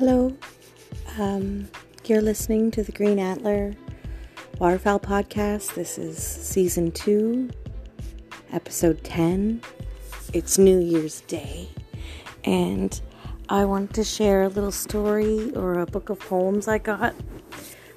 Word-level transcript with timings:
Hello. 0.00 0.34
Um, 1.18 1.68
you're 2.06 2.22
listening 2.22 2.70
to 2.70 2.82
the 2.82 2.90
Green 2.90 3.18
Antler 3.18 3.74
Waterfowl 4.58 4.98
Podcast. 4.98 5.74
This 5.74 5.98
is 5.98 6.16
season 6.16 6.90
two, 6.90 7.50
episode 8.50 9.04
10. 9.04 9.60
It's 10.32 10.56
New 10.56 10.80
Year's 10.80 11.20
Day, 11.20 11.68
and 12.44 12.98
I 13.50 13.66
want 13.66 13.92
to 13.92 14.02
share 14.02 14.44
a 14.44 14.48
little 14.48 14.72
story 14.72 15.52
or 15.54 15.80
a 15.80 15.86
book 15.86 16.08
of 16.08 16.18
poems 16.18 16.66
I 16.66 16.78
got 16.78 17.14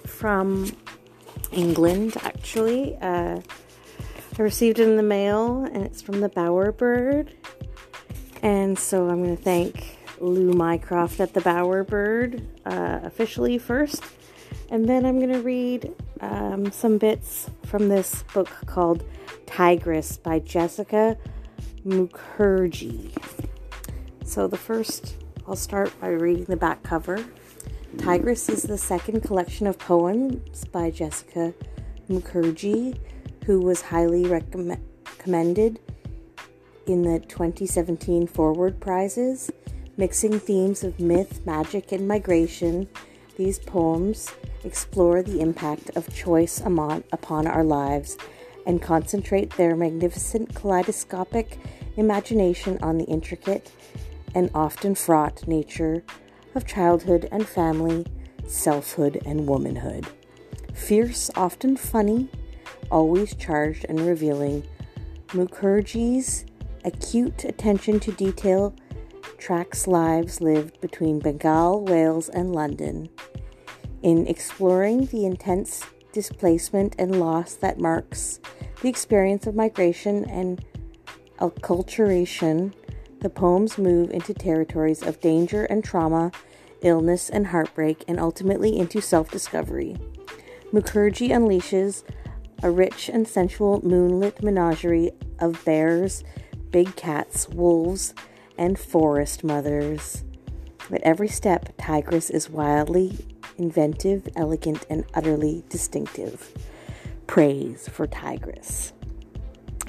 from 0.06 0.76
England, 1.54 2.18
actually. 2.22 2.98
Uh, 2.98 3.40
I 4.38 4.42
received 4.42 4.80
it 4.80 4.90
in 4.90 4.98
the 4.98 5.04
mail, 5.04 5.64
and 5.64 5.86
it's 5.86 6.02
from 6.02 6.20
the 6.20 6.30
Bowerbird. 6.30 7.30
And 8.42 8.78
so 8.78 9.08
I'm 9.08 9.24
going 9.24 9.38
to 9.38 9.42
thank 9.42 10.03
Lou 10.24 10.54
Mycroft 10.54 11.20
at 11.20 11.34
the 11.34 11.42
Bowerbird 11.42 12.46
uh, 12.66 13.00
officially 13.04 13.58
first. 13.58 14.04
And 14.70 14.88
then 14.88 15.06
I'm 15.06 15.20
going 15.20 15.34
to 15.34 15.42
read 15.42 15.94
um, 16.22 16.72
some 16.72 16.98
bits 16.98 17.50
from 17.66 17.90
this 17.90 18.24
book 18.34 18.50
called 18.66 19.04
Tigress 19.46 20.18
by 20.18 20.40
Jessica 20.40 21.18
Mukherjee. 21.86 23.12
So 24.24 24.48
the 24.48 24.58
first, 24.58 25.18
I'll 25.48 25.56
start 25.56 25.94
by 26.00 26.08
reading 26.08 26.46
the 26.46 26.58
back 26.58 26.82
cover. 26.84 27.24
Tigress 27.98 28.50
is 28.50 28.64
the 28.64 28.78
second 28.78 29.22
collection 29.22 29.68
of 29.68 29.78
poems 29.78 30.66
by 30.66 30.90
Jessica 30.90 31.54
Mukherjee, 32.10 32.98
who 33.46 33.60
was 33.60 33.82
highly 33.82 34.26
recommended 34.26 35.80
in 36.88 37.04
the 37.04 37.20
2017 37.20 38.28
Forward 38.28 38.80
Prizes. 38.80 39.52
Mixing 39.96 40.40
themes 40.40 40.84
of 40.84 41.00
myth, 41.00 41.46
magic, 41.46 41.92
and 41.92 42.08
migration, 42.08 42.88
these 43.38 43.60
poems 43.60 44.32
explore 44.64 45.22
the 45.22 45.40
impact 45.40 45.92
of 45.96 46.14
choice 46.14 46.60
upon 46.60 47.46
our 47.46 47.64
lives 47.64 48.18
and 48.66 48.82
concentrate 48.82 49.52
their 49.52 49.76
magnificent 49.76 50.56
kaleidoscopic 50.56 51.60
imagination 51.96 52.80
on 52.82 52.98
the 52.98 53.06
intricate 53.06 53.72
and 54.34 54.50
often 54.56 54.96
fraught 54.96 55.48
nature 55.48 56.04
of 56.56 56.66
childhood 56.66 57.30
and 57.32 57.48
family, 57.48 58.04
selfhood 58.48 59.22
and 59.28 59.48
womanhood. 59.48 60.08
Fierce, 60.74 61.30
often 61.36 61.78
funny, 61.78 62.30
always 62.90 63.36
charged 63.36 63.86
and 63.90 64.00
revealing, 64.02 64.68
Mukherjee's 65.30 66.46
acute 66.84 67.46
attention 67.46 68.00
to 68.00 68.12
detail 68.14 68.74
tracks 69.44 69.88
lives 69.88 70.40
lived 70.40 70.80
between 70.80 71.20
Bengal, 71.20 71.84
Wales, 71.84 72.30
and 72.30 72.56
London. 72.56 73.10
In 74.02 74.26
exploring 74.26 75.08
the 75.08 75.26
intense 75.26 75.84
displacement 76.14 76.96
and 76.98 77.20
loss 77.20 77.56
that 77.56 77.78
marks 77.78 78.40
the 78.82 78.88
experience 78.88 79.46
of 79.46 79.54
migration 79.54 80.24
and 80.30 80.64
acculturation, 81.40 82.74
the 83.20 83.30
poems 83.30 83.78
move 83.78 84.12
into 84.12 84.34
territories 84.34 85.04
of 85.04 85.20
danger 85.20 85.66
and 85.66 85.84
trauma, 85.84 86.32
illness 86.82 87.30
and 87.30 87.48
heartbreak, 87.48 88.06
and 88.08 88.22
ultimately 88.22 88.78
into 88.78 89.02
self 89.02 89.30
discovery. 89.30 89.98
Mukherjee 90.72 91.32
unleashes 91.32 92.04
a 92.64 92.72
rich 92.72 93.10
and 93.10 93.28
sensual 93.28 93.86
moonlit 93.86 94.42
menagerie 94.42 95.12
of 95.40 95.62
bears, 95.66 96.24
big 96.72 96.96
cats, 96.96 97.50
wolves, 97.50 98.14
and 98.58 98.78
forest 98.78 99.44
mothers. 99.44 100.24
At 100.92 101.02
every 101.02 101.28
step, 101.28 101.74
Tigress 101.78 102.30
is 102.30 102.50
wildly 102.50 103.18
inventive, 103.58 104.28
elegant, 104.36 104.86
and 104.90 105.06
utterly 105.14 105.64
distinctive. 105.70 106.52
Praise 107.28 107.88
for 107.88 108.08
Tigress. 108.08 108.94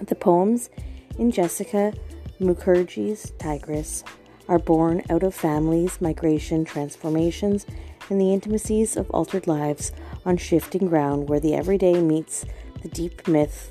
The 0.00 0.14
poems 0.14 0.70
in 1.18 1.30
Jessica 1.30 1.92
Mukherjee's 2.40 3.32
Tigress 3.38 4.04
are 4.48 4.58
born 4.58 5.02
out 5.08 5.22
of 5.22 5.34
families, 5.34 6.00
migration, 6.00 6.64
transformations, 6.64 7.66
and 8.10 8.20
the 8.20 8.32
intimacies 8.32 8.96
of 8.96 9.10
altered 9.10 9.46
lives 9.46 9.92
on 10.26 10.36
shifting 10.36 10.86
ground 10.88 11.28
where 11.28 11.40
the 11.40 11.54
everyday 11.54 12.00
meets 12.02 12.44
the 12.82 12.88
deep 12.88 13.26
myth 13.26 13.70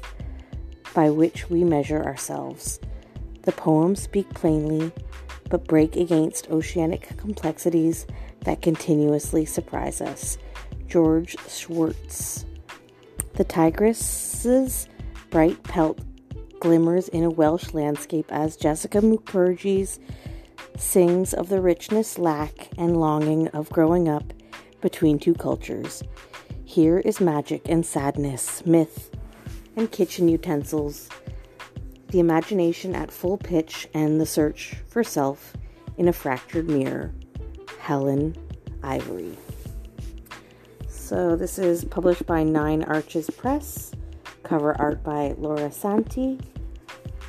by 0.93 1.09
which 1.09 1.49
we 1.49 1.63
measure 1.63 2.03
ourselves. 2.03 2.79
The 3.43 3.51
poems 3.51 4.01
speak 4.01 4.33
plainly, 4.33 4.91
but 5.49 5.67
break 5.67 5.95
against 5.95 6.49
oceanic 6.49 7.15
complexities 7.17 8.07
that 8.45 8.61
continuously 8.61 9.45
surprise 9.45 10.01
us. 10.01 10.37
George 10.87 11.35
Szirtes. 11.47 12.45
The 13.33 13.43
tigress's 13.43 14.87
bright 15.29 15.61
pelt 15.63 15.99
glimmers 16.59 17.09
in 17.09 17.23
a 17.23 17.29
Welsh 17.29 17.73
landscape 17.73 18.31
as 18.31 18.55
Jessica 18.55 18.99
Mukherjee 18.99 19.99
sings 20.77 21.33
of 21.33 21.49
the 21.49 21.59
richness, 21.59 22.17
lack, 22.17 22.69
and 22.77 22.95
longing 22.95 23.49
of 23.49 23.69
growing 23.69 24.07
up 24.07 24.33
between 24.81 25.19
two 25.19 25.33
cultures. 25.33 26.03
Here 26.63 26.99
is 26.99 27.19
magic 27.19 27.67
and 27.67 27.85
sadness, 27.85 28.65
myth, 28.65 29.11
and 29.75 29.91
kitchen 29.91 30.29
utensils 30.29 31.09
the 32.13 32.19
imagination 32.19 32.95
at 32.95 33.11
full 33.11 33.37
pitch, 33.37 33.89
and 33.93 34.21
the 34.21 34.25
search 34.25 34.75
for 34.87 35.03
self 35.03 35.57
in 35.97 36.07
a 36.07 36.13
fractured 36.13 36.69
mirror. 36.69 37.11
Helen 37.79 38.37
Ivory. 38.83 39.35
So, 40.87 41.35
this 41.35 41.57
is 41.57 41.83
published 41.83 42.27
by 42.27 42.43
Nine 42.43 42.83
Arches 42.83 43.31
Press. 43.31 43.93
Cover 44.43 44.79
art 44.79 45.03
by 45.03 45.33
Laura 45.39 45.71
Santi. 45.71 46.39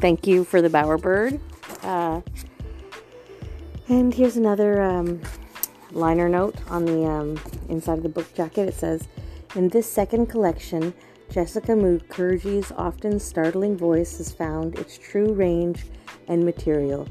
thank 0.00 0.26
you 0.26 0.42
for 0.42 0.60
the 0.60 0.68
bowerbird. 0.68 1.38
Uh, 1.84 2.22
and 3.86 4.12
here's 4.12 4.36
another 4.36 4.82
um, 4.82 5.20
liner 5.92 6.28
note 6.28 6.56
on 6.68 6.86
the 6.86 7.04
um, 7.04 7.38
inside 7.68 7.98
of 7.98 8.02
the 8.02 8.08
book 8.08 8.34
jacket. 8.34 8.68
It 8.68 8.74
says, 8.74 9.06
In 9.54 9.68
this 9.68 9.88
second 9.88 10.26
collection, 10.26 10.92
Jessica 11.30 11.70
Mukherjee's 11.70 12.72
often 12.72 13.20
startling 13.20 13.76
voice 13.76 14.18
has 14.18 14.32
found 14.32 14.76
its 14.76 14.98
true 14.98 15.32
range 15.34 15.86
and 16.26 16.44
material. 16.44 17.06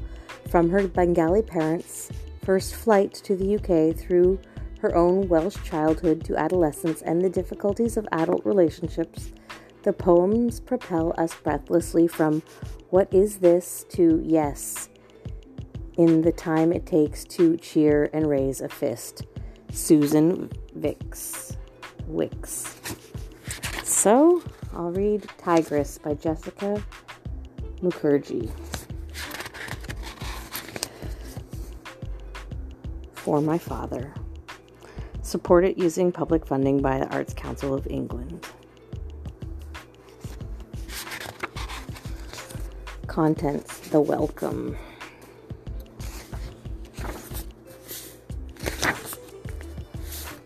From 0.50 0.68
her 0.68 0.86
Bengali 0.86 1.40
parents' 1.40 2.10
first 2.44 2.74
flight 2.74 3.14
to 3.14 3.34
the 3.34 3.56
UK 3.56 3.96
through 3.96 4.38
her 4.80 4.94
own 4.94 5.28
Welsh 5.28 5.56
childhood 5.64 6.26
to 6.26 6.36
adolescence 6.36 7.00
and 7.00 7.22
the 7.22 7.30
difficulties 7.30 7.96
of 7.96 8.06
adult 8.12 8.44
relationships, 8.44 9.30
the 9.86 9.92
poems 9.92 10.58
propel 10.58 11.14
us 11.16 11.32
breathlessly 11.44 12.08
from 12.08 12.42
what 12.90 13.06
is 13.14 13.36
this 13.36 13.86
to 13.88 14.20
yes 14.24 14.88
in 15.96 16.22
the 16.22 16.32
time 16.32 16.72
it 16.72 16.84
takes 16.84 17.22
to 17.22 17.56
cheer 17.58 18.10
and 18.12 18.28
raise 18.28 18.60
a 18.60 18.68
fist. 18.68 19.22
Susan 19.70 20.50
Wicks. 20.74 21.56
Wicks. 22.08 22.80
So, 23.84 24.42
I'll 24.74 24.90
read 24.90 25.24
Tigress 25.38 25.98
by 25.98 26.14
Jessica 26.14 26.82
Mukherjee. 27.80 28.50
For 33.14 33.40
my 33.40 33.56
father. 33.56 34.12
Supported 35.22 35.78
using 35.78 36.10
public 36.10 36.44
funding 36.44 36.82
by 36.82 36.98
the 36.98 37.08
Arts 37.14 37.34
Council 37.34 37.72
of 37.72 37.86
England. 37.86 38.44
Contents 43.16 43.78
the 43.88 44.00
welcome. 44.02 44.76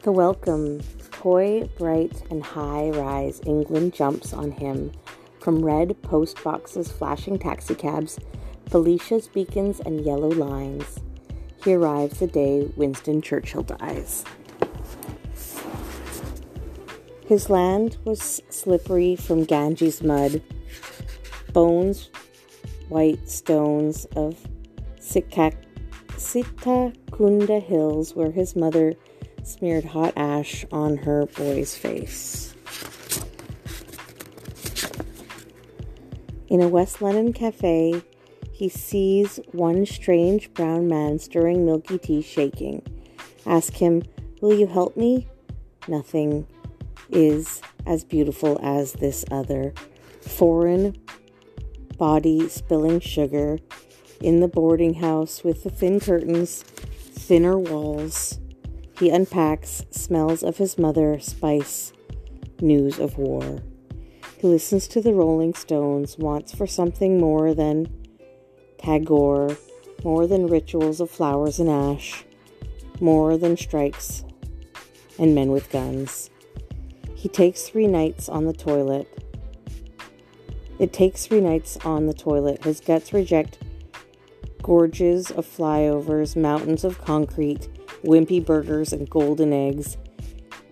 The 0.03 0.13
welcome, 0.13 0.81
toy, 1.11 1.69
bright, 1.77 2.23
and 2.31 2.45
high 2.45 2.91
rise, 2.91 3.41
England 3.45 3.93
jumps 3.93 4.33
on 4.33 4.53
him. 4.53 4.93
From 5.41 5.65
red 5.65 6.01
post 6.03 6.45
boxes, 6.45 6.93
flashing 6.93 7.41
taxicabs, 7.41 8.21
Belisha 8.67 9.33
beacons, 9.33 9.81
and 9.81 10.05
yellow 10.05 10.31
lines. 10.31 11.01
He 11.65 11.75
arrives 11.75 12.21
the 12.21 12.29
day 12.29 12.71
Winston 12.77 13.21
Churchill 13.21 13.65
dies. 13.65 14.25
His 17.27 17.51
land 17.51 17.97
was 18.05 18.41
slippery 18.49 19.17
from 19.17 19.43
Ganges 19.43 20.05
mud. 20.05 20.41
Bones 21.53 22.11
white 22.91 23.29
stones 23.29 24.05
of 24.17 24.37
Sitakuta 24.99 25.55
Kunda 27.11 27.63
Hills, 27.63 28.15
where 28.15 28.31
his 28.31 28.55
mother 28.55 28.95
smeared 29.43 29.85
hot 29.85 30.13
ash 30.17 30.67
on 30.71 30.99
her 30.99 31.27
boy's 31.27 31.75
face. 31.77 32.55
In 36.49 36.61
a 36.61 36.69
West 36.69 37.01
London 37.01 37.33
cafe, 37.33 38.03
he 38.53 38.69
sees 38.69 39.41
one 39.53 39.87
strange 39.87 40.53
brown 40.53 40.89
man 40.89 41.19
stirring 41.19 41.65
milky 41.65 41.97
tea, 41.97 42.21
shaking. 42.21 42.83
Ask 43.47 43.75
him, 43.75 44.03
Will 44.41 44.55
you 44.55 44.67
help 44.67 44.97
me? 44.97 45.29
Nothing 45.87 46.47
is 47.11 47.63
as 47.87 48.05
beautiful 48.05 48.59
as 48.63 48.95
this 48.95 49.25
other. 49.31 49.73
Foreign 50.23 50.97
body 52.01 52.49
spilling 52.49 52.99
sugar 52.99 53.59
in 54.23 54.41
the 54.41 54.49
boarding 54.49 54.95
house 54.95 55.45
with 55.45 55.63
the 55.65 55.71
thin 55.71 56.01
curtains, 56.01 56.63
thinner 56.63 57.59
walls. 57.59 58.41
He 58.99 59.11
unpacks, 59.11 59.85
smells 59.91 60.43
of 60.43 60.57
his 60.57 60.79
mother, 60.79 61.21
spice, 61.21 61.93
news 62.59 62.99
of 62.99 63.19
war. 63.19 63.59
He 64.39 64.47
listens 64.47 64.89
to 64.89 65.03
the 65.03 65.13
Rolling 65.13 65.53
Stones, 65.53 66.17
wants 66.17 66.55
for 66.55 66.67
something 66.67 67.21
more 67.21 67.53
than 67.53 67.87
Tagore, 68.79 69.59
more 70.03 70.27
than 70.27 70.47
rituals 70.47 71.01
of 71.01 71.11
flowers 71.11 71.61
and 71.61 71.69
ash, 71.69 72.25
more 72.99 73.37
than 73.37 73.59
strikes 73.59 74.25
and 75.19 75.35
men 75.35 75.51
with 75.51 75.71
guns. 75.71 76.31
He 77.15 77.29
takes 77.29 77.65
three 77.65 77.87
nights 77.87 78.31
on 78.31 78.47
the 78.47 78.55
toilet. 78.55 79.07
It 80.81 80.93
takes 80.93 81.27
three 81.27 81.41
nights 81.43 81.77
on 81.85 82.07
the 82.07 82.15
toilet. 82.15 82.65
His 82.65 82.81
guts 82.81 83.13
reject 83.13 83.59
gorges 84.63 85.31
of 85.31 85.47
flyovers, 85.47 86.35
mountains 86.35 86.85
of 86.85 86.99
concrete, 86.99 87.69
wimpy 88.03 88.45
burgers, 88.45 88.93
and 88.93 89.09
golden 89.09 89.53
eggs. 89.53 89.99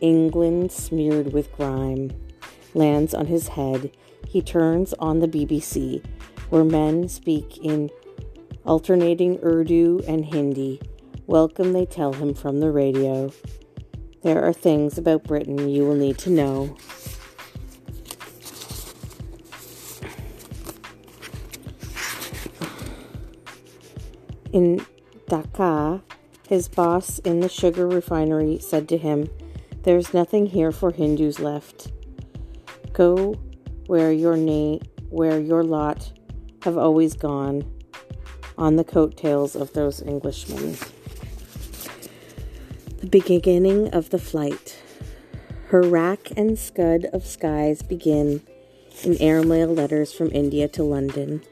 England 0.00 0.72
smeared 0.72 1.32
with 1.32 1.52
grime 1.52 2.10
lands 2.74 3.12
on 3.12 3.26
his 3.26 3.48
head, 3.48 3.90
he 4.26 4.40
turns 4.40 4.94
on 4.94 5.20
the 5.20 5.28
BBC, 5.28 6.04
where 6.50 6.64
men 6.64 7.08
speak 7.08 7.58
in 7.58 7.90
alternating 8.64 9.38
Urdu 9.42 10.00
and 10.06 10.24
Hindi. 10.24 10.80
Welcome, 11.26 11.72
they 11.72 11.86
tell 11.86 12.12
him 12.12 12.34
from 12.34 12.60
the 12.60 12.70
radio. 12.70 13.30
There 14.22 14.42
are 14.42 14.52
things 14.52 14.98
about 14.98 15.24
Britain 15.24 15.68
you 15.68 15.84
will 15.84 15.94
need 15.94 16.18
to 16.18 16.30
know. 16.30 16.76
In 24.52 24.84
Dhaka, 25.28 26.02
his 26.48 26.68
boss 26.68 27.18
in 27.20 27.40
the 27.40 27.48
sugar 27.48 27.86
refinery 27.86 28.58
said 28.58 28.88
to 28.88 28.96
him, 28.96 29.28
There's 29.82 30.14
nothing 30.14 30.46
here 30.46 30.72
for 30.72 30.90
Hindus 30.90 31.38
left. 31.38 31.92
Go 32.92 33.34
where 33.86 34.12
your 34.12 34.36
na- 34.36 34.78
where 35.10 35.38
your 35.38 35.62
lot 35.62 36.12
have 36.62 36.78
always 36.78 37.14
gone 37.14 37.64
on 38.56 38.76
the 38.76 38.84
coattails 38.84 39.54
of 39.54 39.72
those 39.72 40.02
Englishmen. 40.02 40.76
The 42.98 43.06
beginning 43.06 43.88
of 43.94 44.10
the 44.10 44.18
flight. 44.18 44.82
Her 45.66 45.82
rack 45.82 46.30
and 46.36 46.58
scud 46.58 47.04
of 47.12 47.26
skies 47.26 47.82
begin 47.82 48.42
in 49.04 49.20
airmail 49.20 49.68
letters 49.68 50.12
from 50.12 50.32
India 50.32 50.66
to 50.68 50.82
London. 50.82 51.42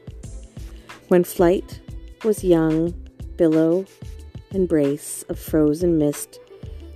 When 1.07 1.23
flight 1.23 1.79
was 2.23 2.43
young, 2.43 2.93
billow 3.35 3.85
and 4.51 4.67
brace 4.67 5.23
of 5.29 5.37
frozen 5.37 5.97
mist 5.97 6.39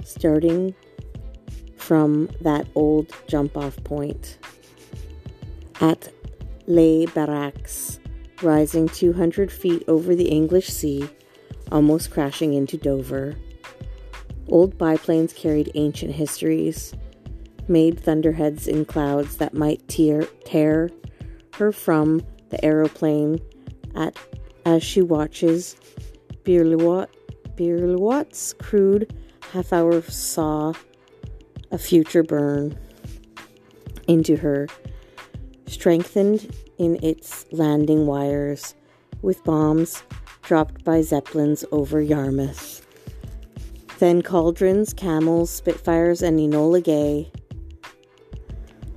starting 0.03 0.73
from 1.77 2.29
that 2.41 2.67
old 2.75 3.11
jump 3.27 3.57
off 3.57 3.81
point. 3.83 4.37
At 5.79 6.11
Les 6.67 7.05
Baraques, 7.07 7.99
rising 8.41 8.87
200 8.87 9.51
feet 9.51 9.83
over 9.87 10.15
the 10.15 10.29
English 10.29 10.69
Sea, 10.69 11.09
almost 11.71 12.11
crashing 12.11 12.53
into 12.53 12.77
Dover. 12.77 13.35
Old 14.47 14.77
biplanes 14.77 15.33
carried 15.33 15.71
ancient 15.75 16.13
histories, 16.13 16.93
made 17.67 17.99
thunderheads 17.99 18.67
in 18.67 18.85
clouds 18.85 19.37
that 19.37 19.53
might 19.53 19.87
tear, 19.87 20.23
tear 20.45 20.89
her 21.55 21.71
from 21.71 22.21
the 22.49 22.63
aeroplane 22.63 23.39
at 23.95 24.17
as 24.65 24.83
she 24.83 25.01
watches 25.01 25.75
Blériot's 26.43 28.53
crude 28.53 29.13
half 29.51 29.73
hour 29.73 30.01
saw 30.01 30.73
a 31.71 31.77
future 31.77 32.23
burn 32.23 32.77
into 34.07 34.37
her, 34.37 34.67
strengthened 35.67 36.53
in 36.77 37.01
its 37.03 37.45
landing 37.51 38.05
wires 38.05 38.75
with 39.21 39.43
bombs 39.43 40.03
dropped 40.41 40.83
by 40.83 41.01
Zeppelins 41.01 41.63
over 41.71 42.01
Yarmouth. 42.01 42.85
Then 43.99 44.21
Caudrons, 44.21 44.93
camels, 44.93 45.51
Spitfires, 45.51 46.21
and 46.21 46.39
Enola 46.39 46.83
Gay. 46.83 47.31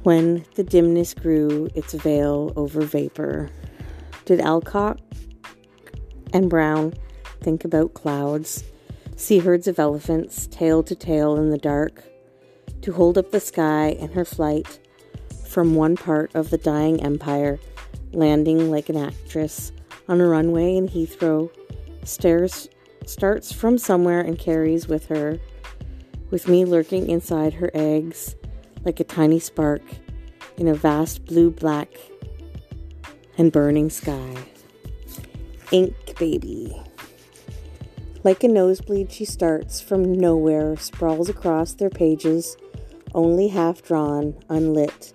When 0.03 0.45
the 0.55 0.65
dimness 0.65 1.15
grew 1.15 1.69
its 1.75 1.93
veil 1.93 2.53
over 2.57 2.83
vapor, 2.83 3.51
did 4.25 4.41
Alcock 4.41 4.99
and 6.35 6.51
Brown 6.51 6.93
think 7.41 7.65
about 7.65 7.95
clouds, 7.95 8.65
see 9.17 9.39
herds 9.39 9.67
of 9.67 9.79
elephants, 9.79 10.47
tail 10.49 10.83
to 10.83 10.95
tail 10.95 11.37
in 11.37 11.49
the 11.49 11.57
dark? 11.57 12.05
to 12.85 12.93
hold 12.93 13.17
up 13.17 13.31
the 13.31 13.41
sky 13.41 13.97
in 13.99 14.13
her 14.13 14.27
flight 14.27 14.79
from 15.49 15.75
one 15.75 15.97
part 15.97 16.31
of 16.35 16.51
the 16.51 16.59
dying 16.59 17.03
empire, 17.03 17.59
landing 18.13 18.71
like 18.71 18.91
an 18.91 18.97
actress 18.99 19.73
on 20.07 20.21
a 20.21 20.27
runway 20.27 20.77
in 20.77 20.87
Heathrow, 20.87 21.51
stairs 22.03 22.69
starts 23.07 23.51
from 23.51 23.79
somewhere 23.79 24.21
and 24.21 24.39
carries 24.39 24.87
with 24.87 25.07
her, 25.07 25.41
with 26.31 26.47
me 26.47 26.67
lurking 26.67 27.09
inside 27.09 27.55
her 27.55 27.71
eggs 27.73 28.37
like 28.85 29.01
a 29.01 29.05
tiny 29.05 29.39
spark 29.39 29.81
in 30.59 30.69
a 30.69 30.75
vast 30.75 31.25
blue 31.25 31.51
black 31.51 31.89
and 33.39 33.51
burning 33.51 33.89
sky. 33.89 34.35
Ink 35.73 36.19
baby. 36.19 36.81
Like 38.23 38.43
a 38.43 38.49
nosebleed, 38.49 39.13
she 39.13 39.25
starts 39.25 39.81
from 39.81 40.13
nowhere, 40.13 40.77
sprawls 40.77 41.29
across 41.29 41.75
their 41.75 41.91
pages, 41.91 42.57
only 43.15 43.49
half 43.49 43.83
drawn, 43.83 44.35
unlit. 44.49 45.13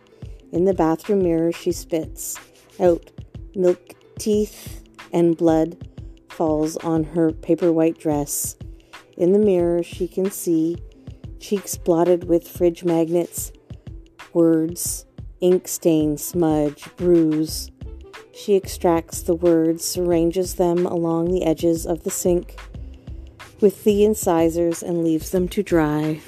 In 0.52 0.66
the 0.66 0.74
bathroom 0.74 1.24
mirror, 1.24 1.52
she 1.52 1.72
spits 1.72 2.38
out 2.80 3.12
milk 3.56 3.96
teeth 4.18 4.84
and 5.12 5.36
blood 5.36 5.88
falls 6.30 6.78
on 6.78 7.04
her 7.04 7.32
paper 7.32 7.72
white 7.72 7.98
dress. 7.98 8.56
In 9.18 9.34
the 9.34 9.40
mirror, 9.40 9.84
she 9.84 10.08
can 10.08 10.32
see 10.32 10.78
cheeks 11.40 11.78
blotted 11.78 12.26
with 12.26 12.48
fridge 12.48 12.84
magnets, 12.84 13.52
words, 14.34 15.06
ink 15.42 15.68
stain, 15.68 16.18
smudge, 16.18 16.86
bruise. 16.96 17.72
She 18.40 18.56
extracts 18.56 19.22
the 19.22 19.36
words, 19.36 19.98
arranges 19.98 20.54
them 20.56 20.86
along 20.86 21.26
the 21.26 21.44
edges 21.44 21.86
of 21.86 22.04
the 22.04 22.10
sink 22.10 22.58
with 23.60 23.84
the 23.84 24.06
incisors, 24.06 24.82
and 24.82 25.04
leaves 25.04 25.32
them 25.32 25.50
to 25.50 25.62
dry. 25.62 26.22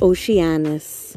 Oceanus. 0.00 1.16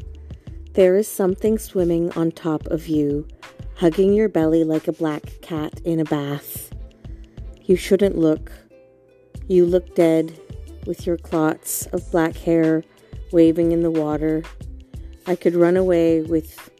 There 0.73 0.95
is 0.95 1.07
something 1.07 1.59
swimming 1.59 2.11
on 2.13 2.31
top 2.31 2.65
of 2.65 2.87
you, 2.87 3.27
hugging 3.75 4.13
your 4.13 4.27
belly 4.27 4.63
like 4.63 4.87
a 4.87 4.91
black 4.91 5.39
cat 5.43 5.79
in 5.85 5.99
a 5.99 6.05
bath. 6.05 6.73
You 7.65 7.75
shouldn't 7.75 8.17
look. 8.17 8.51
You 9.47 9.67
look 9.67 9.93
dead, 9.93 10.39
with 10.87 11.05
your 11.05 11.17
clots 11.17 11.85
of 11.93 12.09
black 12.09 12.35
hair 12.35 12.83
waving 13.31 13.71
in 13.71 13.83
the 13.83 13.91
water. 13.91 14.41
I 15.27 15.35
could 15.35 15.53
run 15.53 15.77
away 15.77 16.23
with 16.23 16.70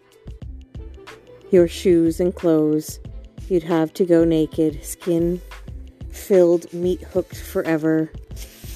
your 1.51 1.67
shoes 1.67 2.20
and 2.20 2.34
clothes. 2.34 3.00
You'd 3.48 3.63
have 3.63 3.93
to 3.96 4.05
go 4.05 4.24
naked, 4.24 4.84
skin 4.84 5.41
filled, 6.10 6.72
meat 6.74 7.01
hooked 7.01 7.38
forever. 7.38 8.12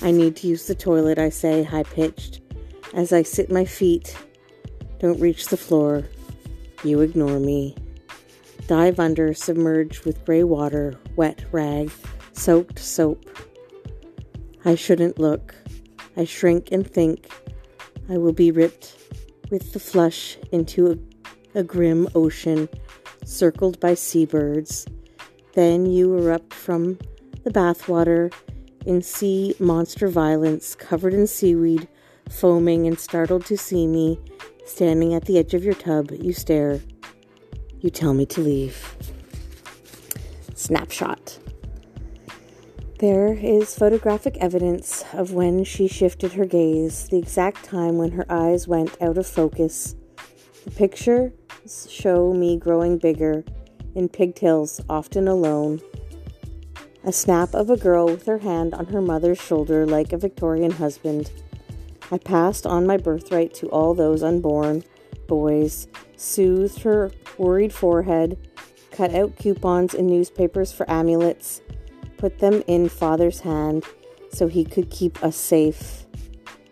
I 0.01 0.12
need 0.12 0.36
to 0.38 0.48
use 0.48 0.67
the 0.67 0.75
toilet, 0.75 1.17
I 1.17 1.29
say, 1.29 1.63
high 1.63 1.84
pitched. 1.84 2.41
As 2.94 3.12
I 3.13 3.24
sit, 3.24 3.51
my 3.51 3.65
feet 3.65 4.17
don't 5.00 5.20
reach 5.20 5.48
the 5.48 5.58
floor. 5.58 6.03
You 6.84 7.01
ignore 7.01 7.39
me. 7.39 7.75
Dive 8.67 9.00
under, 9.00 9.34
submerged 9.34 10.05
with 10.05 10.25
gray 10.25 10.44
water, 10.44 11.00
wet 11.15 11.46
rag, 11.51 11.91
soaked 12.34 12.79
soap. 12.79 13.25
I 14.63 14.75
shouldn't 14.75 15.20
look. 15.20 15.55
I 16.17 16.25
shrink 16.25 16.72
and 16.72 16.89
think 16.89 17.29
I 18.10 18.17
will 18.17 18.34
be 18.34 18.51
ripped 18.51 18.96
with 19.51 19.74
the 19.74 19.79
flush 19.79 20.38
into 20.51 20.91
a, 20.91 20.98
a 21.55 21.63
grim 21.63 22.07
ocean 22.13 22.69
circled 23.24 23.79
by 23.79 23.93
seabirds. 23.93 24.85
Then 25.53 25.85
you 25.85 26.15
erupt 26.17 26.53
from 26.53 27.00
the 27.43 27.50
bathwater 27.50 28.33
in 28.85 29.01
sea 29.01 29.55
monster 29.59 30.07
violence, 30.07 30.75
covered 30.75 31.13
in 31.13 31.27
seaweed, 31.27 31.88
foaming 32.29 32.88
and 32.88 33.00
startled 33.00 33.45
to 33.45 33.57
see 33.57 33.88
me, 33.88 34.19
standing 34.65 35.13
at 35.13 35.25
the 35.25 35.38
edge 35.38 35.53
of 35.53 35.63
your 35.63 35.74
tub, 35.74 36.12
you 36.12 36.33
stare. 36.33 36.81
You 37.79 37.89
tell 37.89 38.13
me 38.13 38.25
to 38.27 38.41
leave. 38.41 38.95
Snapshot. 40.55 41.39
There 43.00 43.33
is 43.33 43.75
photographic 43.75 44.38
evidence 44.38 45.03
of 45.13 45.33
when 45.33 45.63
she 45.63 45.88
shifted 45.88 46.33
her 46.33 46.45
gaze, 46.45 47.09
the 47.09 47.17
exact 47.17 47.63
time 47.63 47.97
when 47.97 48.12
her 48.12 48.25
eyes 48.29 48.67
went 48.67 49.00
out 49.01 49.17
of 49.17 49.27
focus. 49.27 49.95
The 50.63 50.71
pictures 50.71 51.31
show 51.67 52.34
me 52.34 52.57
growing 52.57 52.98
bigger, 52.98 53.43
in 53.95 54.07
pigtails, 54.07 54.81
often 54.89 55.27
alone. 55.27 55.81
A 57.03 57.12
snap 57.12 57.53
of 57.53 57.69
a 57.69 57.77
girl 57.77 58.05
with 58.05 58.25
her 58.25 58.39
hand 58.39 58.74
on 58.74 58.88
her 58.88 59.01
mother's 59.01 59.41
shoulder 59.41 59.86
like 59.86 60.13
a 60.13 60.17
Victorian 60.17 60.72
husband. 60.72 61.31
I 62.12 62.19
passed 62.19 62.67
on 62.67 62.86
my 62.86 62.98
birthright 62.98 63.53
to 63.55 63.69
all 63.69 63.93
those 63.93 64.22
unborn 64.22 64.84
boys, 65.27 65.88
soothed 66.17 66.84
her 66.84 67.12
worried 67.38 67.74
forehead, 67.74 68.38
cut 68.91 69.15
out 69.15 69.36
coupons 69.38 69.93
in 69.93 70.05
newspapers 70.05 70.72
for 70.72 70.89
amulets, 70.89 71.62
put 72.17 72.39
them 72.39 72.63
in 72.67 72.89
father's 72.89 73.39
hand 73.39 73.84
so 74.31 74.48
he 74.48 74.63
could 74.63 74.91
keep 74.91 75.24
us 75.24 75.36
safe, 75.36 76.05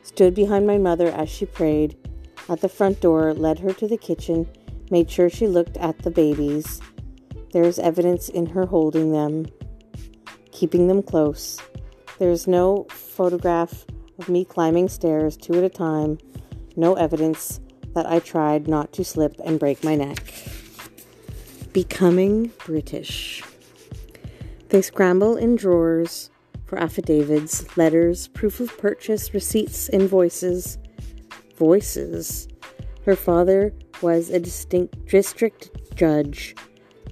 stood 0.04 0.36
behind 0.36 0.68
my 0.68 0.78
mother 0.78 1.08
as 1.08 1.30
she 1.30 1.46
prayed, 1.46 1.98
at 2.50 2.62
the 2.62 2.70
front 2.70 3.00
door, 3.02 3.34
led 3.34 3.60
her 3.60 3.74
to 3.74 3.88
the 3.88 3.98
kitchen, 3.98 4.48
made 4.94 5.10
sure 5.10 5.28
she 5.28 5.48
looked 5.48 5.76
at 5.78 5.98
the 6.04 6.12
babies. 6.12 6.80
There 7.52 7.64
is 7.64 7.80
evidence 7.80 8.30
in 8.30 8.46
her 8.46 8.68
holding 8.68 9.12
them, 9.12 9.48
keeping 10.52 10.88
them 10.88 11.02
close. 11.02 11.60
There 12.20 12.30
is 12.30 12.46
no 12.46 12.86
photograph 12.92 13.88
of 14.20 14.30
me 14.30 14.46
climbing 14.46 14.90
stairs 14.90 15.36
two 15.36 15.56
at 15.56 15.64
a 15.64 15.70
time, 15.70 16.20
no 16.76 16.94
evidence 16.94 17.60
that 17.96 18.06
I 18.06 18.20
tried 18.20 18.68
not 18.68 18.94
to 18.94 19.04
slip 19.04 19.36
and 19.44 19.60
break 19.60 19.84
my 19.84 19.96
neck. 19.96 20.32
Becoming 21.74 22.52
British. 22.64 23.42
They 24.70 24.84
scramble 24.84 25.38
in 25.38 25.56
drawers 25.56 26.30
for 26.66 26.78
affidavits, 26.78 27.76
letters, 27.78 28.28
proof 28.28 28.60
of 28.60 28.78
purchase, 28.78 29.34
receipts, 29.34 29.90
invoices. 29.90 30.78
Voices. 31.58 32.48
Her 33.06 33.16
father 33.16 33.74
was 34.04 34.30
a 34.30 34.40
distinct 34.40 35.08
district 35.08 35.72
judge, 35.96 36.56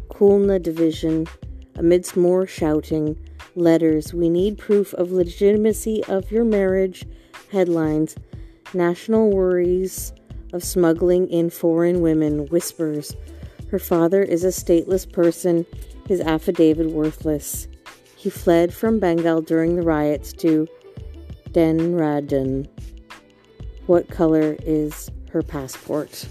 Khulna 0.10 0.62
division. 0.62 1.28
Amidst 1.76 2.16
more 2.16 2.46
shouting, 2.46 3.18
letters, 3.56 4.14
we 4.14 4.30
need 4.30 4.58
proof 4.58 4.94
of 4.94 5.12
legitimacy 5.12 6.04
of 6.04 6.30
your 6.30 6.44
marriage, 6.44 7.06
headlines, 7.52 8.16
national 8.74 9.32
worries 9.32 10.14
of 10.54 10.64
smuggling 10.64 11.28
in 11.30 11.50
foreign 11.50 12.02
women, 12.02 12.46
whispers, 12.48 13.16
her 13.72 13.80
father 13.80 14.22
is 14.22 14.44
a 14.44 14.50
stateless 14.50 15.10
person, 15.10 15.66
his 16.06 16.20
affidavit 16.20 16.92
worthless. 16.92 17.70
He 18.18 18.30
fled 18.30 18.74
from 18.74 19.00
Bengal 19.00 19.42
during 19.42 19.78
the 19.78 19.82
riots 19.82 20.34
to 20.34 20.68
Dehradun. 21.52 22.68
What 23.86 24.10
color 24.10 24.58
is 24.64 25.10
her 25.32 25.42
passport? 25.42 26.28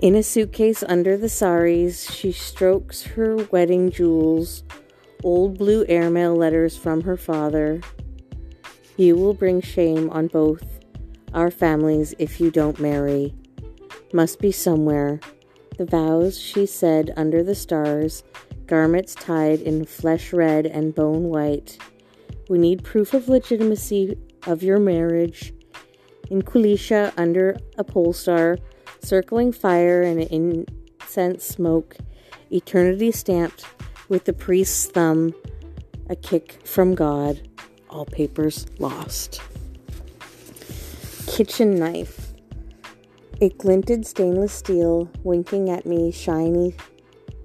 In 0.00 0.14
a 0.14 0.22
suitcase 0.22 0.82
under 0.82 1.18
the 1.18 1.28
saris, 1.28 2.10
she 2.10 2.32
strokes 2.32 3.02
her 3.02 3.36
wedding 3.50 3.90
jewels, 3.90 4.64
old 5.22 5.58
blue 5.58 5.84
airmail 5.90 6.34
letters 6.34 6.74
from 6.74 7.02
her 7.02 7.18
father. 7.18 7.82
You 8.96 9.16
will 9.16 9.34
bring 9.34 9.60
shame 9.60 10.08
on 10.08 10.28
both 10.28 10.62
our 11.34 11.50
families 11.50 12.14
if 12.18 12.40
you 12.40 12.50
don't 12.50 12.80
marry. 12.80 13.34
Must 14.14 14.40
be 14.40 14.50
somewhere. 14.50 15.20
The 15.76 15.84
vows 15.84 16.40
she 16.40 16.64
said 16.64 17.12
under 17.18 17.42
the 17.42 17.54
stars, 17.54 18.22
garments 18.66 19.14
tied 19.14 19.60
in 19.60 19.84
flesh 19.84 20.32
red 20.32 20.64
and 20.64 20.94
bone 20.94 21.24
white. 21.24 21.76
We 22.48 22.56
need 22.56 22.84
proof 22.84 23.12
of 23.12 23.28
legitimacy 23.28 24.16
of 24.46 24.62
your 24.62 24.78
marriage. 24.78 25.52
In 26.30 26.40
Kulisha, 26.40 27.12
under 27.18 27.58
a 27.76 27.84
pole 27.84 28.14
star, 28.14 28.56
circling 29.02 29.52
fire 29.52 30.02
and 30.02 30.20
incense 30.20 31.44
smoke, 31.44 31.96
eternity 32.50 33.12
stamped 33.12 33.66
with 34.08 34.24
the 34.24 34.32
priest's 34.32 34.86
thumb, 34.86 35.34
a 36.08 36.16
kick 36.16 36.58
from 36.64 36.94
God, 36.94 37.48
all 37.88 38.04
papers 38.04 38.66
lost. 38.78 39.40
Kitchen 41.26 41.76
knife. 41.76 42.32
It 43.40 43.56
glinted 43.56 44.04
stainless 44.04 44.52
steel, 44.52 45.08
winking 45.22 45.70
at 45.70 45.86
me, 45.86 46.12
shiny, 46.12 46.74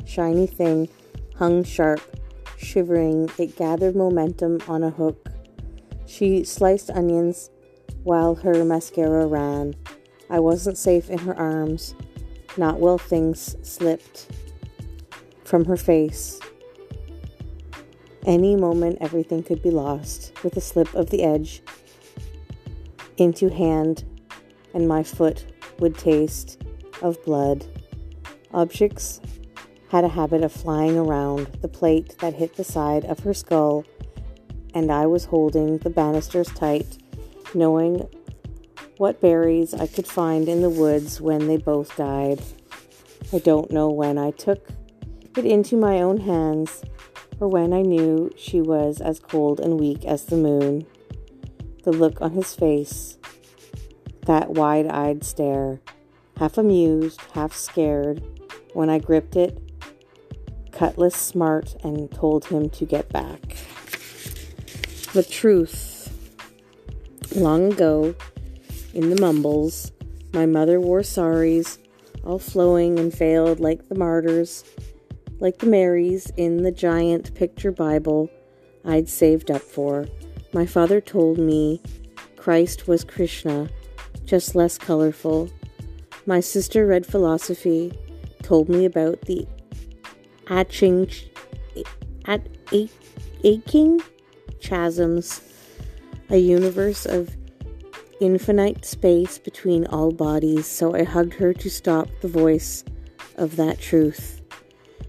shiny 0.05 0.47
thing, 0.47 0.89
hung 1.35 1.63
sharp, 1.63 2.01
shivering. 2.57 3.29
It 3.37 3.55
gathered 3.55 3.95
momentum 3.95 4.59
on 4.67 4.83
a 4.83 4.89
hook. 4.89 5.29
She 6.05 6.43
sliced 6.43 6.89
onions 6.89 7.49
while 8.03 8.35
her 8.35 8.65
mascara 8.65 9.25
ran. 9.27 9.75
I 10.29 10.39
wasn't 10.39 10.77
safe 10.77 11.09
in 11.09 11.19
her 11.19 11.37
arms, 11.37 11.95
not 12.57 12.79
while 12.79 12.97
things 12.97 13.55
slipped 13.61 14.27
from 15.43 15.65
her 15.65 15.77
face. 15.77 16.39
Any 18.25 18.55
moment, 18.55 18.97
everything 19.01 19.43
could 19.43 19.61
be 19.61 19.69
lost 19.69 20.33
with 20.43 20.57
a 20.57 20.61
slip 20.61 20.93
of 20.95 21.11
the 21.11 21.23
edge 21.23 21.61
into 23.17 23.49
hand, 23.49 24.03
and 24.73 24.87
my 24.87 25.03
foot 25.03 25.45
would 25.79 25.97
taste 25.97 26.61
of 27.01 27.23
blood. 27.23 27.65
Objects 28.53 29.21
had 29.89 30.03
a 30.03 30.09
habit 30.09 30.43
of 30.43 30.51
flying 30.51 30.97
around 30.97 31.47
the 31.61 31.67
plate 31.67 32.17
that 32.19 32.33
hit 32.33 32.55
the 32.55 32.63
side 32.63 33.05
of 33.05 33.19
her 33.19 33.33
skull, 33.33 33.85
and 34.73 34.91
I 34.91 35.05
was 35.05 35.25
holding 35.25 35.77
the 35.77 35.89
banisters 35.89 36.49
tight, 36.49 36.97
knowing 37.53 38.07
what 38.97 39.19
berries 39.21 39.73
I 39.73 39.87
could 39.87 40.07
find 40.07 40.47
in 40.47 40.61
the 40.61 40.69
woods 40.69 41.19
when 41.19 41.47
they 41.47 41.57
both 41.57 41.95
died. 41.97 42.41
I 43.33 43.39
don't 43.39 43.71
know 43.71 43.89
when 43.89 44.17
I 44.17 44.31
took 44.31 44.69
it 45.37 45.45
into 45.45 45.75
my 45.75 46.01
own 46.01 46.17
hands 46.17 46.83
or 47.39 47.47
when 47.47 47.73
I 47.73 47.81
knew 47.81 48.31
she 48.37 48.61
was 48.61 49.01
as 49.01 49.19
cold 49.19 49.59
and 49.59 49.79
weak 49.79 50.05
as 50.05 50.25
the 50.25 50.37
moon. 50.37 50.85
The 51.83 51.91
look 51.91 52.21
on 52.21 52.31
his 52.31 52.55
face, 52.55 53.17
that 54.25 54.51
wide 54.51 54.87
eyed 54.87 55.23
stare, 55.23 55.81
half 56.37 56.57
amused, 56.57 57.19
half 57.33 57.53
scared, 57.53 58.23
when 58.73 58.89
I 58.89 58.99
gripped 58.99 59.35
it, 59.35 59.57
cutlass 60.71 61.15
smart, 61.15 61.75
and 61.83 62.11
told 62.11 62.45
him 62.45 62.69
to 62.71 62.85
get 62.85 63.09
back. 63.09 63.57
The 65.13 65.23
truth. 65.23 65.93
Long 67.35 67.73
ago, 67.73 68.15
in 68.95 69.09
the 69.09 69.21
mumbles, 69.21 69.91
my 70.33 70.45
mother 70.45 70.79
wore 70.79 71.03
saris, 71.03 71.77
all 72.23 72.39
flowing 72.39 72.97
and 72.97 73.13
veiled 73.13 73.59
like 73.59 73.87
the 73.89 73.95
martyrs, 73.95 74.63
like 75.39 75.59
the 75.59 75.67
Marys 75.67 76.31
in 76.37 76.63
the 76.63 76.71
giant 76.71 77.35
picture 77.35 77.71
Bible 77.71 78.29
I'd 78.85 79.09
saved 79.09 79.51
up 79.51 79.61
for. 79.61 80.07
My 80.53 80.65
father 80.65 81.01
told 81.01 81.37
me 81.37 81.81
Christ 82.37 82.87
was 82.87 83.03
Krishna 83.03 83.69
just 84.23 84.55
less 84.55 84.77
colorful. 84.77 85.49
My 86.25 86.39
sister 86.39 86.87
read 86.87 87.05
philosophy, 87.05 87.91
told 88.41 88.69
me 88.69 88.85
about 88.85 89.21
the 89.21 89.45
atching, 90.47 91.11
at, 92.25 92.47
aching 93.43 94.01
chasms, 94.59 95.41
a 96.29 96.37
universe 96.37 97.05
of 97.05 97.35
infinite 98.19 98.85
space 98.85 99.37
between 99.37 99.85
all 99.87 100.11
bodies, 100.11 100.65
so 100.65 100.95
I 100.95 101.03
hugged 101.03 101.33
her 101.35 101.53
to 101.53 101.69
stop 101.69 102.07
the 102.21 102.27
voice 102.27 102.83
of 103.35 103.55
that 103.55 103.79
truth. 103.79 104.41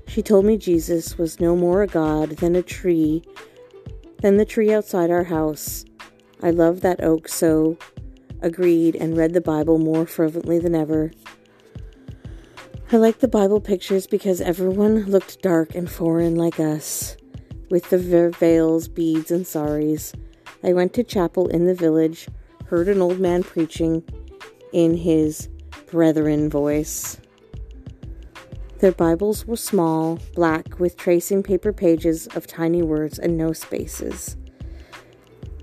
She 0.06 0.22
told 0.22 0.44
me 0.44 0.56
Jesus 0.56 1.18
was 1.18 1.40
no 1.40 1.56
more 1.56 1.82
a 1.82 1.86
God 1.86 2.30
than 2.30 2.56
a 2.56 2.62
tree, 2.62 3.22
than 4.22 4.36
the 4.36 4.44
tree 4.44 4.72
outside 4.72 5.10
our 5.10 5.25
house. 5.25 5.84
I 6.42 6.50
loved 6.50 6.82
that 6.82 7.02
oak 7.02 7.28
so 7.28 7.78
agreed, 8.42 8.96
and 8.96 9.16
read 9.16 9.32
the 9.32 9.40
Bible 9.40 9.78
more 9.78 10.06
fervently 10.06 10.58
than 10.58 10.75
ever. 10.75 11.12
I 12.92 12.98
liked 12.98 13.20
the 13.20 13.28
Bible 13.28 13.60
pictures 13.60 14.06
because 14.06 14.40
everyone 14.40 15.06
looked 15.06 15.42
dark 15.42 15.75
and 15.75 15.90
foreign 15.90 16.36
like 16.36 16.60
us, 16.60 17.16
with 17.70 17.90
the 17.90 18.30
veils, 18.30 18.88
beads, 18.88 19.30
and 19.30 19.46
saris. 19.46 20.12
I 20.62 20.72
went 20.72 20.92
to 20.94 21.02
chapel 21.02 21.48
in 21.48 21.66
the 21.66 21.75
village, 21.75 22.28
heard 22.66 22.88
an 22.88 23.00
old 23.00 23.20
man 23.20 23.42
preaching 23.42 24.02
in 24.73 24.96
his 24.96 25.49
brethren 25.90 26.50
voice. 26.50 27.18
Their 28.80 28.92
Bibles 28.92 29.46
were 29.46 29.56
small, 29.56 30.18
black, 30.35 30.78
with 30.78 30.96
tracing 30.96 31.42
paper 31.42 31.73
pages 31.73 32.26
of 32.28 32.46
tiny 32.46 32.82
words 32.82 33.18
and 33.18 33.38
no 33.38 33.52
spaces. 33.52 34.37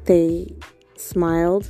They 0.05 0.55
smiled 0.97 1.69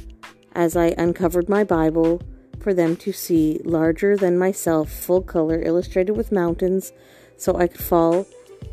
as 0.53 0.77
I 0.77 0.93
uncovered 0.97 1.49
my 1.49 1.63
Bible 1.63 2.21
for 2.59 2.73
them 2.73 2.95
to 2.97 3.11
see, 3.11 3.59
larger 3.65 4.15
than 4.15 4.37
myself, 4.37 4.89
full 4.89 5.21
color, 5.21 5.61
illustrated 5.61 6.13
with 6.13 6.31
mountains, 6.31 6.93
so 7.35 7.57
I 7.57 7.67
could 7.67 7.83
fall 7.83 8.25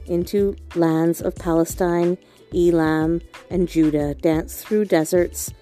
into 0.06 0.54
lands 0.76 1.20
of 1.20 1.34
Palestine, 1.34 2.18
Elam, 2.54 3.20
and 3.50 3.68
Judah, 3.68 4.14
dance 4.14 4.62
through 4.62 4.84
deserts, 4.84 5.52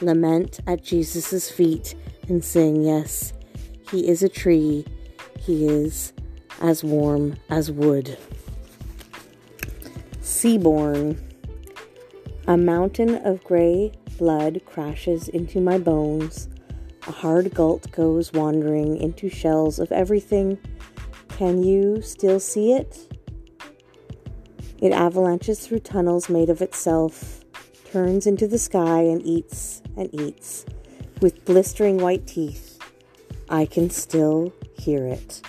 lament 0.00 0.60
at 0.66 0.82
Jesus' 0.82 1.50
feet, 1.50 1.94
and 2.28 2.44
sing, 2.44 2.82
Yes, 2.82 3.32
he 3.90 4.08
is 4.08 4.22
a 4.22 4.28
tree, 4.28 4.84
he 5.38 5.66
is 5.66 6.12
as 6.60 6.84
warm 6.84 7.36
as 7.48 7.70
wood. 7.70 8.18
Seaborn. 10.20 11.24
A 12.46 12.56
mountain 12.56 13.16
of 13.26 13.42
gray 13.44 13.92
blood 14.18 14.60
crashes 14.66 15.28
into 15.28 15.60
my 15.60 15.78
bones. 15.78 16.48
A 17.06 17.12
hard 17.12 17.54
gulp 17.54 17.90
goes 17.90 18.32
wandering 18.32 18.96
into 18.96 19.28
shells 19.28 19.78
of 19.78 19.90
everything. 19.92 20.58
Can 21.28 21.62
you 21.62 22.02
still 22.02 22.40
see 22.40 22.72
it? 22.72 23.14
It 24.80 24.92
avalanches 24.92 25.66
through 25.66 25.80
tunnels 25.80 26.28
made 26.28 26.50
of 26.50 26.62
itself, 26.62 27.44
turns 27.90 28.26
into 28.26 28.46
the 28.46 28.58
sky, 28.58 29.00
and 29.00 29.24
eats 29.24 29.82
and 29.98 30.14
eats. 30.14 30.64
With 31.20 31.44
blistering 31.44 31.98
white 31.98 32.26
teeth, 32.26 32.78
I 33.48 33.66
can 33.66 33.90
still 33.90 34.52
hear 34.74 35.04
it. 35.06 35.42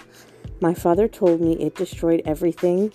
My 0.62 0.74
father 0.74 1.08
told 1.08 1.39
me 1.39 1.53
it 1.53 1.75
destroyed 1.75 2.22
everything. 2.25 2.91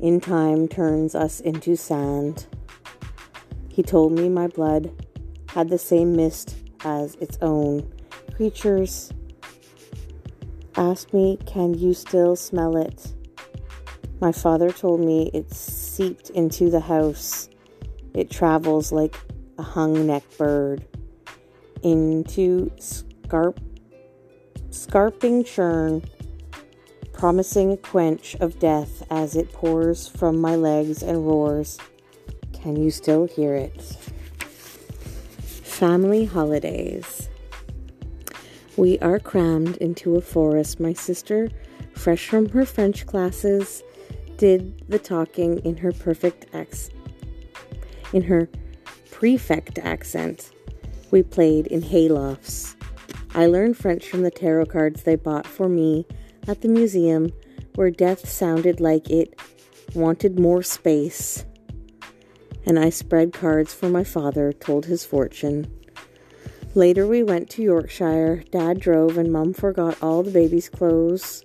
In 0.00 0.20
time, 0.20 0.68
turns 0.68 1.14
us 1.14 1.40
into 1.40 1.76
sand. 1.76 2.46
He 3.68 3.82
told 3.82 4.12
me 4.12 4.28
my 4.28 4.48
blood 4.48 4.90
had 5.48 5.68
the 5.68 5.78
same 5.78 6.14
mist 6.14 6.56
as 6.84 7.14
its 7.16 7.38
own. 7.40 7.90
Creatures 8.34 9.12
asked 10.76 11.14
me, 11.14 11.38
Can 11.46 11.74
you 11.74 11.94
still 11.94 12.36
smell 12.36 12.76
it? 12.76 13.12
My 14.20 14.32
father 14.32 14.70
told 14.70 15.00
me 15.00 15.30
it 15.32 15.52
seeped 15.52 16.30
into 16.30 16.70
the 16.70 16.80
house. 16.80 17.48
It 18.14 18.30
travels 18.30 18.92
like 18.92 19.16
hung 19.62 20.06
neck 20.06 20.24
bird 20.36 20.84
into 21.82 22.70
scarp, 22.78 23.60
scarping 24.70 25.44
churn, 25.44 26.02
promising 27.12 27.72
a 27.72 27.76
quench 27.76 28.34
of 28.36 28.58
death 28.58 29.02
as 29.10 29.36
it 29.36 29.52
pours 29.52 30.08
from 30.08 30.40
my 30.40 30.56
legs 30.56 31.02
and 31.02 31.26
roars. 31.26 31.78
Can 32.52 32.76
you 32.76 32.90
still 32.90 33.26
hear 33.26 33.54
it? 33.54 33.80
Family 35.40 36.24
holidays. 36.24 37.28
We 38.76 38.98
are 39.00 39.18
crammed 39.18 39.76
into 39.78 40.16
a 40.16 40.20
forest. 40.20 40.80
My 40.80 40.92
sister, 40.92 41.50
fresh 41.94 42.28
from 42.28 42.48
her 42.50 42.64
French 42.64 43.06
classes, 43.06 43.82
did 44.36 44.88
the 44.88 44.98
talking 44.98 45.58
in 45.58 45.76
her 45.76 45.92
perfect 45.92 46.46
accent. 46.54 46.98
In 48.12 48.22
her 48.22 48.48
prefect 49.22 49.78
accent. 49.78 50.50
We 51.12 51.22
played 51.22 51.68
in 51.68 51.80
haylofts. 51.80 52.74
I 53.36 53.46
learned 53.46 53.76
French 53.76 54.08
from 54.08 54.22
the 54.22 54.32
tarot 54.32 54.66
cards 54.66 55.04
they 55.04 55.14
bought 55.14 55.46
for 55.46 55.68
me 55.68 56.08
at 56.48 56.60
the 56.60 56.66
museum, 56.66 57.30
where 57.76 57.92
death 57.92 58.28
sounded 58.28 58.80
like 58.80 59.08
it 59.10 59.38
wanted 59.94 60.40
more 60.40 60.64
space 60.64 61.44
and 62.66 62.80
I 62.80 62.90
spread 62.90 63.32
cards 63.32 63.72
for 63.72 63.88
my 63.88 64.02
father, 64.02 64.52
told 64.52 64.86
his 64.86 65.04
fortune. 65.04 65.72
Later, 66.74 67.06
we 67.06 67.22
went 67.22 67.48
to 67.50 67.62
Yorkshire. 67.62 68.42
Dad 68.50 68.80
drove, 68.80 69.18
and 69.18 69.32
Mum 69.32 69.52
forgot 69.52 70.02
all 70.02 70.24
the 70.24 70.32
baby's 70.32 70.68
clothes 70.68 71.44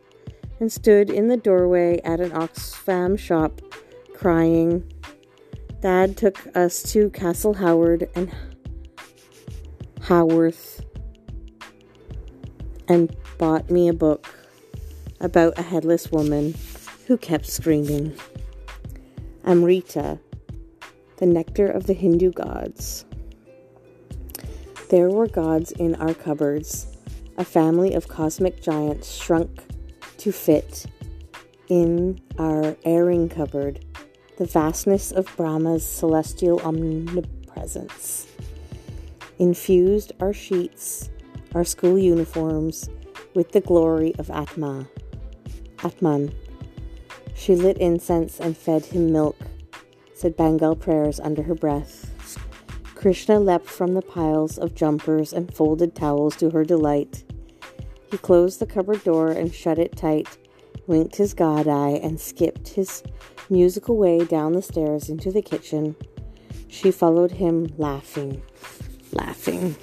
and 0.59 0.71
stood 0.71 1.11
in 1.11 1.27
the 1.27 1.37
doorway 1.37 2.01
at 2.03 2.19
an 2.21 2.31
Oxfam 2.31 3.19
shop 3.19 3.61
crying. 4.15 4.91
Dad 5.81 6.17
took 6.17 6.37
us 6.55 6.83
to 6.91 7.09
Castle 7.11 7.53
Howard 7.55 8.09
and 8.15 8.31
Haworth 10.01 10.83
and 12.87 13.15
bought 13.37 13.69
me 13.69 13.87
a 13.87 13.93
book 13.93 14.27
about 15.19 15.57
a 15.57 15.61
headless 15.61 16.11
woman 16.11 16.55
who 17.07 17.17
kept 17.17 17.45
screaming. 17.45 18.15
Amrita 19.45 20.19
the 21.17 21.25
nectar 21.25 21.67
of 21.67 21.87
the 21.87 21.93
Hindu 21.93 22.31
gods. 22.31 23.05
There 24.89 25.09
were 25.09 25.27
gods 25.27 25.71
in 25.71 25.95
our 25.95 26.13
cupboards, 26.13 26.87
a 27.37 27.43
family 27.43 27.93
of 27.93 28.07
cosmic 28.07 28.61
giants 28.61 29.11
shrunk 29.11 29.49
to 30.17 30.31
fit 30.31 30.85
in 31.67 32.21
our 32.37 32.77
airing 32.85 33.29
cupboard, 33.29 33.83
the 34.38 34.45
vastness 34.45 35.12
of 35.12 35.28
Brahma's 35.36 35.86
celestial 35.86 36.60
omnipresence. 36.62 38.28
Infused 39.39 40.13
our 40.19 40.34
sheets, 40.34 41.10
our 41.54 41.63
school 41.63 41.97
uniforms, 41.97 42.89
with 43.34 43.52
the 43.52 43.62
glory 43.62 44.15
of 44.17 44.32
Atma. 44.32 44.88
Atman. 45.84 46.34
She 47.36 47.56
lit 47.56 47.78
incense 47.78 48.39
and 48.39 48.58
fed 48.58 48.86
him 48.86 49.12
milk 49.12 49.36
said 50.17 50.36
Bengal 50.36 50.76
prayers 50.76 51.19
under 51.19 51.43
her 51.43 51.54
breath. 51.54 52.12
Krishna 52.95 53.39
leapt 53.39 53.67
from 53.67 53.93
the 53.93 54.02
piles 54.02 54.58
of 54.58 54.73
jumpers 54.73 55.32
and 55.32 55.54
folded 55.54 55.93
towels 55.93 56.36
to 56.38 56.50
her 56.50 56.65
delight. 56.65 57.23
He 58.10 58.17
closed 58.17 58.60
the 58.60 58.65
cupboard 58.65 59.04
door 59.04 59.30
and 59.30 59.54
shut 59.54 59.78
it 59.78 59.95
tight, 59.95 60.38
winked 60.85 61.15
his 61.15 61.33
god 61.33 61.67
eye, 61.67 61.99
and 62.03 62.19
skipped 62.19 62.69
his 62.69 63.03
musical 63.49 63.97
way 63.97 64.23
down 64.25 64.53
the 64.53 64.61
stairs 64.61 65.09
into 65.09 65.31
the 65.31 65.41
kitchen. 65.41 65.95
She 66.67 66.91
followed 66.91 67.31
him, 67.31 67.73
laughing, 67.77 68.41
laughing. 69.11 69.75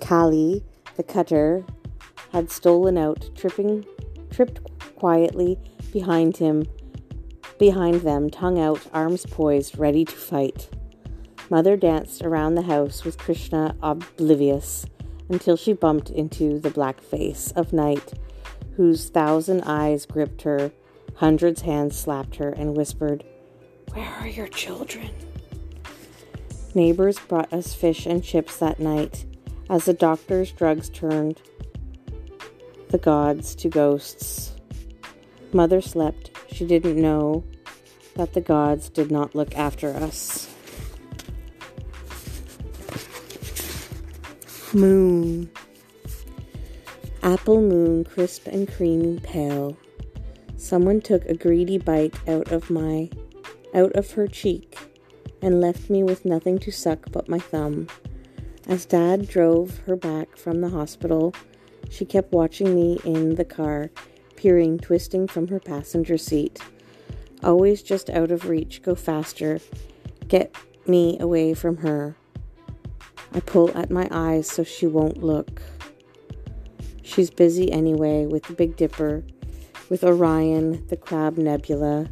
Kali, 0.00 0.64
the 0.96 1.02
cutter, 1.02 1.64
had 2.32 2.50
stolen 2.50 2.98
out, 2.98 3.30
tripping, 3.36 3.84
tripped 4.30 4.60
quietly 4.96 5.58
behind 5.92 6.36
him 6.38 6.64
behind 7.58 8.00
them, 8.00 8.30
tongue 8.30 8.58
out, 8.58 8.80
arms 8.92 9.26
poised, 9.26 9.78
ready 9.78 10.04
to 10.04 10.12
fight. 10.12 10.68
Mother 11.50 11.76
danced 11.76 12.22
around 12.22 12.54
the 12.54 12.62
house 12.62 13.04
with 13.04 13.18
Krishna 13.18 13.76
oblivious 13.82 14.86
until 15.28 15.56
she 15.56 15.72
bumped 15.72 16.10
into 16.10 16.58
the 16.58 16.70
black 16.70 17.00
face 17.00 17.52
of 17.52 17.72
night, 17.72 18.14
whose 18.76 19.08
thousand 19.08 19.62
eyes 19.62 20.06
gripped 20.06 20.42
her, 20.42 20.72
hundreds 21.16 21.62
hands 21.62 21.96
slapped 21.96 22.36
her, 22.36 22.50
and 22.50 22.76
whispered, 22.76 23.24
Where 23.92 24.10
are 24.20 24.28
your 24.28 24.48
children? 24.48 25.10
Neighbors 26.74 27.18
brought 27.20 27.52
us 27.52 27.74
fish 27.74 28.04
and 28.04 28.22
chips 28.22 28.58
that 28.58 28.80
night 28.80 29.24
as 29.70 29.84
the 29.84 29.94
doctor's 29.94 30.50
drugs 30.50 30.88
turned 30.88 31.40
the 32.88 32.98
gods 32.98 33.54
to 33.56 33.68
ghosts. 33.68 34.52
Mother 35.52 35.80
slept. 35.80 36.30
She 36.50 36.66
didn't 36.66 37.00
know 37.00 37.44
that 38.14 38.34
the 38.34 38.40
gods 38.40 38.88
did 38.88 39.10
not 39.10 39.34
look 39.34 39.56
after 39.56 39.90
us. 39.94 40.48
Moon. 44.72 45.50
Apple 47.24 47.62
moon, 47.62 48.04
crisp 48.04 48.46
and 48.48 48.70
creamy 48.70 49.18
pale. 49.18 49.78
Someone 50.58 51.00
took 51.00 51.24
a 51.24 51.34
greedy 51.34 51.78
bite 51.78 52.14
out 52.28 52.52
of 52.52 52.68
my 52.68 53.08
out 53.74 53.92
of 53.92 54.10
her 54.10 54.28
cheek 54.28 54.78
and 55.40 55.58
left 55.58 55.88
me 55.88 56.02
with 56.02 56.26
nothing 56.26 56.58
to 56.58 56.70
suck 56.70 57.10
but 57.12 57.26
my 57.26 57.38
thumb. 57.38 57.86
As 58.68 58.84
dad 58.84 59.26
drove 59.26 59.78
her 59.86 59.96
back 59.96 60.36
from 60.36 60.60
the 60.60 60.68
hospital, 60.68 61.34
she 61.88 62.04
kept 62.04 62.30
watching 62.30 62.74
me 62.74 63.00
in 63.06 63.36
the 63.36 63.44
car 63.46 63.90
peering, 64.36 64.78
twisting 64.78 65.26
from 65.26 65.48
her 65.48 65.60
passenger 65.60 66.18
seat. 66.18 66.60
Always 67.42 67.82
just 67.82 68.10
out 68.10 68.32
of 68.32 68.50
reach, 68.50 68.82
go 68.82 68.94
faster, 68.94 69.60
get 70.28 70.54
me 70.86 71.18
away 71.18 71.54
from 71.54 71.78
her. 71.78 72.16
I 73.32 73.40
pull 73.40 73.74
at 73.74 73.90
my 73.90 74.08
eyes 74.10 74.46
so 74.46 74.62
she 74.62 74.86
won't 74.86 75.22
look. 75.24 75.62
She's 77.04 77.30
busy 77.30 77.70
anyway 77.70 78.24
with 78.24 78.44
the 78.44 78.54
Big 78.54 78.76
Dipper, 78.76 79.22
with 79.90 80.02
Orion, 80.02 80.86
the 80.88 80.96
Crab 80.96 81.36
Nebula, 81.36 82.08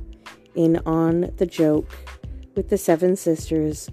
in 0.55 0.77
On 0.85 1.33
the 1.39 1.47
Joke, 1.47 1.89
with 2.55 2.69
the 2.69 2.77
Seven 2.77 3.17
Sisters, 3.17 3.89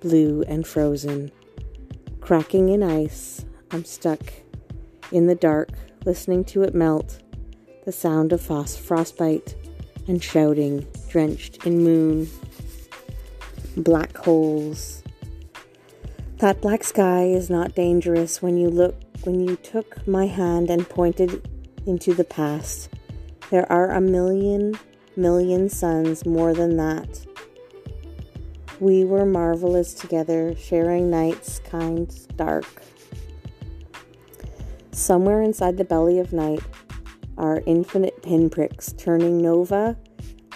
blue 0.00 0.42
and 0.48 0.66
frozen. 0.66 1.30
Cracking 2.20 2.70
in 2.70 2.82
ice, 2.82 3.44
I'm 3.70 3.84
stuck 3.84 4.20
in 5.12 5.26
the 5.26 5.34
dark, 5.34 5.68
listening 6.06 6.44
to 6.46 6.62
it 6.62 6.74
melt 6.74 7.20
the 7.84 7.92
sound 7.92 8.32
of 8.32 8.40
frostbite 8.40 9.54
and 10.08 10.24
shouting, 10.24 10.86
drenched 11.10 11.66
in 11.66 11.84
moon. 11.84 12.28
Black 13.76 14.16
holes 14.16 15.02
That 16.38 16.60
black 16.60 16.84
sky 16.84 17.24
is 17.24 17.50
not 17.50 17.74
dangerous 17.74 18.40
when 18.40 18.56
you 18.56 18.70
look 18.70 18.94
when 19.24 19.40
you 19.40 19.56
took 19.56 20.06
my 20.06 20.26
hand 20.26 20.70
and 20.70 20.88
pointed 20.88 21.48
into 21.84 22.14
the 22.14 22.22
past. 22.22 22.90
There 23.50 23.70
are 23.72 23.90
a 23.90 24.00
million 24.00 24.78
million 25.16 25.68
suns 25.68 26.24
more 26.24 26.54
than 26.54 26.76
that. 26.76 27.26
We 28.78 29.04
were 29.04 29.26
marvelous 29.26 29.94
together, 29.94 30.54
sharing 30.54 31.10
nights 31.10 31.58
kind 31.58 32.08
dark. 32.36 32.82
Somewhere 34.92 35.42
inside 35.42 35.76
the 35.76 35.84
belly 35.84 36.20
of 36.20 36.32
night 36.32 36.62
are 37.36 37.64
infinite 37.66 38.22
pinpricks 38.22 38.92
turning 38.92 39.38
nova, 39.38 39.96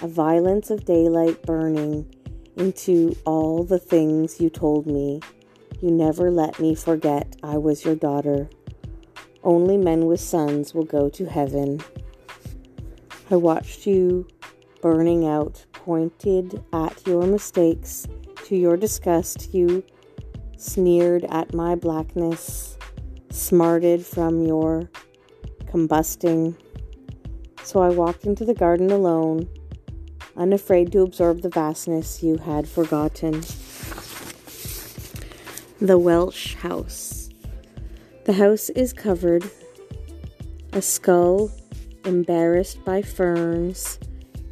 a 0.01 0.07
violence 0.07 0.71
of 0.71 0.85
daylight 0.85 1.43
burning 1.43 2.07
into 2.57 3.17
all 3.25 3.65
the 3.65 3.81
things 3.81 4.41
you 4.41 4.49
told 4.49 4.87
me. 4.87 5.21
You 5.83 5.91
never 5.91 6.31
let 6.31 6.61
me 6.61 6.77
forget 6.77 7.35
I 7.43 7.59
was 7.59 7.85
your 7.85 7.97
daughter. 7.97 8.49
Only 9.43 9.77
men 9.77 10.07
with 10.07 10.21
sons 10.21 10.73
will 10.73 10.85
go 10.85 11.09
to 11.09 11.25
heaven. 11.27 11.81
I 13.33 13.35
watched 13.35 13.85
you 13.85 14.29
burning 14.81 15.27
out, 15.27 15.67
pointed 15.73 16.63
at 16.73 17.05
your 17.05 17.27
mistakes. 17.27 18.07
To 18.45 18.55
your 18.55 18.77
disgust, 18.77 19.53
you 19.53 19.83
sneered 20.57 21.25
at 21.25 21.53
my 21.53 21.75
blackness, 21.75 22.79
smarted 23.31 24.07
from 24.07 24.47
your 24.47 24.89
combusting. 25.65 26.57
So 27.65 27.81
I 27.83 27.89
walked 27.89 28.25
into 28.25 28.45
the 28.45 28.55
garden 28.55 28.93
alone, 28.93 29.49
unafraid 30.37 30.93
to 30.93 31.01
absorb 31.01 31.43
the 31.43 31.49
vastness 31.49 32.23
you 32.23 32.37
had 32.37 32.69
forgotten. 32.69 33.43
The 35.83 35.99
Welsh 35.99 36.55
House. 36.55 37.29
The 38.25 38.35
house 38.35 38.71
is 38.71 38.93
covered, 38.93 39.43
a 40.73 40.81
skull 40.81 41.51
embarrassed 42.05 42.85
by 42.85 43.03
ferns 43.03 43.99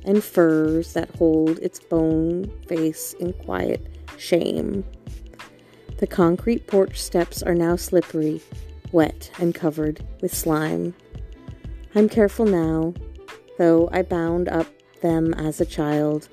and 0.05 0.25
furs 0.25 0.93
that 0.95 1.15
hold 1.15 1.61
its 1.61 1.79
bone 1.79 2.51
face 2.67 3.13
in 3.21 3.33
quiet 3.35 3.87
shame. 4.19 4.83
The 5.99 6.09
concrete 6.09 6.67
porch 6.67 7.01
steps 7.01 7.45
are 7.45 7.55
now 7.55 7.77
slippery, 7.77 8.43
wet, 8.91 9.31
and 9.39 9.55
covered 9.55 10.05
with 10.21 10.35
slime. 10.35 10.97
I'm 11.95 12.09
careful 12.09 12.45
now, 12.45 12.93
though 13.57 13.89
I 13.93 14.03
bound 14.03 14.49
up 14.49 14.67
them 15.01 15.33
as 15.35 15.61
a 15.61 15.65
child. 15.65 16.29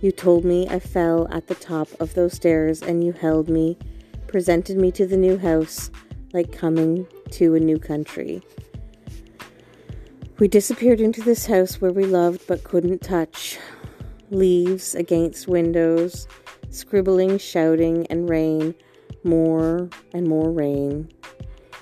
You 0.00 0.10
told 0.10 0.44
me 0.44 0.66
I 0.66 0.80
fell 0.80 1.28
at 1.30 1.46
the 1.46 1.54
top 1.54 1.86
of 2.00 2.14
those 2.14 2.32
stairs 2.32 2.82
and 2.82 3.04
you 3.04 3.12
held 3.12 3.48
me 3.48 3.78
presented 4.28 4.76
me 4.76 4.90
to 4.92 5.06
the 5.06 5.16
new 5.16 5.36
house 5.38 5.90
like 6.32 6.52
coming 6.52 7.06
to 7.30 7.54
a 7.54 7.60
new 7.60 7.78
country. 7.78 8.42
We 10.38 10.48
disappeared 10.48 11.00
into 11.00 11.22
this 11.22 11.46
house 11.46 11.80
where 11.80 11.92
we 11.92 12.04
loved 12.04 12.46
but 12.46 12.62
couldn't 12.62 13.00
touch. 13.00 13.58
Leaves 14.30 14.94
against 14.94 15.48
windows, 15.48 16.28
scribbling, 16.68 17.38
shouting, 17.38 18.06
and 18.08 18.28
rain, 18.28 18.74
more 19.24 19.88
and 20.12 20.26
more 20.26 20.50
rain. 20.50 21.10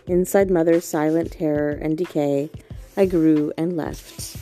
Inside 0.06 0.50
mother's 0.50 0.84
silent 0.84 1.32
terror 1.32 1.70
and 1.70 1.98
decay, 1.98 2.50
I 2.96 3.06
grew 3.06 3.52
and 3.56 3.76
left. 3.76 4.36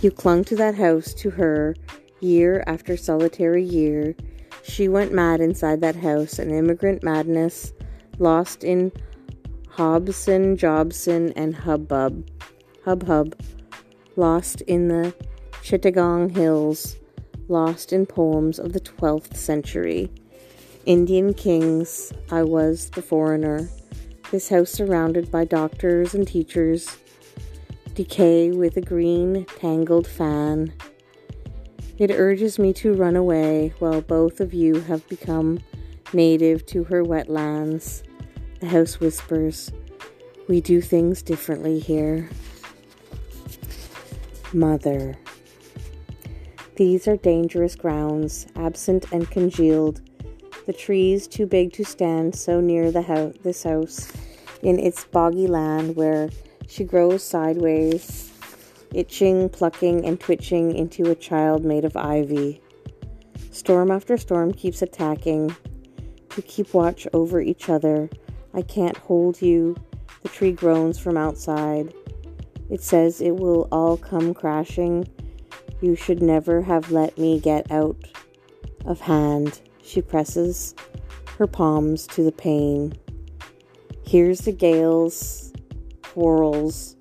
You 0.00 0.10
clung 0.10 0.44
to 0.44 0.56
that 0.56 0.74
house, 0.74 1.12
to 1.14 1.30
her, 1.30 1.76
year 2.20 2.64
after 2.66 2.96
solitary 2.96 3.62
year, 3.62 4.14
she 4.62 4.88
went 4.88 5.12
mad 5.12 5.40
inside 5.40 5.80
that 5.80 5.96
house, 5.96 6.38
an 6.38 6.50
immigrant 6.50 7.02
madness, 7.02 7.72
lost 8.18 8.64
in 8.64 8.92
Hobson, 9.68 10.56
Jobson, 10.56 11.32
and 11.32 11.54
hubbub. 11.54 12.28
Hub 12.84 13.06
hub. 13.06 13.34
Lost 14.16 14.60
in 14.62 14.88
the 14.88 15.14
Chittagong 15.62 16.36
Hills, 16.36 16.96
lost 17.48 17.92
in 17.92 18.04
poems 18.04 18.58
of 18.58 18.72
the 18.72 18.80
12th 18.80 19.36
century. 19.36 20.10
Indian 20.84 21.32
kings, 21.32 22.12
I 22.30 22.42
was 22.42 22.90
the 22.90 23.02
foreigner. 23.02 23.68
This 24.30 24.48
house 24.48 24.70
surrounded 24.70 25.30
by 25.30 25.44
doctors 25.44 26.14
and 26.14 26.26
teachers, 26.26 26.96
decay 27.94 28.50
with 28.50 28.76
a 28.76 28.80
green, 28.80 29.46
tangled 29.58 30.06
fan. 30.06 30.72
It 32.02 32.10
urges 32.10 32.58
me 32.58 32.72
to 32.72 32.94
run 32.94 33.14
away 33.14 33.74
while 33.78 34.00
both 34.00 34.40
of 34.40 34.52
you 34.52 34.80
have 34.80 35.08
become 35.08 35.60
native 36.12 36.66
to 36.66 36.82
her 36.82 37.04
wetlands. 37.04 38.02
The 38.58 38.66
house 38.66 38.98
whispers, 38.98 39.70
We 40.48 40.60
do 40.60 40.80
things 40.80 41.22
differently 41.22 41.78
here. 41.78 42.28
Mother. 44.52 45.16
These 46.74 47.06
are 47.06 47.16
dangerous 47.16 47.76
grounds, 47.76 48.48
absent 48.56 49.12
and 49.12 49.30
congealed. 49.30 50.00
The 50.66 50.72
trees 50.72 51.28
too 51.28 51.46
big 51.46 51.72
to 51.74 51.84
stand 51.84 52.34
so 52.34 52.60
near 52.60 52.90
the 52.90 53.02
house, 53.02 53.34
this 53.44 53.62
house, 53.62 54.10
in 54.60 54.80
its 54.80 55.04
boggy 55.04 55.46
land 55.46 55.94
where 55.94 56.30
she 56.66 56.82
grows 56.82 57.22
sideways 57.22 58.31
itching, 58.94 59.48
plucking, 59.48 60.04
and 60.04 60.20
twitching 60.20 60.74
into 60.74 61.10
a 61.10 61.14
child 61.14 61.64
made 61.64 61.84
of 61.84 61.96
ivy. 61.96 62.60
Storm 63.50 63.90
after 63.90 64.16
storm 64.16 64.52
keeps 64.52 64.82
attacking 64.82 65.54
to 66.30 66.42
keep 66.42 66.72
watch 66.72 67.06
over 67.12 67.40
each 67.40 67.68
other. 67.68 68.08
I 68.54 68.62
can't 68.62 68.96
hold 68.96 69.42
you. 69.42 69.76
The 70.22 70.28
tree 70.28 70.52
groans 70.52 70.98
from 70.98 71.16
outside. 71.16 71.92
It 72.70 72.82
says 72.82 73.20
it 73.20 73.36
will 73.36 73.68
all 73.72 73.96
come 73.96 74.32
crashing. 74.32 75.06
You 75.80 75.96
should 75.96 76.22
never 76.22 76.62
have 76.62 76.90
let 76.90 77.18
me 77.18 77.40
get 77.40 77.70
out 77.70 77.96
of 78.84 79.00
hand. 79.00 79.60
She 79.82 80.00
presses 80.00 80.74
her 81.38 81.46
palms 81.46 82.06
to 82.08 82.22
the 82.22 82.32
pane. 82.32 82.94
Here's 84.06 84.40
the 84.40 84.52
gales, 84.52 85.52
whirls, 86.14 86.96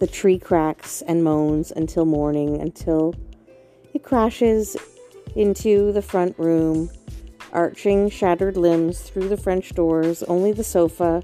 the 0.00 0.06
tree 0.06 0.38
cracks 0.38 1.02
and 1.02 1.24
moans 1.24 1.72
until 1.72 2.04
morning, 2.04 2.60
until 2.60 3.14
it 3.94 4.02
crashes 4.02 4.76
into 5.34 5.92
the 5.92 6.02
front 6.02 6.38
room, 6.38 6.90
arching 7.52 8.08
shattered 8.08 8.56
limbs 8.56 9.00
through 9.00 9.28
the 9.28 9.36
French 9.36 9.74
doors. 9.74 10.22
Only 10.24 10.52
the 10.52 10.64
sofa 10.64 11.22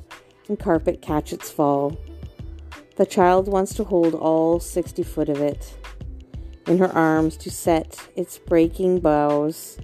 and 0.48 0.58
carpet 0.58 1.02
catch 1.02 1.32
its 1.32 1.50
fall. 1.50 1.96
The 2.96 3.06
child 3.06 3.48
wants 3.48 3.74
to 3.74 3.84
hold 3.84 4.14
all 4.14 4.60
60 4.60 5.02
foot 5.02 5.28
of 5.28 5.40
it 5.40 5.76
in 6.66 6.78
her 6.78 6.92
arms 6.92 7.36
to 7.38 7.50
set 7.50 8.08
its 8.16 8.38
breaking 8.38 9.00
boughs. 9.00 9.78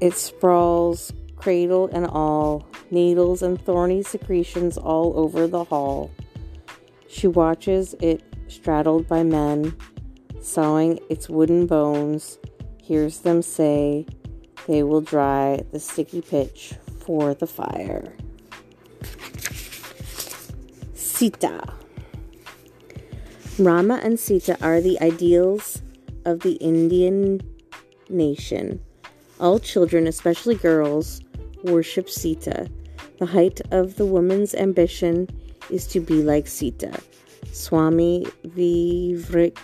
It 0.00 0.14
sprawls, 0.14 1.12
cradle 1.36 1.88
and 1.92 2.06
all, 2.06 2.66
needles 2.90 3.42
and 3.42 3.60
thorny 3.60 4.02
secretions 4.02 4.76
all 4.76 5.18
over 5.18 5.46
the 5.46 5.64
hall. 5.64 6.10
She 7.12 7.28
watches 7.28 7.94
it 8.00 8.22
straddled 8.48 9.06
by 9.06 9.22
men, 9.22 9.76
sawing 10.40 10.98
its 11.10 11.28
wooden 11.28 11.66
bones, 11.66 12.38
hears 12.82 13.18
them 13.18 13.42
say 13.42 14.06
they 14.66 14.82
will 14.82 15.02
dry 15.02 15.60
the 15.72 15.78
sticky 15.78 16.22
pitch 16.22 16.72
for 17.00 17.34
the 17.34 17.46
fire. 17.46 18.16
Sita. 20.94 21.74
Rama 23.58 24.00
and 24.02 24.18
Sita 24.18 24.56
are 24.64 24.80
the 24.80 24.98
ideals 25.02 25.82
of 26.24 26.40
the 26.40 26.54
Indian 26.54 27.42
nation. 28.08 28.80
All 29.38 29.58
children, 29.58 30.06
especially 30.06 30.54
girls, 30.54 31.20
worship 31.62 32.08
Sita. 32.08 32.70
The 33.22 33.28
height 33.28 33.60
of 33.70 33.94
the 33.94 34.04
woman's 34.04 34.52
ambition 34.52 35.28
is 35.70 35.86
to 35.86 36.00
be 36.00 36.24
like 36.24 36.48
Sita, 36.48 37.00
Swami 37.52 38.26
Vivekananda. 38.42 39.54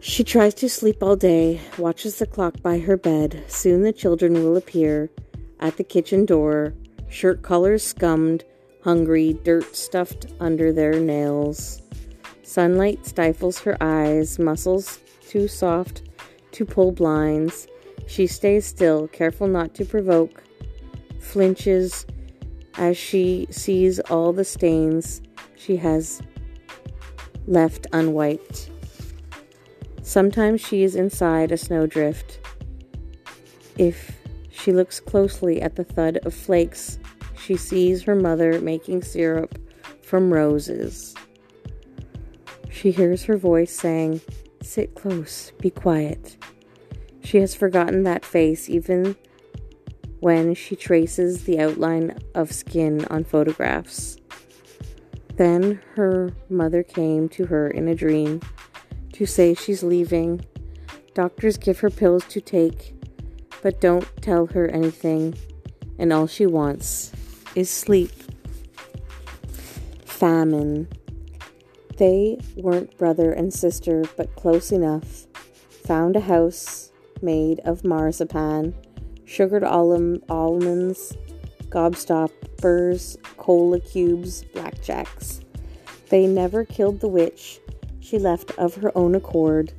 She 0.00 0.22
tries 0.22 0.52
to 0.56 0.68
sleep 0.68 1.02
all 1.02 1.16
day, 1.16 1.62
watches 1.78 2.18
the 2.18 2.26
clock 2.26 2.60
by 2.60 2.80
her 2.80 2.98
bed. 2.98 3.42
Soon 3.48 3.84
the 3.84 3.92
children 3.94 4.34
will 4.34 4.58
appear 4.58 5.08
at 5.60 5.78
the 5.78 5.84
kitchen 5.84 6.26
door, 6.26 6.74
shirt 7.08 7.40
collars 7.40 7.82
scummed, 7.82 8.44
hungry, 8.84 9.38
dirt 9.44 9.74
stuffed 9.74 10.26
under 10.40 10.74
their 10.74 11.00
nails. 11.00 11.80
Sunlight 12.42 13.06
stifles 13.06 13.60
her 13.60 13.78
eyes, 13.80 14.38
muscles 14.38 14.98
too 15.26 15.48
soft 15.48 16.02
to 16.50 16.66
pull 16.66 16.92
blinds. 16.92 17.66
She 18.12 18.26
stays 18.26 18.66
still, 18.66 19.08
careful 19.08 19.46
not 19.46 19.72
to 19.72 19.86
provoke, 19.86 20.44
flinches 21.18 22.04
as 22.74 22.98
she 22.98 23.46
sees 23.50 24.00
all 24.00 24.34
the 24.34 24.44
stains 24.44 25.22
she 25.56 25.78
has 25.78 26.20
left 27.46 27.86
unwiped. 27.90 28.68
Sometimes 30.02 30.60
she 30.60 30.82
is 30.82 30.94
inside 30.94 31.52
a 31.52 31.56
snowdrift. 31.56 32.38
If 33.78 34.14
she 34.50 34.74
looks 34.74 35.00
closely 35.00 35.62
at 35.62 35.76
the 35.76 35.84
thud 35.84 36.18
of 36.26 36.34
flakes, 36.34 36.98
she 37.38 37.56
sees 37.56 38.02
her 38.02 38.14
mother 38.14 38.60
making 38.60 39.04
syrup 39.04 39.58
from 40.02 40.30
roses. 40.30 41.14
She 42.68 42.90
hears 42.90 43.24
her 43.24 43.38
voice 43.38 43.74
saying, 43.74 44.20
Sit 44.60 44.94
close, 44.94 45.52
be 45.60 45.70
quiet. 45.70 46.36
She 47.22 47.38
has 47.38 47.54
forgotten 47.54 48.02
that 48.02 48.24
face 48.24 48.68
even 48.68 49.16
when 50.20 50.54
she 50.54 50.76
traces 50.76 51.44
the 51.44 51.58
outline 51.58 52.16
of 52.34 52.52
skin 52.52 53.04
on 53.06 53.24
photographs. 53.24 54.16
Then 55.36 55.80
her 55.94 56.30
mother 56.48 56.82
came 56.82 57.28
to 57.30 57.46
her 57.46 57.68
in 57.68 57.88
a 57.88 57.94
dream 57.94 58.40
to 59.14 59.26
say 59.26 59.54
she's 59.54 59.82
leaving. 59.82 60.44
Doctors 61.14 61.56
give 61.56 61.80
her 61.80 61.90
pills 61.90 62.24
to 62.26 62.40
take, 62.40 62.94
but 63.62 63.80
don't 63.80 64.06
tell 64.22 64.46
her 64.46 64.68
anything, 64.68 65.34
and 65.98 66.12
all 66.12 66.26
she 66.26 66.46
wants 66.46 67.12
is 67.54 67.70
sleep. 67.70 68.12
Famine. 70.04 70.88
They 71.96 72.38
weren't 72.56 72.96
brother 72.96 73.32
and 73.32 73.52
sister, 73.52 74.04
but 74.16 74.34
close 74.36 74.70
enough. 74.70 75.26
Found 75.86 76.14
a 76.14 76.20
house 76.20 76.91
made 77.22 77.60
of 77.60 77.84
marzipan, 77.84 78.74
sugared 79.24 79.64
almonds, 79.64 81.16
gobstoppers, 81.68 83.16
cola 83.36 83.80
cubes, 83.80 84.44
blackjacks. 84.54 85.42
They 86.08 86.26
never 86.26 86.64
killed 86.64 87.00
the 87.00 87.08
witch. 87.08 87.60
She 88.00 88.18
left 88.18 88.50
of 88.58 88.74
her 88.76 88.96
own 88.96 89.14
accord. 89.14 89.72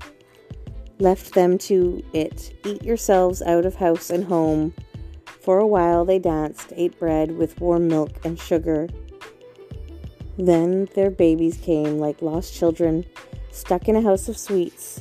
Left 0.99 1.33
them 1.33 1.57
to 1.59 2.03
it. 2.13 2.53
Eat 2.65 2.83
yourselves 2.83 3.41
out 3.41 3.65
of 3.65 3.75
house 3.75 4.09
and 4.09 4.23
home. 4.23 4.73
For 5.41 5.59
a 5.59 5.67
while 5.67 6.05
they 6.05 6.19
danced, 6.19 6.73
ate 6.75 6.97
bread 6.97 7.37
with 7.37 7.59
warm 7.59 7.87
milk 7.87 8.25
and 8.25 8.39
sugar. 8.39 8.87
Then 10.37 10.87
their 10.95 11.11
babies 11.11 11.57
came 11.57 11.99
like 11.99 12.21
lost 12.21 12.53
children, 12.53 13.05
stuck 13.51 13.87
in 13.87 13.95
a 13.95 14.01
house 14.01 14.27
of 14.27 14.37
sweets, 14.37 14.99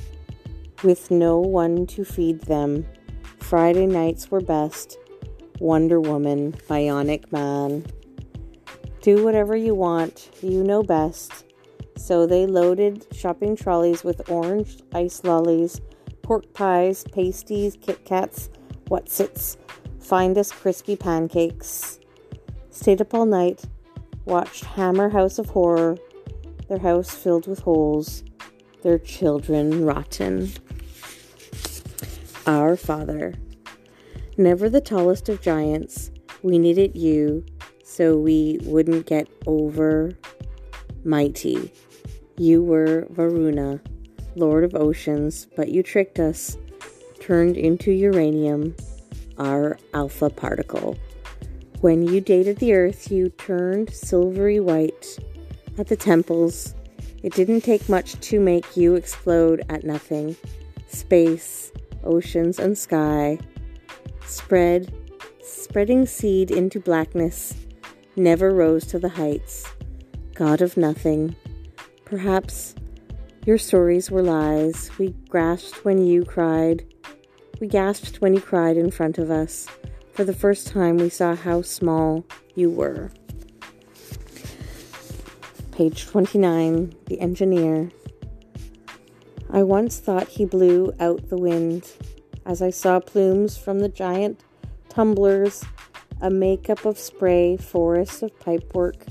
with 0.82 1.10
no 1.10 1.38
one 1.38 1.86
to 1.88 2.04
feed 2.04 2.40
them. 2.42 2.86
Friday 3.38 3.86
nights 3.86 4.30
were 4.30 4.40
best. 4.40 4.98
Wonder 5.58 6.00
Woman, 6.00 6.52
Bionic 6.68 7.30
Man. 7.30 7.84
Do 9.00 9.24
whatever 9.24 9.56
you 9.56 9.74
want, 9.74 10.30
you 10.42 10.62
know 10.62 10.82
best. 10.82 11.44
So 11.96 12.26
they 12.26 12.46
loaded 12.46 13.06
shopping 13.12 13.56
trolleys 13.56 14.02
with 14.02 14.28
orange 14.30 14.82
ice 14.94 15.22
lollies, 15.24 15.80
pork 16.22 16.52
pies, 16.54 17.04
pasties, 17.12 17.76
Kit 17.80 18.04
Kats, 18.04 18.48
Wotsits, 18.86 19.56
find 20.00 20.36
us 20.36 20.50
crispy 20.50 20.96
pancakes. 20.96 21.98
Stayed 22.70 23.00
up 23.00 23.14
all 23.14 23.26
night, 23.26 23.62
watched 24.24 24.64
Hammer 24.64 25.10
House 25.10 25.38
of 25.38 25.50
Horror, 25.50 25.96
their 26.68 26.78
house 26.78 27.14
filled 27.14 27.46
with 27.46 27.60
holes, 27.60 28.24
their 28.82 28.98
children 28.98 29.84
rotten. 29.84 30.52
Our 32.46 32.76
Father. 32.76 33.34
Never 34.36 34.68
the 34.68 34.80
tallest 34.80 35.28
of 35.28 35.40
giants, 35.40 36.10
we 36.42 36.58
needed 36.58 36.96
you 36.96 37.44
so 37.84 38.16
we 38.16 38.58
wouldn't 38.62 39.06
get 39.06 39.28
over 39.46 40.12
mighty. 41.04 41.70
You 42.38 42.62
were 42.62 43.06
Varuna, 43.10 43.80
Lord 44.34 44.64
of 44.64 44.74
Oceans, 44.74 45.46
but 45.56 45.68
you 45.68 45.82
tricked 45.82 46.18
us, 46.18 46.56
turned 47.20 47.56
into 47.56 47.92
uranium, 47.92 48.74
our 49.38 49.78
alpha 49.92 50.30
particle. 50.30 50.96
When 51.80 52.02
you 52.02 52.20
dated 52.20 52.58
the 52.58 52.74
earth, 52.74 53.10
you 53.10 53.28
turned 53.30 53.90
silvery 53.90 54.60
white 54.60 55.18
at 55.78 55.88
the 55.88 55.96
temples. 55.96 56.74
It 57.22 57.34
didn't 57.34 57.60
take 57.62 57.88
much 57.88 58.18
to 58.20 58.40
make 58.40 58.76
you 58.76 58.94
explode 58.94 59.64
at 59.68 59.84
nothing. 59.84 60.36
Space, 60.88 61.72
oceans, 62.04 62.58
and 62.58 62.76
sky 62.76 63.38
spread, 64.32 64.92
spreading 65.42 66.06
seed 66.06 66.50
into 66.50 66.80
blackness, 66.80 67.54
never 68.16 68.50
rose 68.50 68.86
to 68.86 68.98
the 68.98 69.10
heights. 69.10 69.66
God 70.34 70.62
of 70.62 70.76
nothing. 70.76 71.36
Perhaps 72.04 72.74
your 73.44 73.58
stories 73.58 74.10
were 74.10 74.22
lies. 74.22 74.90
We 74.98 75.10
grasped 75.28 75.84
when 75.84 76.04
you 76.06 76.24
cried. 76.24 76.84
We 77.60 77.66
gasped 77.68 78.20
when 78.20 78.34
you 78.34 78.40
cried 78.40 78.76
in 78.76 78.90
front 78.90 79.18
of 79.18 79.30
us. 79.30 79.68
For 80.12 80.24
the 80.24 80.34
first 80.34 80.66
time, 80.66 80.96
we 80.96 81.08
saw 81.08 81.34
how 81.34 81.62
small 81.62 82.24
you 82.54 82.70
were. 82.70 83.10
Page 85.72 86.06
29 86.06 86.92
The 87.06 87.18
Engineer. 87.18 87.90
I 89.48 89.62
once 89.62 89.98
thought 89.98 90.28
he 90.28 90.44
blew 90.44 90.92
out 91.00 91.30
the 91.30 91.38
wind 91.38 91.90
as 92.44 92.60
I 92.60 92.68
saw 92.68 93.00
plumes 93.00 93.56
from 93.56 93.78
the 93.78 93.88
giant 93.88 94.44
tumblers, 94.90 95.64
a 96.20 96.28
makeup 96.28 96.84
of 96.84 96.98
spray, 96.98 97.56
forests 97.56 98.22
of 98.22 98.38
pipework. 98.38 99.10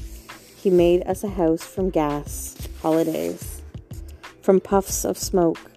He 0.56 0.70
made 0.70 1.02
us 1.08 1.24
a 1.24 1.30
house 1.30 1.64
from 1.64 1.90
gas, 1.90 2.56
holidays. 2.80 3.64
From 4.44 4.60
puffs 4.60 5.04
of 5.04 5.18
smoke, 5.18 5.72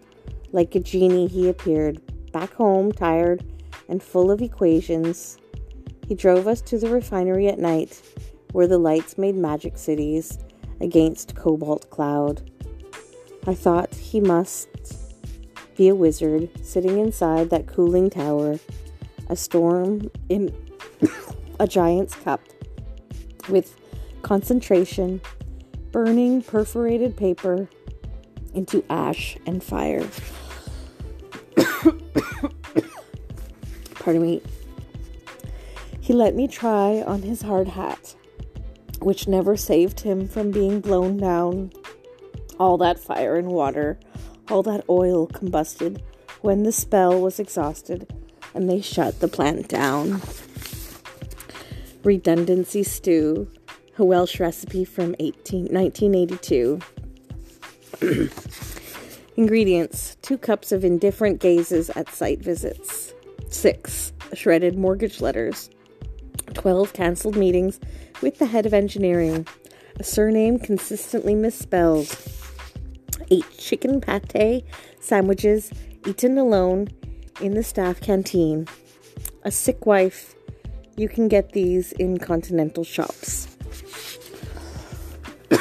like 0.53 0.75
a 0.75 0.81
genie, 0.81 1.29
he 1.29 1.49
appeared, 1.49 2.03
back 2.31 2.53
home, 2.53 2.93
tired 2.93 3.43
and 3.89 4.03
full 4.03 4.31
of 4.31 4.43
equations. 4.43 5.39
He 6.07 6.15
drove 6.15 6.47
us 6.47 6.61
to 6.61 6.79
the 6.79 6.91
refinery 6.91 7.49
at 7.49 7.59
night, 7.59 8.03
where 8.53 8.67
the 8.67 8.77
lights 8.77 9.17
made 9.17 9.35
magic 9.35 9.79
cities 9.79 10.39
against 10.81 11.35
cobalt 11.35 11.91
cloud. 11.91 12.51
I 13.47 13.55
thought 13.55 13.95
he 13.95 14.21
must 14.21 14.69
be 15.77 15.89
a 15.89 15.95
wizard 15.95 16.49
sitting 16.65 16.99
inside 16.99 17.51
that 17.51 17.67
cooling 17.67 18.11
tower, 18.11 18.59
a 19.29 19.37
storm 19.37 20.11
in 20.29 20.55
a 21.61 21.67
giant's 21.67 22.15
cup 22.15 22.41
with 23.49 23.77
concentration, 24.23 25.21
burning 25.93 26.43
perforated 26.43 27.17
paper 27.17 27.69
into 28.55 28.85
ash 28.89 29.37
and 29.47 29.63
fire. 29.63 30.09
Pardon 33.95 34.23
me. 34.23 34.43
He 36.01 36.13
let 36.13 36.35
me 36.35 36.47
try 36.47 37.03
on 37.03 37.23
his 37.23 37.43
hard 37.43 37.69
hat, 37.69 38.15
which 39.01 39.29
never 39.29 39.57
saved 39.57 40.01
him 40.01 40.29
from 40.29 40.51
being 40.51 40.81
blown 40.81 41.17
down 41.17 41.71
all 42.59 42.79
that 42.79 42.99
fire 42.99 43.37
and 43.37 43.49
water, 43.49 43.99
all 44.51 44.63
that 44.63 44.85
oil 44.89 45.27
combusted 45.27 46.01
when 46.43 46.63
the 46.63 46.73
spell 46.73 47.21
was 47.21 47.41
exhausted 47.41 48.13
and 48.55 48.71
they 48.71 48.81
shut 48.81 49.21
the 49.21 49.29
plant 49.29 49.69
down. 49.69 50.21
Redundancy 52.05 52.83
stew, 52.83 53.51
a 53.99 54.05
Welsh 54.05 54.39
recipe 54.39 54.85
from 54.85 55.15
18, 55.19 55.67
1982. 55.73 56.81
Ingredients 59.37 60.17
2 60.23 60.39
cups 60.39 60.71
of 60.71 60.85
indifferent 60.85 61.41
gazes 61.41 61.91
at 61.91 62.09
site 62.11 62.41
visits, 62.41 63.15
6 63.49 64.13
shredded 64.35 64.77
mortgage 64.77 65.21
letters, 65.21 65.71
12 66.53 66.93
cancelled 66.93 67.37
meetings 67.37 67.81
with 68.25 68.39
the 68.39 68.47
head 68.47 68.65
of 68.65 68.73
engineering, 68.73 69.47
a 70.01 70.03
surname 70.03 70.59
consistently 70.59 71.35
misspelled, 71.35 72.09
ate 73.31 73.45
chicken 73.59 74.01
pate 74.01 74.65
sandwiches 74.99 75.71
eaten 76.07 76.39
alone 76.39 76.89
in 77.43 77.53
the 77.53 77.63
staff 77.63 78.01
canteen. 78.01 78.67
A 79.43 79.51
sick 79.51 79.85
wife, 79.85 80.35
you 80.97 81.07
can 81.07 81.29
get 81.29 81.53
these 81.53 81.93
in 81.93 82.17
continental 82.17 82.83
shops. 82.83 83.59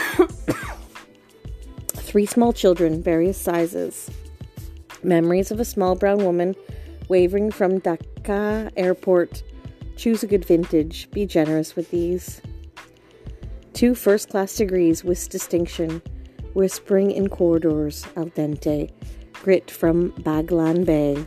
Three 1.89 2.25
small 2.25 2.53
children, 2.53 3.03
various 3.03 3.37
sizes. 3.37 4.09
Memories 5.03 5.51
of 5.51 5.59
a 5.59 5.65
small 5.65 5.95
brown 5.95 6.23
woman 6.23 6.55
wavering 7.09 7.51
from 7.51 7.81
Dhaka 7.81 8.71
airport. 8.77 9.43
Choose 9.97 10.23
a 10.23 10.27
good 10.27 10.45
vintage. 10.45 11.11
Be 11.11 11.25
generous 11.25 11.75
with 11.75 11.91
these. 11.91 12.39
Two 13.73 13.95
first 13.95 14.29
class 14.29 14.55
degrees 14.55 15.03
with 15.03 15.29
distinction 15.29 16.01
whispering 16.53 17.09
in 17.11 17.27
corridors 17.27 18.05
al 18.15 18.27
dente, 18.27 18.91
grit 19.33 19.71
from 19.71 20.11
Baglan 20.21 20.85
Bay. 20.85 21.25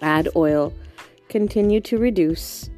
Add 0.00 0.28
oil. 0.36 0.72
Continue 1.28 1.80
to 1.80 1.98
reduce. 1.98 2.70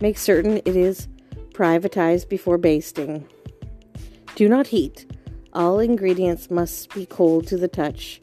Make 0.00 0.16
certain 0.16 0.58
it 0.58 0.76
is 0.76 1.08
privatized 1.50 2.28
before 2.28 2.58
basting. 2.58 3.26
Do 4.36 4.48
not 4.48 4.68
heat. 4.68 5.10
All 5.52 5.80
ingredients 5.80 6.50
must 6.50 6.94
be 6.94 7.06
cold 7.06 7.46
to 7.48 7.56
the 7.56 7.68
touch. 7.68 8.20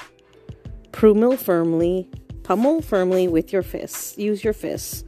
Prumil 0.92 1.38
firmly, 1.38 2.10
Pummel 2.44 2.82
firmly 2.82 3.28
with 3.28 3.54
your 3.54 3.62
fists. 3.62 4.18
Use 4.18 4.44
your 4.44 4.54
fists. 4.54 5.04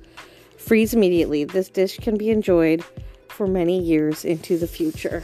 Freeze 0.58 0.94
immediately. 0.94 1.44
This 1.44 1.70
dish 1.70 1.98
can 1.98 2.18
be 2.18 2.30
enjoyed 2.30 2.84
for 3.34 3.48
many 3.48 3.80
years 3.80 4.24
into 4.24 4.58
the 4.58 4.68
future. 4.68 5.24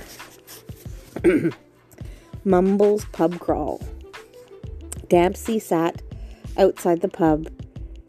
Mumbles 2.43 3.06
pub 3.12 3.39
crawl. 3.39 3.82
Dempsey 5.08 5.60
sat 5.60 6.02
outside 6.58 7.02
the 7.02 7.08
pub. 7.08 7.48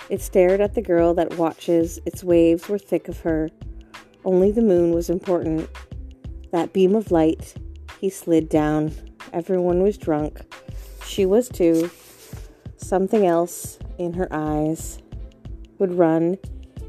It 0.09 0.23
stared 0.23 0.61
at 0.61 0.75
the 0.75 0.83
girl 0.83 1.15
that 1.15 1.37
watches. 1.37 2.01
Its 2.07 2.25
waves 2.25 2.69
were 2.69 2.79
thick 2.79 3.09
of 3.09 3.21
her. 3.21 3.51
Only 4.25 4.51
the 4.51 4.63
moon 4.63 4.93
was 4.93 5.11
important. 5.11 5.69
That 6.51 6.73
beam 6.73 6.95
of 6.95 7.11
light, 7.11 7.55
he 8.01 8.11
slid 8.11 8.49
down. 8.49 8.93
Everyone 9.33 9.83
was 9.83 9.99
drunk. 9.99 10.41
She 11.07 11.27
was 11.27 11.49
too. 11.49 11.91
Something 12.77 13.27
else 13.27 13.79
in 13.99 14.15
her 14.15 14.29
eyes 14.31 14.99
would 15.79 15.93
run 15.95 16.39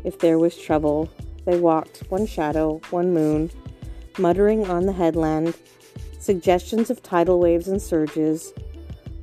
if 0.04 0.20
there 0.20 0.40
was 0.40 0.58
trouble. 0.58 1.10
They 1.46 1.60
walked, 1.60 2.04
one 2.10 2.26
shadow, 2.26 2.82
one 2.90 3.14
moon, 3.14 3.52
muttering 4.18 4.70
on 4.70 4.86
the 4.86 4.94
headland, 4.94 5.56
suggestions 6.20 6.90
of 6.90 7.02
tidal 7.02 7.40
waves 7.40 7.68
and 7.68 7.82
surges. 7.82 8.54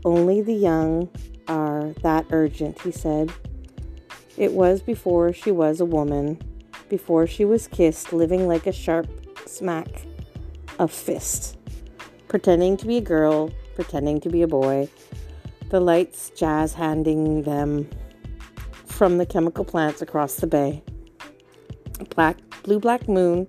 Only 0.05 0.41
the 0.41 0.55
young 0.55 1.09
are 1.47 1.95
that 2.03 2.27
urgent, 2.31 2.81
he 2.83 2.91
said. 2.91 3.33
It 4.37 4.53
was 4.53 4.83
before 4.83 5.33
she 5.33 5.51
was 5.51 5.81
a 5.81 5.85
woman, 5.85 6.41
before 6.89 7.27
she 7.27 7.45
was 7.45 7.67
kissed, 7.67 8.13
living 8.13 8.47
like 8.47 8.67
a 8.67 8.73
sharp 8.73 9.09
smack 9.47 10.07
of 10.79 10.93
fist, 10.93 11.57
pretending 12.29 12.77
to 12.77 12.87
be 12.87 12.99
a 12.99 13.03
girl, 13.03 13.51
pretending 13.75 14.21
to 14.21 14.29
be 14.29 14.43
a 14.43 14.49
boy. 14.49 14.89
The 15.71 15.81
lights 15.81 16.31
jazz 16.31 16.75
handing 16.75 17.43
them 17.43 17.89
from 18.87 19.19
the 19.19 19.27
chemical 19.27 19.65
plants 19.65 20.03
across 20.03 20.37
the 20.37 20.47
bay. 20.47 20.83
A 22.01 22.05
black, 22.05 22.37
blue 22.63 22.79
black 22.79 23.09
moon 23.09 23.47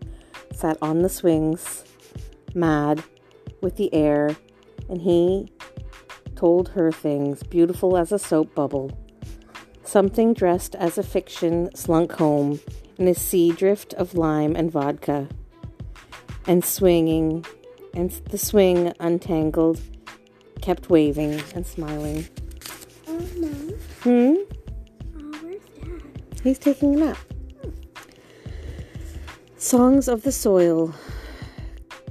sat 0.54 0.78
on 0.82 1.02
the 1.02 1.10
swings, 1.10 1.84
mad 2.54 3.04
with 3.62 3.76
the 3.76 3.94
air, 3.94 4.36
and 4.90 5.02
he 5.02 5.52
told 6.36 6.70
her 6.70 6.92
things, 6.92 7.44
beautiful 7.44 7.98
as 7.98 8.12
a 8.12 8.20
soap 8.20 8.56
bubble. 8.56 8.98
Something 9.84 10.34
dressed 10.34 10.76
as 10.76 10.98
a 10.98 11.04
fiction 11.04 11.70
slunk 11.76 12.14
home 12.14 12.60
in 12.98 13.08
a 13.08 13.14
sea 13.14 13.52
drift 13.52 13.94
of 13.96 14.14
lime 14.14 14.56
and 14.56 14.72
vodka. 14.72 15.28
And 16.48 16.64
swinging, 16.64 17.46
and 17.94 18.12
the 18.30 18.38
swing 18.38 18.94
untangled, 19.00 19.80
kept 20.62 20.90
waving 20.90 21.42
and 21.54 21.66
smiling. 21.66 22.28
Oh, 23.08 23.20
Mom. 23.38 23.74
Hmm? 24.02 24.36
Oh, 25.18 25.38
where's 25.42 25.62
Dad? 25.76 26.42
He's 26.44 26.60
taking 26.60 26.96
a 26.96 27.06
nap. 27.06 27.18
Songs 29.60 30.08
of 30.08 30.24
the 30.24 30.32
Soil. 30.32 30.96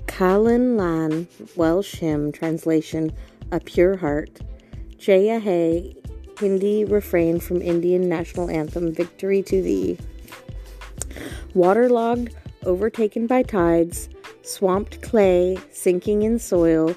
Calon 0.04 0.76
Lan, 0.76 1.26
Welsh 1.56 1.94
hymn, 1.94 2.30
translation, 2.30 3.10
A 3.50 3.58
Pure 3.58 3.96
Heart. 3.96 4.42
Jaya 4.98 5.38
Hay, 5.38 5.96
Hindi 6.38 6.84
refrain 6.84 7.40
from 7.40 7.62
Indian 7.62 8.06
national 8.06 8.50
anthem, 8.50 8.92
Victory 8.92 9.42
to 9.44 9.62
Thee. 9.62 9.96
Waterlogged, 11.54 12.34
overtaken 12.66 13.26
by 13.26 13.44
tides, 13.44 14.10
swamped 14.42 15.00
clay, 15.00 15.56
sinking 15.72 16.24
in 16.24 16.38
soil 16.38 16.94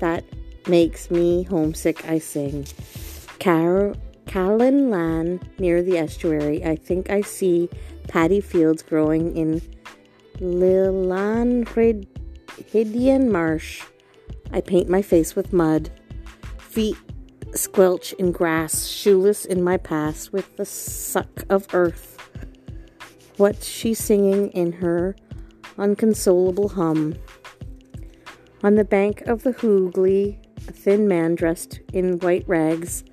that 0.00 0.24
makes 0.66 1.08
me 1.08 1.44
homesick, 1.44 2.04
I 2.08 2.18
sing. 2.18 2.66
Car- 3.38 3.94
Calon 4.26 4.90
Lan, 4.90 5.38
near 5.60 5.84
the 5.84 5.98
estuary, 5.98 6.64
I 6.64 6.74
think 6.74 7.10
I 7.10 7.20
see 7.20 7.68
paddy 8.08 8.40
fields 8.40 8.82
growing 8.82 9.36
in 9.36 9.62
Llanrhidian 10.40 12.08
Marsh. 13.30 13.82
I 14.52 14.60
paint 14.60 14.88
my 14.88 15.02
face 15.02 15.36
with 15.36 15.52
mud. 15.52 15.90
Feet 16.58 16.96
squelch 17.54 18.12
in 18.14 18.32
grass, 18.32 18.86
shoeless 18.86 19.44
in 19.44 19.62
my 19.62 19.76
past, 19.76 20.32
with 20.32 20.56
the 20.56 20.64
suck 20.64 21.44
of 21.48 21.66
earth. 21.72 22.18
What's 23.36 23.66
she 23.66 23.94
singing 23.94 24.50
in 24.50 24.72
her 24.72 25.14
unconsolable 25.78 26.70
hum? 26.70 27.14
On 28.62 28.74
the 28.74 28.84
bank 28.84 29.20
of 29.22 29.42
the 29.42 29.52
Hooghly, 29.52 30.40
a 30.66 30.72
thin 30.72 31.06
man 31.06 31.34
dressed 31.34 31.80
in 31.92 32.18
white 32.18 32.44
rags 32.48 33.04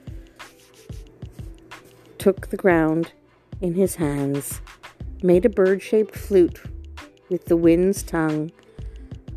took 2.17 2.47
the 2.49 2.57
ground 2.57 3.13
in 3.62 3.73
his 3.73 3.95
hands, 3.95 4.62
made 5.23 5.43
a 5.43 5.49
bird 5.49 5.81
shaped 5.81 6.15
flute 6.15 6.62
with 7.32 7.46
the 7.46 7.56
wind's 7.56 8.04
tongue, 8.04 8.52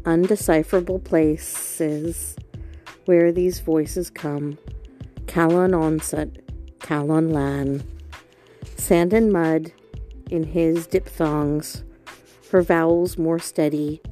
undecipherable 0.05 0.99
places 0.99 2.37
where 3.05 3.31
these 3.31 3.61
voices 3.61 4.11
come. 4.11 4.59
Calon 5.27 5.71
Onest, 5.71 6.37
Calon 6.81 7.33
Lan. 7.33 7.85
Sand 8.77 9.13
and 9.13 9.33
mud 9.33 9.73
in 10.31 10.43
his 10.43 10.89
diphthongs, 10.89 11.85
her 12.51 12.61
vowels 12.61 13.17
more 13.17 13.39
steady, 13.39 14.03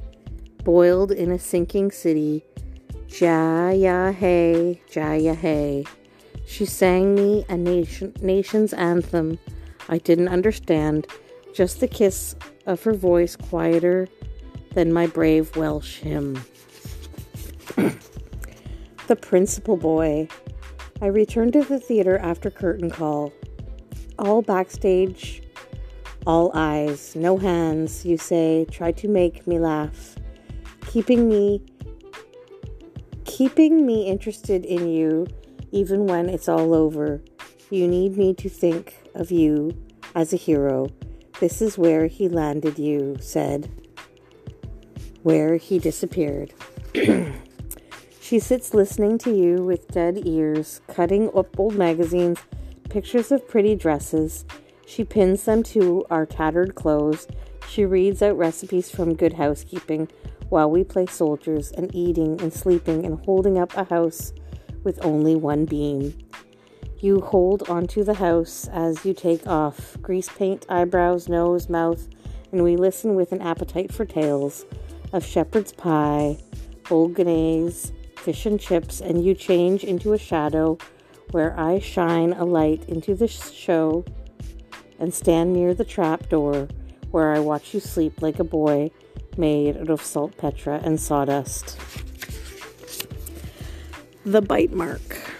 boiled 0.63 1.11
in 1.11 1.31
a 1.31 1.37
sinking 1.37 1.91
city. 1.91 2.43
Jaya 3.07 4.13
hey, 4.13 4.81
Jaya 4.89 5.33
hey. 5.33 5.85
She 6.45 6.65
sang 6.65 7.15
me 7.15 7.45
a 7.49 7.57
nation, 7.57 8.13
nation's 8.21 8.73
anthem 8.73 9.37
I 9.89 9.97
didn't 9.97 10.29
understand, 10.29 11.07
just 11.53 11.79
the 11.79 11.87
kiss 11.87 12.35
of 12.65 12.83
her 12.83 12.93
voice 12.93 13.35
quieter 13.35 14.07
than 14.73 14.91
my 14.91 15.07
brave 15.07 15.55
Welsh 15.55 15.99
hymn. 15.99 16.43
the 19.07 19.15
Principal 19.15 19.77
Boy. 19.77 20.27
I 21.01 21.07
returned 21.07 21.53
to 21.53 21.63
the 21.63 21.79
theater 21.79 22.17
after 22.17 22.49
curtain 22.49 22.89
call. 22.89 23.33
All 24.17 24.41
backstage, 24.41 25.43
all 26.25 26.51
eyes, 26.53 27.15
no 27.15 27.37
hands, 27.37 28.05
you 28.05 28.17
say, 28.17 28.65
try 28.71 28.91
to 28.93 29.07
make 29.07 29.45
me 29.45 29.59
laugh, 29.59 30.15
keeping 30.87 31.27
me 31.27 31.61
keeping 33.25 33.83
me 33.85 34.07
interested 34.07 34.63
in 34.63 34.87
you 34.87 35.25
even 35.71 36.05
when 36.05 36.29
it's 36.29 36.47
all 36.47 36.73
over. 36.73 37.21
You 37.71 37.87
need 37.87 38.15
me 38.15 38.35
to 38.35 38.47
think 38.47 38.95
of 39.15 39.31
you 39.31 39.71
as 40.13 40.33
a 40.33 40.37
hero. 40.37 40.89
This 41.39 41.61
is 41.61 41.77
where 41.77 42.07
he 42.07 42.29
landed 42.29 42.77
you, 42.79 43.17
said. 43.19 43.69
Where 45.23 45.57
he 45.57 45.79
disappeared. 45.79 46.53
she 48.21 48.39
sits 48.39 48.73
listening 48.73 49.17
to 49.19 49.35
you 49.35 49.63
with 49.63 49.87
dead 49.89 50.25
ears, 50.25 50.81
cutting 50.87 51.29
up 51.35 51.59
old 51.59 51.75
magazines, 51.75 52.39
pictures 52.89 53.31
of 53.31 53.47
pretty 53.47 53.75
dresses. 53.75 54.45
She 54.85 55.03
pins 55.03 55.43
them 55.45 55.63
to 55.63 56.05
our 56.09 56.25
tattered 56.25 56.75
clothes. 56.75 57.27
She 57.67 57.85
reads 57.85 58.21
out 58.21 58.37
recipes 58.37 58.91
from 58.91 59.15
Good 59.15 59.33
Housekeeping 59.33 60.09
while 60.49 60.69
we 60.69 60.83
play 60.83 61.07
soldiers 61.07 61.71
and 61.71 61.93
eating 61.95 62.39
and 62.39 62.53
sleeping 62.53 63.05
and 63.05 63.19
holding 63.25 63.57
up 63.57 63.75
a 63.75 63.85
house 63.85 64.33
with 64.83 65.03
only 65.03 65.35
one 65.35 65.65
beam. 65.65 66.13
You 67.03 67.19
hold 67.19 67.69
onto 67.69 68.05
the 68.05 68.13
house 68.13 68.69
as 68.71 69.03
you 69.03 69.13
take 69.13 69.45
off 69.45 69.97
grease 70.01 70.29
paint, 70.29 70.65
eyebrows, 70.69 71.27
nose, 71.27 71.67
mouth, 71.67 72.07
and 72.53 72.63
we 72.63 72.77
listen 72.77 73.13
with 73.13 73.33
an 73.33 73.41
appetite 73.41 73.91
for 73.91 74.05
tales 74.05 74.65
of 75.11 75.25
shepherd's 75.25 75.73
pie, 75.73 76.37
bolognese, 76.87 77.91
fish 78.15 78.45
and 78.45 78.57
chips, 78.57 79.01
and 79.01 79.25
you 79.25 79.33
change 79.33 79.83
into 79.83 80.13
a 80.13 80.17
shadow 80.17 80.77
where 81.31 81.59
I 81.59 81.79
shine 81.79 82.31
a 82.31 82.45
light 82.45 82.87
into 82.87 83.15
the 83.15 83.27
show 83.27 84.05
and 84.97 85.13
stand 85.13 85.51
near 85.51 85.73
the 85.73 85.83
trap 85.83 86.29
door 86.29 86.69
where 87.11 87.33
I 87.33 87.39
watch 87.39 87.73
you 87.73 87.81
sleep 87.81 88.21
like 88.21 88.39
a 88.39 88.45
boy 88.45 88.91
made 89.35 89.75
out 89.75 89.89
of 89.89 90.01
salt, 90.01 90.39
saltpetre 90.39 90.79
and 90.85 90.97
sawdust. 91.01 91.77
The 94.23 94.41
bite 94.41 94.71
mark. 94.71 95.32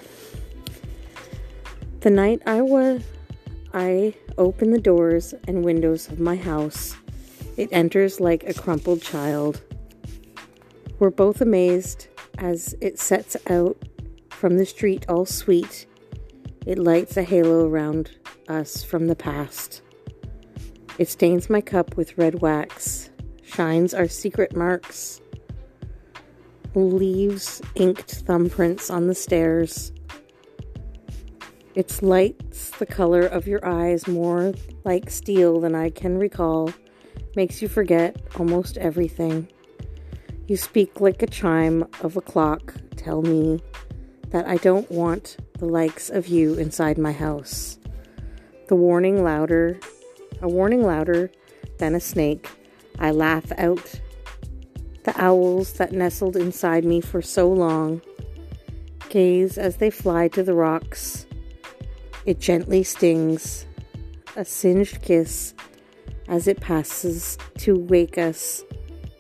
The 2.03 2.09
night 2.09 2.41
I 2.45 2.59
was 2.59 3.01
I 3.73 4.13
open 4.37 4.71
the 4.71 4.81
doors 4.81 5.33
and 5.47 5.63
windows 5.63 6.09
of 6.09 6.19
my 6.19 6.35
house, 6.35 6.97
it 7.55 7.69
enters 7.71 8.19
like 8.19 8.43
a 8.43 8.53
crumpled 8.53 9.01
child. 9.01 9.61
We're 10.99 11.11
both 11.11 11.39
amazed 11.39 12.07
as 12.39 12.75
it 12.81 12.99
sets 12.99 13.37
out 13.47 13.77
from 14.31 14.57
the 14.57 14.65
street 14.65 15.05
all 15.07 15.25
sweet. 15.25 15.85
It 16.65 16.77
lights 16.77 17.15
a 17.15 17.23
halo 17.23 17.69
around 17.69 18.11
us 18.49 18.83
from 18.83 19.07
the 19.07 19.15
past. 19.15 19.81
It 20.99 21.07
stains 21.07 21.49
my 21.49 21.61
cup 21.61 21.95
with 21.95 22.17
red 22.17 22.41
wax, 22.41 23.11
shines 23.45 23.93
our 23.93 24.09
secret 24.09 24.57
marks, 24.57 25.21
leaves 26.75 27.61
inked 27.75 28.25
thumbprints 28.25 28.93
on 28.93 29.07
the 29.07 29.15
stairs. 29.15 29.92
Its 31.75 32.03
lights 32.03 32.69
the 32.77 32.85
color 32.85 33.21
of 33.21 33.47
your 33.47 33.65
eyes 33.65 34.07
more 34.07 34.53
like 34.83 35.09
steel 35.09 35.59
than 35.59 35.73
I 35.73 35.89
can 35.89 36.19
recall, 36.19 36.71
makes 37.35 37.61
you 37.61 37.67
forget 37.67 38.15
almost 38.37 38.77
everything. 38.77 39.47
You 40.47 40.55
speak 40.55 41.01
like 41.01 41.23
a 41.23 41.27
chime 41.27 41.87
of 42.01 42.15
a 42.15 42.21
clock, 42.21 42.75
tell 42.95 43.23
me 43.23 43.59
that 44.29 44.47
I 44.47 44.57
don't 44.57 44.89
want 44.91 45.37
the 45.57 45.65
likes 45.65 46.09
of 46.09 46.27
you 46.27 46.53
inside 46.55 46.97
my 46.97 47.11
house. 47.11 47.79
The 48.67 48.75
warning 48.75 49.23
louder, 49.23 49.79
a 50.41 50.47
warning 50.47 50.83
louder 50.83 51.31
than 51.79 51.95
a 51.95 51.99
snake. 51.99 52.49
I 52.99 53.11
laugh 53.11 53.51
out 53.57 53.99
the 55.05 55.13
owls 55.19 55.73
that 55.73 55.91
nestled 55.91 56.35
inside 56.35 56.85
me 56.85 57.01
for 57.01 57.21
so 57.21 57.51
long. 57.51 58.01
Gaze 59.09 59.57
as 59.57 59.77
they 59.77 59.89
fly 59.89 60.27
to 60.29 60.43
the 60.43 60.53
rocks. 60.53 61.25
It 62.25 62.39
gently 62.39 62.83
stings, 62.83 63.65
a 64.35 64.45
singed 64.45 65.01
kiss 65.01 65.53
as 66.27 66.47
it 66.47 66.61
passes 66.61 67.37
to 67.59 67.77
wake 67.77 68.17
us. 68.17 68.63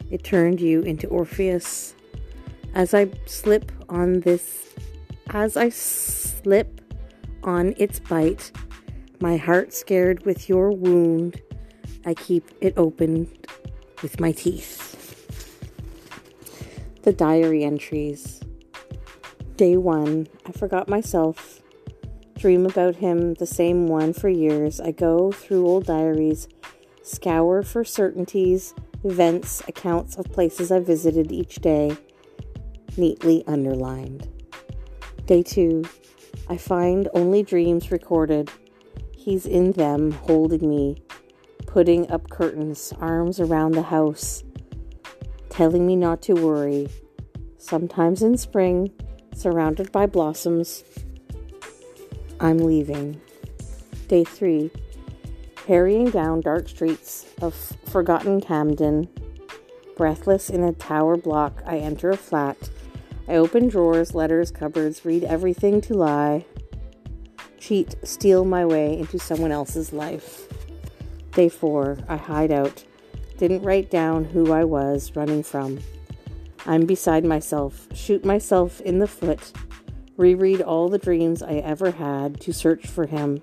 It 0.09 0.23
turned 0.23 0.61
you 0.61 0.81
into 0.81 1.07
Orpheus. 1.07 1.95
As 2.73 2.93
I 2.93 3.11
slip 3.25 3.71
on 3.89 4.21
this, 4.21 4.73
as 5.29 5.57
I 5.57 5.69
slip 5.69 6.81
on 7.43 7.75
its 7.77 7.99
bite, 7.99 8.51
my 9.19 9.37
heart 9.37 9.73
scared 9.73 10.25
with 10.25 10.47
your 10.47 10.71
wound, 10.71 11.41
I 12.05 12.13
keep 12.13 12.49
it 12.61 12.73
open 12.77 13.29
with 14.01 14.19
my 14.19 14.31
teeth. 14.31 14.91
The 17.03 17.13
diary 17.13 17.63
entries. 17.63 18.39
Day 19.57 19.77
one, 19.77 20.27
I 20.45 20.51
forgot 20.51 20.87
myself. 20.87 21.62
Dream 22.43 22.65
about 22.65 22.97
him, 22.97 23.35
the 23.35 23.45
same 23.45 23.87
one 23.87 24.11
for 24.11 24.27
years. 24.27 24.81
I 24.81 24.91
go 24.91 25.31
through 25.31 25.65
old 25.65 25.85
diaries, 25.85 26.49
scour 27.01 27.63
for 27.63 27.85
certainties, 27.85 28.73
events, 29.05 29.63
accounts 29.69 30.17
of 30.17 30.25
places 30.25 30.69
I 30.69 30.79
visited 30.79 31.31
each 31.31 31.61
day, 31.61 31.95
neatly 32.97 33.45
underlined. 33.47 34.27
Day 35.25 35.41
two, 35.41 35.85
I 36.49 36.57
find 36.57 37.07
only 37.13 37.43
dreams 37.43 37.93
recorded. 37.93 38.51
He's 39.15 39.45
in 39.45 39.71
them, 39.71 40.11
holding 40.11 40.69
me, 40.69 40.97
putting 41.65 42.11
up 42.11 42.29
curtains, 42.29 42.91
arms 42.99 43.39
around 43.39 43.71
the 43.71 43.83
house, 43.83 44.43
telling 45.47 45.87
me 45.87 45.95
not 45.95 46.21
to 46.23 46.33
worry. 46.33 46.89
Sometimes 47.57 48.21
in 48.21 48.35
spring, 48.35 48.91
surrounded 49.33 49.93
by 49.93 50.07
blossoms, 50.07 50.83
I'm 52.43 52.57
leaving. 52.57 53.21
Day 54.09 54.25
three, 54.25 54.69
harrying 55.65 56.09
down 56.09 56.41
dark 56.41 56.67
streets 56.67 57.25
of 57.41 57.55
forgotten 57.85 58.41
Camden. 58.41 59.07
Breathless 59.95 60.49
in 60.49 60.61
a 60.61 60.73
tower 60.73 61.15
block, 61.15 61.63
I 61.65 61.77
enter 61.77 62.09
a 62.09 62.17
flat. 62.17 62.69
I 63.29 63.35
open 63.35 63.69
drawers, 63.69 64.13
letters, 64.13 64.51
cupboards, 64.51 65.05
read 65.05 65.23
everything 65.23 65.79
to 65.81 65.93
lie, 65.93 66.45
cheat, 67.59 67.95
steal 68.03 68.43
my 68.43 68.65
way 68.65 68.99
into 68.99 69.19
someone 69.19 69.53
else's 69.53 69.93
life. 69.93 70.49
Day 71.31 71.47
four, 71.47 71.97
I 72.09 72.17
hide 72.17 72.51
out. 72.51 72.83
Didn't 73.37 73.63
write 73.63 73.89
down 73.89 74.25
who 74.25 74.51
I 74.51 74.65
was 74.65 75.15
running 75.15 75.43
from. 75.43 75.79
I'm 76.65 76.85
beside 76.85 77.23
myself, 77.23 77.87
shoot 77.93 78.25
myself 78.25 78.81
in 78.81 78.99
the 78.99 79.07
foot, 79.07 79.53
reread 80.17 80.61
all 80.61 80.89
the 80.89 80.97
dreams 80.97 81.41
I 81.41 81.55
ever 81.55 81.91
had 81.91 82.39
to 82.41 82.53
search 82.53 82.87
for 82.87 83.05
him. 83.05 83.41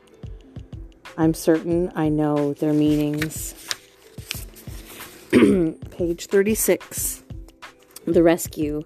I'm 1.17 1.35
certain 1.35 1.93
I 1.95 2.09
know 2.09 2.55
their 2.55 2.73
meanings. 2.73 3.55
Page 5.31 6.27
36 6.27 7.25
The 8.07 8.23
Rescue. 8.23 8.83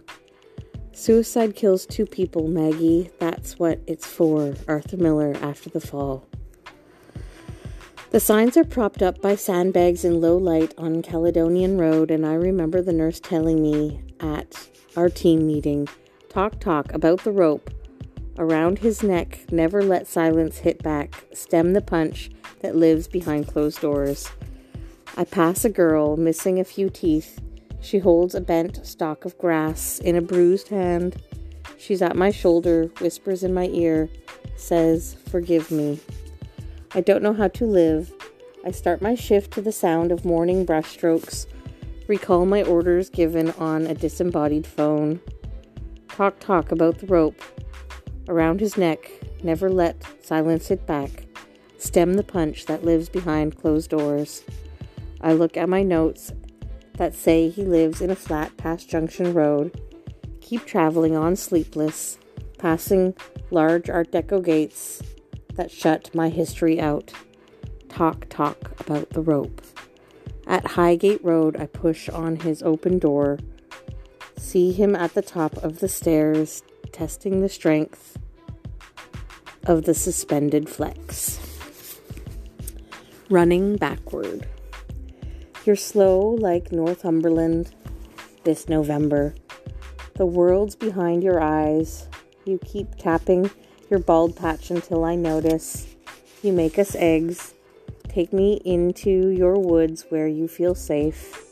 Suicide 0.92 1.56
kills 1.56 1.86
two 1.86 2.06
people, 2.06 2.48
Maggie. 2.48 3.10
That's 3.18 3.58
what 3.58 3.80
it's 3.86 4.06
for. 4.06 4.54
Arthur 4.68 4.96
Miller 4.96 5.36
after 5.42 5.68
the 5.68 5.80
fall. 5.80 6.26
The 8.10 8.20
signs 8.20 8.56
are 8.56 8.64
propped 8.64 9.02
up 9.02 9.20
by 9.20 9.34
sandbags 9.34 10.04
in 10.04 10.20
low 10.20 10.36
light 10.36 10.72
on 10.78 11.02
Caledonian 11.02 11.78
Road, 11.78 12.12
and 12.12 12.24
I 12.24 12.34
remember 12.34 12.80
the 12.80 12.92
nurse 12.92 13.18
telling 13.18 13.60
me 13.60 14.02
at 14.20 14.68
our 14.96 15.08
team 15.08 15.46
meeting 15.46 15.88
talk, 16.34 16.58
talk 16.58 16.92
about 16.92 17.22
the 17.22 17.30
rope 17.30 17.70
around 18.38 18.80
his 18.80 19.04
neck. 19.04 19.40
Never 19.52 19.82
let 19.84 20.08
silence 20.08 20.58
hit 20.58 20.82
back. 20.82 21.24
Stem 21.32 21.74
the 21.74 21.80
punch 21.80 22.28
that 22.60 22.74
lives 22.74 23.06
behind 23.06 23.46
closed 23.46 23.80
doors. 23.80 24.28
I 25.16 25.22
pass 25.22 25.64
a 25.64 25.70
girl 25.70 26.16
missing 26.16 26.58
a 26.58 26.64
few 26.64 26.90
teeth. 26.90 27.40
She 27.80 28.00
holds 28.00 28.34
a 28.34 28.40
bent 28.40 28.84
stalk 28.84 29.24
of 29.24 29.38
grass 29.38 30.00
in 30.00 30.16
a 30.16 30.20
bruised 30.20 30.68
hand. 30.68 31.22
She's 31.78 32.02
at 32.02 32.16
my 32.16 32.32
shoulder, 32.32 32.90
whispers 33.00 33.44
in 33.44 33.54
my 33.54 33.68
ear, 33.68 34.08
says, 34.56 35.16
Forgive 35.28 35.70
me. 35.70 36.00
I 36.96 37.00
don't 37.00 37.22
know 37.22 37.34
how 37.34 37.48
to 37.48 37.64
live. 37.64 38.12
I 38.66 38.72
start 38.72 39.00
my 39.00 39.14
shift 39.14 39.52
to 39.52 39.62
the 39.62 39.70
sound 39.70 40.10
of 40.10 40.24
morning 40.24 40.66
brushstrokes, 40.66 41.46
recall 42.08 42.44
my 42.44 42.64
orders 42.64 43.08
given 43.08 43.52
on 43.52 43.86
a 43.86 43.94
disembodied 43.94 44.66
phone. 44.66 45.20
Talk, 46.14 46.38
talk 46.38 46.70
about 46.70 46.98
the 46.98 47.08
rope 47.08 47.42
around 48.28 48.60
his 48.60 48.76
neck, 48.76 49.10
never 49.42 49.68
let 49.68 50.00
silence 50.24 50.68
hit 50.68 50.86
back. 50.86 51.26
Stem 51.76 52.14
the 52.14 52.22
punch 52.22 52.66
that 52.66 52.84
lives 52.84 53.08
behind 53.08 53.56
closed 53.56 53.90
doors. 53.90 54.44
I 55.22 55.32
look 55.32 55.56
at 55.56 55.68
my 55.68 55.82
notes 55.82 56.32
that 56.98 57.16
say 57.16 57.48
he 57.48 57.64
lives 57.64 58.00
in 58.00 58.10
a 58.10 58.14
flat 58.14 58.56
past 58.56 58.88
Junction 58.88 59.34
Road. 59.34 59.80
Keep 60.40 60.66
traveling 60.66 61.16
on 61.16 61.34
sleepless, 61.34 62.16
passing 62.58 63.16
large 63.50 63.90
Art 63.90 64.12
Deco 64.12 64.40
gates 64.44 65.02
that 65.54 65.72
shut 65.72 66.14
my 66.14 66.28
history 66.28 66.80
out. 66.80 67.12
Talk, 67.88 68.28
talk 68.28 68.80
about 68.80 69.10
the 69.10 69.20
rope. 69.20 69.62
At 70.46 70.64
Highgate 70.64 71.24
Road, 71.24 71.56
I 71.56 71.66
push 71.66 72.08
on 72.08 72.36
his 72.36 72.62
open 72.62 73.00
door. 73.00 73.40
See 74.36 74.72
him 74.72 74.94
at 74.94 75.14
the 75.14 75.22
top 75.22 75.56
of 75.58 75.80
the 75.80 75.88
stairs, 75.88 76.62
testing 76.92 77.40
the 77.40 77.48
strength 77.48 78.18
of 79.66 79.84
the 79.84 79.94
suspended 79.94 80.68
flex. 80.68 81.40
Running 83.30 83.76
backward. 83.76 84.46
You're 85.64 85.76
slow 85.76 86.20
like 86.20 86.72
Northumberland 86.72 87.74
this 88.44 88.68
November. 88.68 89.34
The 90.16 90.26
world's 90.26 90.76
behind 90.76 91.22
your 91.22 91.40
eyes. 91.40 92.06
You 92.44 92.58
keep 92.64 92.96
tapping 92.96 93.50
your 93.90 94.00
bald 94.00 94.36
patch 94.36 94.70
until 94.70 95.04
I 95.04 95.14
notice. 95.14 95.86
You 96.42 96.52
make 96.52 96.78
us 96.78 96.94
eggs. 96.94 97.54
Take 98.08 98.32
me 98.32 98.60
into 98.64 99.28
your 99.30 99.58
woods 99.58 100.06
where 100.10 100.28
you 100.28 100.46
feel 100.46 100.74
safe. 100.74 101.43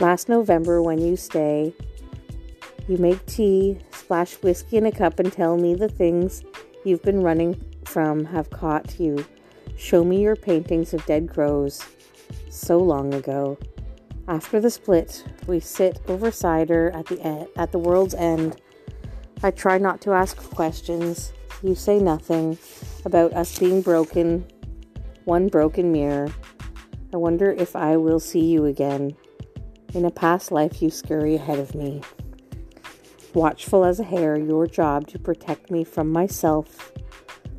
Last 0.00 0.28
November, 0.28 0.82
when 0.82 0.98
you 0.98 1.16
stay, 1.16 1.74
you 2.86 2.98
make 2.98 3.24
tea, 3.26 3.78
splash 3.92 4.34
whiskey 4.34 4.76
in 4.76 4.86
a 4.86 4.92
cup, 4.92 5.18
and 5.18 5.32
tell 5.32 5.56
me 5.56 5.74
the 5.74 5.88
things 5.88 6.42
you've 6.84 7.02
been 7.02 7.22
running 7.22 7.60
from 7.84 8.24
have 8.26 8.50
caught 8.50 9.00
you. 9.00 9.24
Show 9.76 10.04
me 10.04 10.22
your 10.22 10.36
paintings 10.36 10.94
of 10.94 11.04
dead 11.06 11.28
crows. 11.28 11.84
So 12.50 12.78
long 12.78 13.14
ago. 13.14 13.58
After 14.26 14.60
the 14.60 14.70
split, 14.70 15.24
we 15.46 15.60
sit 15.60 16.00
over 16.08 16.30
cider 16.30 16.90
at 16.94 17.06
the 17.06 17.48
at 17.56 17.72
the 17.72 17.78
world's 17.78 18.14
end 18.14 18.60
I 19.40 19.52
try 19.52 19.78
not 19.78 20.00
to 20.00 20.12
ask 20.12 20.36
questions. 20.50 21.32
You 21.62 21.76
say 21.76 22.00
nothing 22.00 22.58
about 23.04 23.32
us 23.34 23.56
being 23.56 23.82
broken, 23.82 24.44
one 25.26 25.46
broken 25.46 25.92
mirror. 25.92 26.28
I 27.12 27.18
wonder 27.18 27.52
if 27.52 27.76
I 27.76 27.96
will 27.96 28.18
see 28.18 28.44
you 28.44 28.64
again. 28.64 29.14
In 29.94 30.04
a 30.04 30.10
past 30.10 30.52
life, 30.52 30.82
you 30.82 30.90
scurry 30.90 31.34
ahead 31.34 31.58
of 31.58 31.74
me. 31.74 32.02
Watchful 33.32 33.84
as 33.84 33.98
a 33.98 34.04
hare, 34.04 34.38
your 34.38 34.66
job 34.66 35.06
to 35.08 35.18
protect 35.18 35.70
me 35.70 35.82
from 35.82 36.12
myself, 36.12 36.92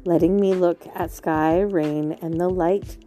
letting 0.06 0.40
me 0.40 0.54
look 0.54 0.86
at 0.94 1.12
sky, 1.12 1.62
rain, 1.62 2.18
and 2.22 2.40
the 2.40 2.48
light 2.48 2.98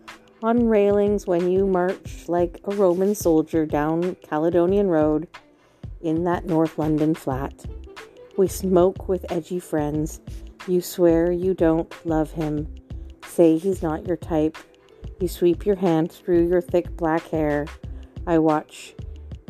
on 0.42 0.66
railings 0.66 1.24
when 1.26 1.50
you 1.50 1.66
march 1.66 2.24
like 2.26 2.60
a 2.64 2.74
Roman 2.74 3.14
soldier 3.14 3.64
down 3.64 4.16
Caledonian 4.28 4.88
Road 4.88 5.28
in 6.00 6.24
that 6.24 6.44
North 6.46 6.76
London 6.76 7.14
flat. 7.14 7.64
We 8.36 8.48
smoke 8.48 9.08
with 9.08 9.30
edgy 9.30 9.60
friends. 9.60 10.20
You 10.66 10.80
swear 10.80 11.30
you 11.30 11.54
don't 11.54 11.94
love 12.04 12.32
him. 12.32 12.74
Say 13.24 13.56
he's 13.56 13.82
not 13.82 14.06
your 14.06 14.16
type. 14.16 14.56
You 15.20 15.28
sweep 15.28 15.64
your 15.64 15.76
hand 15.76 16.10
through 16.10 16.48
your 16.48 16.60
thick 16.60 16.96
black 16.96 17.28
hair. 17.28 17.66
I 18.26 18.38
watch. 18.38 18.94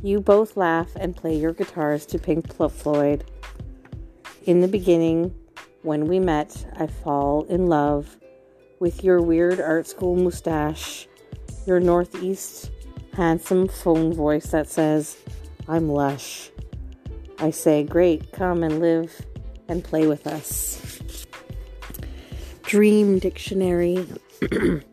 You 0.04 0.20
both 0.20 0.56
laugh 0.56 0.90
and 0.96 1.16
play 1.16 1.36
your 1.36 1.52
guitars 1.52 2.06
to 2.06 2.18
Pink 2.18 2.52
Floyd. 2.52 3.24
In 4.44 4.60
the 4.60 4.66
beginning, 4.66 5.32
when 5.82 6.08
we 6.08 6.18
met, 6.18 6.66
I 6.76 6.88
fall 6.88 7.44
in 7.44 7.68
love 7.68 8.16
with 8.80 9.04
your 9.04 9.22
weird 9.22 9.60
art 9.60 9.86
school 9.86 10.16
mustache, 10.16 11.06
your 11.66 11.78
Northeast 11.78 12.72
handsome 13.14 13.68
phone 13.68 14.12
voice 14.12 14.50
that 14.50 14.68
says, 14.68 15.16
I'm 15.68 15.88
lush. 15.88 16.50
I 17.38 17.52
say, 17.52 17.84
Great, 17.84 18.32
come 18.32 18.64
and 18.64 18.80
live 18.80 19.24
and 19.68 19.84
play 19.84 20.08
with 20.08 20.26
us. 20.26 21.24
Dream 22.64 23.20
Dictionary. 23.20 24.04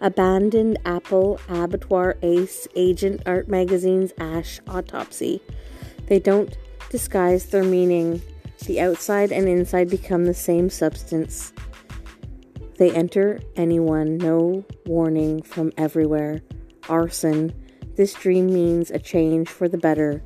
Abandoned 0.00 0.78
Apple, 0.84 1.40
Abattoir 1.48 2.16
Ace, 2.22 2.68
Agent 2.76 3.22
Art 3.26 3.48
Magazine's 3.48 4.12
Ash 4.18 4.60
Autopsy. 4.68 5.42
They 6.06 6.18
don't 6.18 6.56
disguise 6.90 7.46
their 7.46 7.64
meaning. 7.64 8.22
The 8.66 8.80
outside 8.80 9.32
and 9.32 9.48
inside 9.48 9.90
become 9.90 10.24
the 10.24 10.34
same 10.34 10.70
substance. 10.70 11.52
They 12.76 12.92
enter 12.92 13.40
anyone, 13.56 14.18
no 14.18 14.64
warning 14.86 15.42
from 15.42 15.72
everywhere. 15.76 16.42
Arson. 16.88 17.52
This 17.96 18.14
dream 18.14 18.46
means 18.46 18.90
a 18.92 18.98
change 19.00 19.48
for 19.48 19.68
the 19.68 19.78
better. 19.78 20.22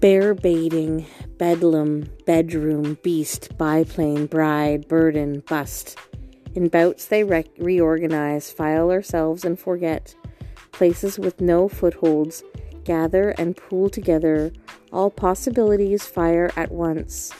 Bear 0.00 0.34
baiting, 0.34 1.06
bedlam, 1.38 2.08
bedroom, 2.26 2.98
beast, 3.02 3.56
biplane, 3.56 4.26
bride, 4.26 4.88
burden, 4.88 5.44
bust. 5.48 5.96
In 6.54 6.68
bouts 6.68 7.06
they 7.06 7.22
re- 7.24 7.44
reorganize, 7.58 8.50
file 8.50 8.90
ourselves 8.90 9.44
and 9.44 9.58
forget. 9.58 10.14
Places 10.72 11.18
with 11.18 11.40
no 11.40 11.68
footholds 11.68 12.42
gather 12.84 13.30
and 13.30 13.56
pool 13.56 13.88
together. 13.88 14.52
All 14.92 15.10
possibilities 15.10 16.06
fire 16.06 16.50
at 16.56 16.72
once, 16.72 17.32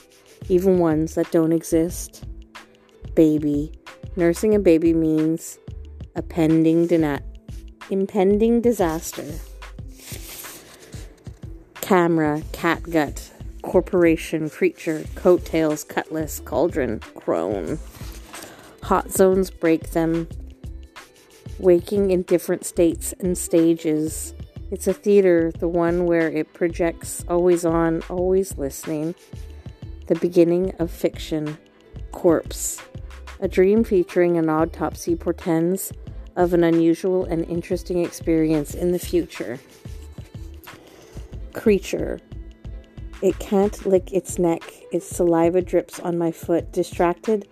even 0.47 0.79
ones 0.79 1.15
that 1.15 1.31
don't 1.31 1.51
exist. 1.51 2.23
Baby. 3.15 3.73
Nursing 4.15 4.55
a 4.55 4.59
baby 4.59 4.93
means 4.93 5.59
a 6.15 6.21
pending 6.21 6.87
dina- 6.87 7.23
impending 7.89 8.61
disaster. 8.61 9.25
Camera, 11.81 12.41
catgut, 12.53 13.31
corporation, 13.61 14.49
creature, 14.49 15.03
coattails, 15.15 15.83
cutlass, 15.83 16.39
cauldron, 16.39 16.99
crone. 16.99 17.79
Hot 18.91 19.09
zones 19.09 19.49
break 19.49 19.91
them, 19.91 20.27
waking 21.59 22.11
in 22.11 22.23
different 22.23 22.65
states 22.65 23.13
and 23.21 23.37
stages. 23.37 24.33
It's 24.69 24.85
a 24.85 24.91
theater, 24.91 25.49
the 25.59 25.69
one 25.69 26.03
where 26.03 26.29
it 26.29 26.51
projects 26.51 27.23
always 27.29 27.63
on, 27.63 28.01
always 28.09 28.57
listening. 28.57 29.15
The 30.07 30.15
beginning 30.15 30.75
of 30.79 30.91
fiction. 30.91 31.57
Corpse. 32.11 32.81
A 33.39 33.47
dream 33.47 33.85
featuring 33.85 34.37
an 34.37 34.49
autopsy 34.49 35.15
portends 35.15 35.93
of 36.35 36.53
an 36.53 36.65
unusual 36.65 37.23
and 37.23 37.45
interesting 37.45 38.03
experience 38.03 38.73
in 38.73 38.91
the 38.91 38.99
future. 38.99 39.57
Creature. 41.53 42.19
It 43.21 43.39
can't 43.39 43.85
lick 43.85 44.11
its 44.11 44.37
neck. 44.37 44.69
Its 44.91 45.07
saliva 45.07 45.61
drips 45.61 45.97
on 46.01 46.17
my 46.17 46.33
foot. 46.33 46.73
Distracted, 46.73 47.47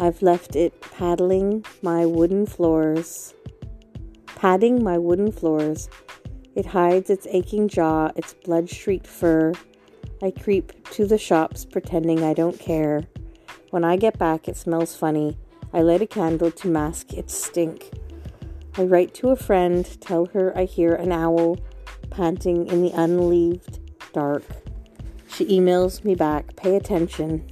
I've 0.00 0.22
left 0.22 0.54
it 0.54 0.80
paddling 0.80 1.64
my 1.82 2.06
wooden 2.06 2.46
floors. 2.46 3.34
Padding 4.26 4.84
my 4.84 4.96
wooden 4.96 5.32
floors. 5.32 5.88
It 6.54 6.66
hides 6.66 7.10
its 7.10 7.26
aching 7.30 7.66
jaw, 7.66 8.12
its 8.14 8.32
blood 8.32 8.70
streaked 8.70 9.08
fur. 9.08 9.54
I 10.22 10.30
creep 10.30 10.88
to 10.90 11.04
the 11.04 11.18
shops 11.18 11.64
pretending 11.64 12.22
I 12.22 12.32
don't 12.32 12.60
care. 12.60 13.02
When 13.70 13.82
I 13.82 13.96
get 13.96 14.18
back, 14.18 14.48
it 14.48 14.56
smells 14.56 14.94
funny. 14.94 15.36
I 15.72 15.80
light 15.82 16.02
a 16.02 16.06
candle 16.06 16.52
to 16.52 16.68
mask 16.68 17.12
its 17.12 17.34
stink. 17.34 17.90
I 18.76 18.84
write 18.84 19.14
to 19.14 19.30
a 19.30 19.36
friend, 19.36 19.84
tell 20.00 20.26
her 20.26 20.56
I 20.56 20.64
hear 20.64 20.94
an 20.94 21.10
owl 21.10 21.58
panting 22.10 22.68
in 22.68 22.82
the 22.82 22.92
unleaved 22.92 23.80
dark. 24.12 24.44
She 25.26 25.44
emails 25.46 26.04
me 26.04 26.14
back, 26.14 26.54
pay 26.54 26.76
attention. 26.76 27.44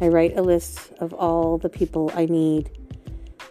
I 0.00 0.08
write 0.08 0.36
a 0.36 0.42
list 0.42 0.92
of 1.00 1.12
all 1.12 1.58
the 1.58 1.68
people 1.68 2.12
I 2.14 2.26
need 2.26 2.70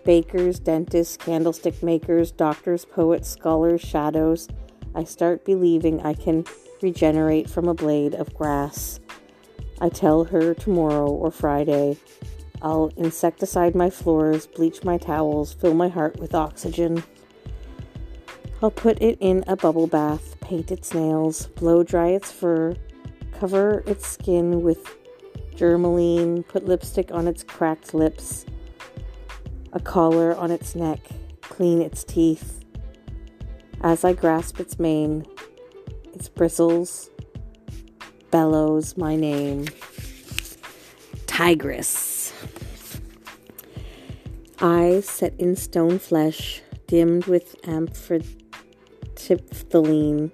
bakers, 0.06 0.60
dentists, 0.60 1.18
candlestick 1.18 1.84
makers, 1.84 2.32
doctors, 2.32 2.86
poets, 2.86 3.30
scholars, 3.30 3.82
shadows. 3.82 4.48
I 4.96 5.04
start 5.04 5.44
believing 5.44 6.02
I 6.02 6.14
can 6.14 6.46
regenerate 6.82 7.50
from 7.50 7.68
a 7.68 7.74
blade 7.74 8.16
of 8.16 8.34
grass. 8.34 9.02
I 9.82 9.90
tell 9.90 10.24
her 10.24 10.54
tomorrow 10.54 11.10
or 11.10 11.30
Friday. 11.30 11.98
I'll 12.62 12.92
insecticide 12.96 13.76
my 13.76 13.90
floors, 13.90 14.48
bleach 14.48 14.84
my 14.86 14.98
towels, 14.98 15.54
fill 15.54 15.74
my 15.74 15.90
heart 15.90 16.18
with 16.18 16.34
oxygen. 16.34 17.04
I'll 18.62 18.72
put 18.72 19.02
it 19.02 19.18
in 19.20 19.44
a 19.46 19.58
bubble 19.58 19.88
bath, 19.88 20.40
paint 20.40 20.72
its 20.72 20.94
nails, 20.94 21.48
blow 21.48 21.84
dry 21.84 22.08
its 22.08 22.32
fur, 22.32 22.76
cover 23.34 23.84
its 23.86 24.08
skin 24.08 24.62
with 24.62 24.96
germolene, 25.58 26.48
put 26.48 26.66
lipstick 26.66 27.12
on 27.12 27.28
its 27.28 27.44
cracked 27.44 27.94
lips, 27.94 28.46
a 29.74 29.80
collar 29.80 30.36
on 30.36 30.50
its 30.52 30.76
neck, 30.76 31.00
clean 31.42 31.82
its 31.82 32.04
teeth. 32.04 32.64
As 33.82 34.06
I 34.06 34.14
grasp 34.14 34.60
its 34.60 34.80
mane, 34.80 35.26
its 36.14 36.30
bristles 36.30 37.10
bellows 38.32 38.98
my 38.98 39.16
name. 39.16 39.68
Tigress. 41.26 42.34
Eyes 44.60 45.08
set 45.08 45.40
in 45.40 45.56
stone 45.56 46.00
flesh, 46.00 46.64
dimmed 46.88 47.26
with 47.26 47.56
amitriptyline. 47.64 50.34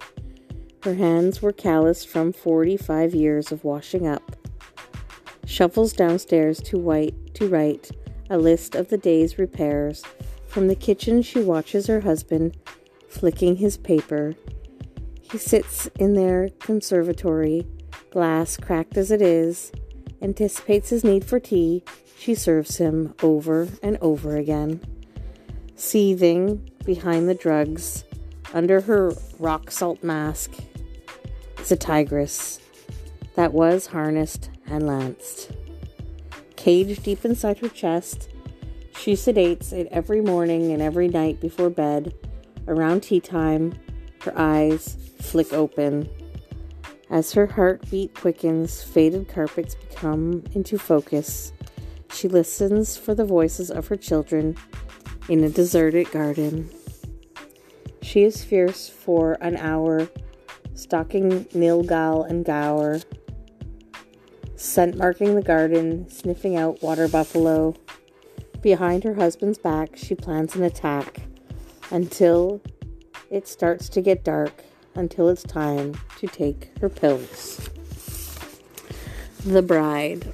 Her 0.82 0.94
hands 0.94 1.42
were 1.42 1.52
calloused 1.52 2.08
from 2.08 2.32
45 2.32 3.14
years 3.14 3.52
of 3.52 3.64
washing 3.64 4.06
up 4.06 4.34
shuffles 5.46 5.92
downstairs 5.92 6.60
to 6.62 6.78
white 6.78 7.34
to 7.34 7.48
write 7.48 7.90
a 8.30 8.38
list 8.38 8.74
of 8.74 8.88
the 8.88 8.98
day's 8.98 9.38
repairs. 9.38 10.02
From 10.46 10.68
the 10.68 10.74
kitchen 10.74 11.22
she 11.22 11.40
watches 11.40 11.86
her 11.86 12.00
husband 12.00 12.56
flicking 13.08 13.56
his 13.56 13.76
paper. 13.76 14.34
He 15.22 15.38
sits 15.38 15.88
in 15.98 16.14
their 16.14 16.48
conservatory, 16.60 17.66
glass 18.10 18.56
cracked 18.56 18.96
as 18.96 19.10
it 19.10 19.22
is, 19.22 19.72
anticipates 20.22 20.90
his 20.90 21.04
need 21.04 21.24
for 21.24 21.40
tea. 21.40 21.84
She 22.18 22.34
serves 22.34 22.76
him 22.76 23.14
over 23.22 23.68
and 23.82 23.98
over 24.00 24.36
again. 24.36 24.80
Seething 25.76 26.70
behind 26.84 27.28
the 27.28 27.34
drugs, 27.34 28.04
under 28.52 28.80
her 28.82 29.12
rock 29.38 29.70
salt 29.70 30.02
mask, 30.02 30.52
is 31.58 31.72
a 31.72 31.76
tigress 31.76 32.60
that 33.34 33.52
was 33.52 33.88
harnessed 33.88 34.50
and 34.66 34.86
lanced. 34.86 35.52
Caged 36.56 37.02
deep 37.02 37.24
inside 37.24 37.58
her 37.58 37.68
chest, 37.68 38.30
she 38.98 39.12
sedates 39.12 39.72
it 39.72 39.88
every 39.90 40.20
morning 40.20 40.72
and 40.72 40.80
every 40.80 41.08
night 41.08 41.40
before 41.40 41.70
bed. 41.70 42.14
Around 42.66 43.02
tea 43.02 43.20
time, 43.20 43.74
her 44.22 44.32
eyes 44.36 44.96
flick 45.20 45.52
open. 45.52 46.08
As 47.10 47.32
her 47.34 47.46
heartbeat 47.46 48.14
quickens, 48.14 48.82
faded 48.82 49.28
carpets 49.28 49.74
become 49.74 50.42
into 50.54 50.78
focus. 50.78 51.52
She 52.12 52.28
listens 52.28 52.96
for 52.96 53.14
the 53.14 53.26
voices 53.26 53.70
of 53.70 53.88
her 53.88 53.96
children 53.96 54.56
in 55.28 55.44
a 55.44 55.50
deserted 55.50 56.10
garden. 56.10 56.70
She 58.00 58.22
is 58.22 58.44
fierce 58.44 58.88
for 58.88 59.36
an 59.40 59.56
hour, 59.56 60.08
stalking 60.74 61.44
Nilgai 61.46 62.28
and 62.30 62.44
gaur, 62.44 63.00
scent 64.56 64.96
marking 64.96 65.34
the 65.34 65.42
garden, 65.42 66.08
sniffing 66.08 66.56
out 66.56 66.82
water 66.82 67.08
buffalo. 67.08 67.74
Behind 68.62 69.04
her 69.04 69.14
husband's 69.14 69.58
back, 69.58 69.96
she 69.96 70.14
plans 70.14 70.56
an 70.56 70.62
attack 70.62 71.22
until 71.90 72.60
it 73.30 73.46
starts 73.46 73.88
to 73.90 74.00
get 74.00 74.24
dark, 74.24 74.64
until 74.94 75.28
it's 75.28 75.42
time 75.42 75.94
to 76.18 76.26
take 76.26 76.70
her 76.80 76.88
pills. 76.88 77.68
The 79.44 79.62
Bride. 79.62 80.32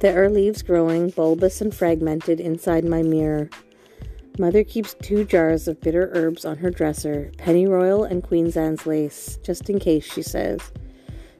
There 0.00 0.22
are 0.22 0.30
leaves 0.30 0.62
growing, 0.62 1.10
bulbous 1.10 1.60
and 1.60 1.74
fragmented, 1.74 2.38
inside 2.38 2.84
my 2.84 3.02
mirror. 3.02 3.50
Mother 4.38 4.62
keeps 4.62 4.94
two 4.94 5.24
jars 5.24 5.66
of 5.66 5.80
bitter 5.80 6.10
herbs 6.14 6.44
on 6.44 6.58
her 6.58 6.70
dresser, 6.70 7.32
pennyroyal 7.38 8.04
and 8.04 8.22
Queen's 8.22 8.56
Anne's 8.56 8.86
lace, 8.86 9.36
just 9.42 9.68
in 9.68 9.80
case, 9.80 10.04
she 10.04 10.22
says. 10.22 10.60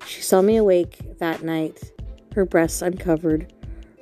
She 0.06 0.22
saw 0.22 0.42
me 0.42 0.56
awake 0.56 1.18
that 1.18 1.42
night, 1.42 1.92
her 2.34 2.44
breasts 2.44 2.82
uncovered. 2.82 3.52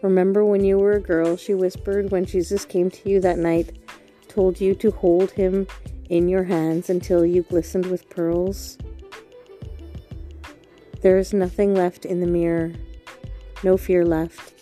Remember 0.03 0.45
when 0.45 0.65
you 0.65 0.79
were 0.79 0.93
a 0.93 1.01
girl, 1.01 1.37
she 1.37 1.55
whispered, 1.55 2.11
when 2.11 2.25
Jesus 2.25 2.65
came 2.65 2.91
to 2.91 3.09
you 3.09 3.21
that 3.21 3.39
night, 3.39 3.79
told 4.29 4.61
you 4.61 4.75
to 4.77 4.91
hold 4.91 5.31
him 5.33 5.67
in 6.09 6.29
your 6.29 6.45
hands 6.45 6.91
until 6.91 7.25
you 7.25 7.43
glistened 7.43 7.87
with 7.87 8.09
pearls? 8.11 8.79
There 11.01 11.19
is 11.19 11.33
nothing 11.33 11.75
left 11.75 12.05
in 12.05 12.21
the 12.21 12.27
mirror. 12.27 12.73
no 13.63 13.77
fear 13.77 14.05
left. 14.05 14.55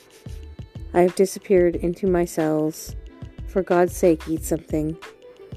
I 0.92 1.02
have 1.02 1.16
disappeared 1.16 1.76
into 1.76 2.06
my 2.06 2.24
cells. 2.24 2.94
For 3.48 3.62
God's 3.62 3.96
sake, 3.96 4.28
eat 4.28 4.44
something. 4.44 4.96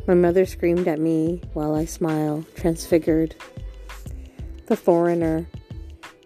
My 0.07 0.13
mother 0.13 0.45
screamed 0.45 0.87
at 0.87 0.99
me 0.99 1.41
while 1.53 1.75
I 1.75 1.85
smile, 1.85 2.45
transfigured. 2.55 3.35
The 4.65 4.75
foreigner. 4.75 5.47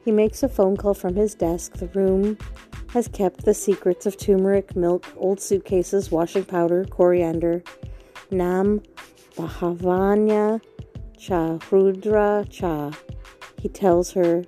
He 0.04 0.12
makes 0.12 0.42
a 0.42 0.50
phone 0.50 0.78
call 0.78 0.94
from 0.94 1.16
his 1.16 1.36
desk. 1.36 1.74
The 1.74 1.88
room 1.88 2.38
has 2.90 3.08
kept 3.08 3.46
the 3.46 3.54
secrets 3.54 4.06
of 4.06 4.18
turmeric, 4.18 4.76
milk, 4.76 5.06
old 5.16 5.40
suitcases, 5.40 6.12
washing 6.12 6.44
powder, 6.44 6.86
coriander, 6.86 7.64
nam, 8.32 8.82
bahavanya, 9.36 10.62
cha, 11.18 11.60
rudra, 11.70 12.46
cha. 12.50 12.92
He 13.62 13.70
tells 13.70 14.12
her, 14.14 14.44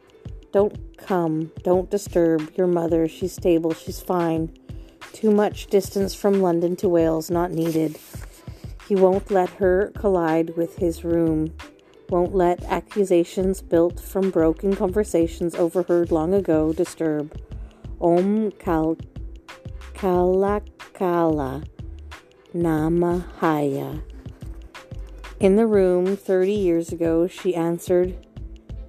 Don't 0.51 0.97
come, 0.97 1.51
don't 1.64 1.89
disturb 1.89 2.51
your 2.56 2.68
mother. 2.68 3.08
She's 3.08 3.34
stable, 3.34 3.74
she's 3.74 4.01
fine. 4.01 4.51
Too 5.14 5.32
much 5.32 5.68
distance 5.68 6.16
from 6.16 6.41
London 6.41 6.76
to 6.78 6.89
Wales, 6.89 7.30
not 7.30 7.51
needed. 7.51 7.99
He 8.89 8.95
won't 8.95 9.32
let 9.32 9.49
her 9.51 9.91
collide 9.95 10.58
with 10.58 10.78
his 10.78 11.04
room, 11.04 11.54
won't 12.14 12.36
let 12.36 12.64
accusations 12.66 13.59
built 13.59 13.99
from 13.99 14.30
broken 14.30 14.76
conversations 14.76 15.55
overheard 15.55 16.11
long 16.11 16.32
ago 16.32 16.72
disturb. 16.72 17.36
Om 17.99 18.51
Kal 18.51 18.97
Kalakala 19.95 21.66
Namahaya. 22.53 24.03
In 25.39 25.55
the 25.55 25.66
room 25.66 26.16
30 26.16 26.53
years 26.53 26.91
ago, 26.91 27.26
she 27.26 27.55
answered 27.55 28.16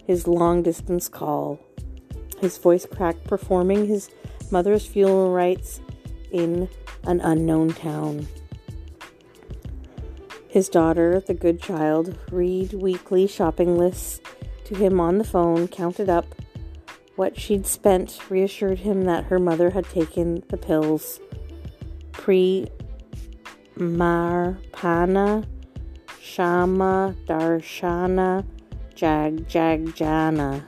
his 0.07 0.29
long 0.29 0.63
distance 0.63 1.09
call. 1.09 1.59
His 2.43 2.59
voice 2.59 2.85
cracked, 2.85 3.25
performing 3.25 3.87
his 3.87 4.11
mother's 4.51 4.85
funeral 4.85 5.33
rites 5.33 5.81
in 6.31 6.69
an 7.05 7.23
unknown 7.23 7.73
town. 7.73 8.27
His 10.55 10.69
daughter, 10.69 11.19
the 11.19 11.35
good 11.35 11.61
child, 11.61 12.17
read 12.31 12.75
weekly 12.75 13.27
shopping 13.27 13.77
lists 13.77 14.21
to 14.67 14.77
him 14.77 15.01
on 15.01 15.19
the 15.19 15.25
phone, 15.25 15.67
counted 15.67 16.09
up 16.09 16.33
what 17.17 17.37
she'd 17.37 17.67
spent, 17.67 18.21
reassured 18.31 18.79
him 18.79 19.03
that 19.03 19.25
her 19.25 19.41
mother 19.41 19.71
had 19.71 19.85
taken 19.87 20.45
the 20.51 20.57
pills. 20.57 21.19
Pre 22.13 22.69
Marpana 23.77 25.45
Shama 26.21 27.17
Darshana 27.27 28.47
Jag 28.95 29.49
Jagjana. 29.49 30.63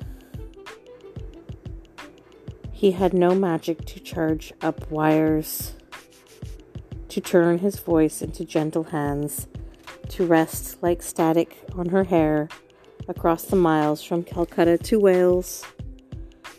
He 2.73 2.91
had 2.91 3.15
no 3.15 3.37
magic 3.37 3.85
to 3.85 4.01
charge 4.01 4.53
up 4.61 4.91
wires, 4.91 5.75
to 7.09 7.21
turn 7.21 7.59
his 7.59 7.79
voice 7.79 8.21
into 8.21 8.45
gentle 8.45 8.83
hands, 8.83 9.47
to 10.11 10.27
rest 10.27 10.83
like 10.83 11.03
static 11.03 11.57
on 11.75 11.89
her 11.89 12.05
hair 12.05 12.49
across 13.09 13.45
the 13.45 13.57
miles 13.57 14.03
from 14.03 14.23
Calcutta 14.23 14.79
to 14.79 14.99
Wales. 14.99 15.65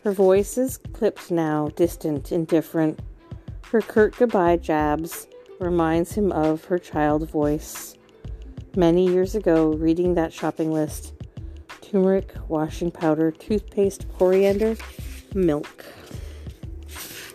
Her 0.04 0.12
voice 0.12 0.58
is 0.58 0.78
clipped 0.94 1.32
now, 1.32 1.70
distant, 1.76 2.32
indifferent. 2.32 3.00
Her 3.72 3.82
curt 3.82 4.16
goodbye 4.18 4.58
jabs 4.58 5.28
reminds 5.60 6.14
him 6.14 6.32
of 6.32 6.66
her 6.66 6.80
child 6.80 7.30
voice. 7.30 7.96
Many 8.76 9.08
years 9.08 9.36
ago, 9.36 9.74
reading 9.74 10.14
that 10.16 10.32
shopping 10.32 10.72
list 10.72 11.14
turmeric, 11.82 12.34
washing 12.48 12.92
powder, 12.92 13.32
toothpaste, 13.32 14.06
coriander, 14.18 14.76
milk 15.34 15.86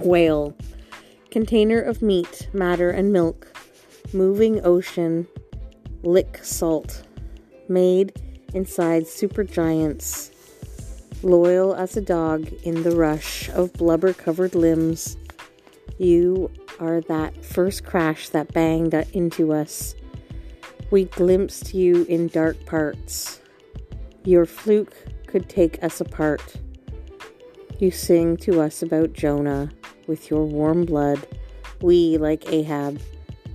whale, 0.05 0.57
container 1.31 1.81
of 1.81 2.03
meat, 2.03 2.49
matter, 2.53 2.91
and 2.91 3.13
milk, 3.13 3.57
moving 4.13 4.65
ocean, 4.65 5.27
lick 6.03 6.41
salt, 6.43 7.03
made 7.69 8.13
inside 8.55 9.05
supergiants, 9.05 10.31
loyal 11.23 11.75
as 11.75 11.97
a 11.97 12.01
dog 12.01 12.53
in 12.65 12.83
the 12.83 12.97
rush 12.97 13.49
of 13.51 13.73
blubber 13.75 14.13
covered 14.13 14.55
limbs. 14.55 15.17
You 15.99 16.51
are 16.81 17.01
that 17.03 17.45
first 17.45 17.85
crash 17.85 18.29
that 18.31 18.53
banged 18.53 18.95
into 19.13 19.53
us. 19.53 19.95
We 20.91 21.05
glimpsed 21.05 21.75
you 21.75 22.05
in 22.05 22.29
dark 22.29 22.67
parts. 22.67 23.41
Your 24.25 24.47
fluke 24.47 24.95
could 25.27 25.49
take 25.49 25.83
us 25.83 26.01
apart. 26.01 26.57
You 27.79 27.91
sing 27.91 28.37
to 28.39 28.61
us 28.61 28.83
about 28.83 29.13
Jonah 29.13 29.71
with 30.07 30.31
your 30.31 30.45
warm 30.45 30.85
blood. 30.85 31.27
We, 31.81 32.19
like 32.19 32.53
Ahab, 32.53 33.01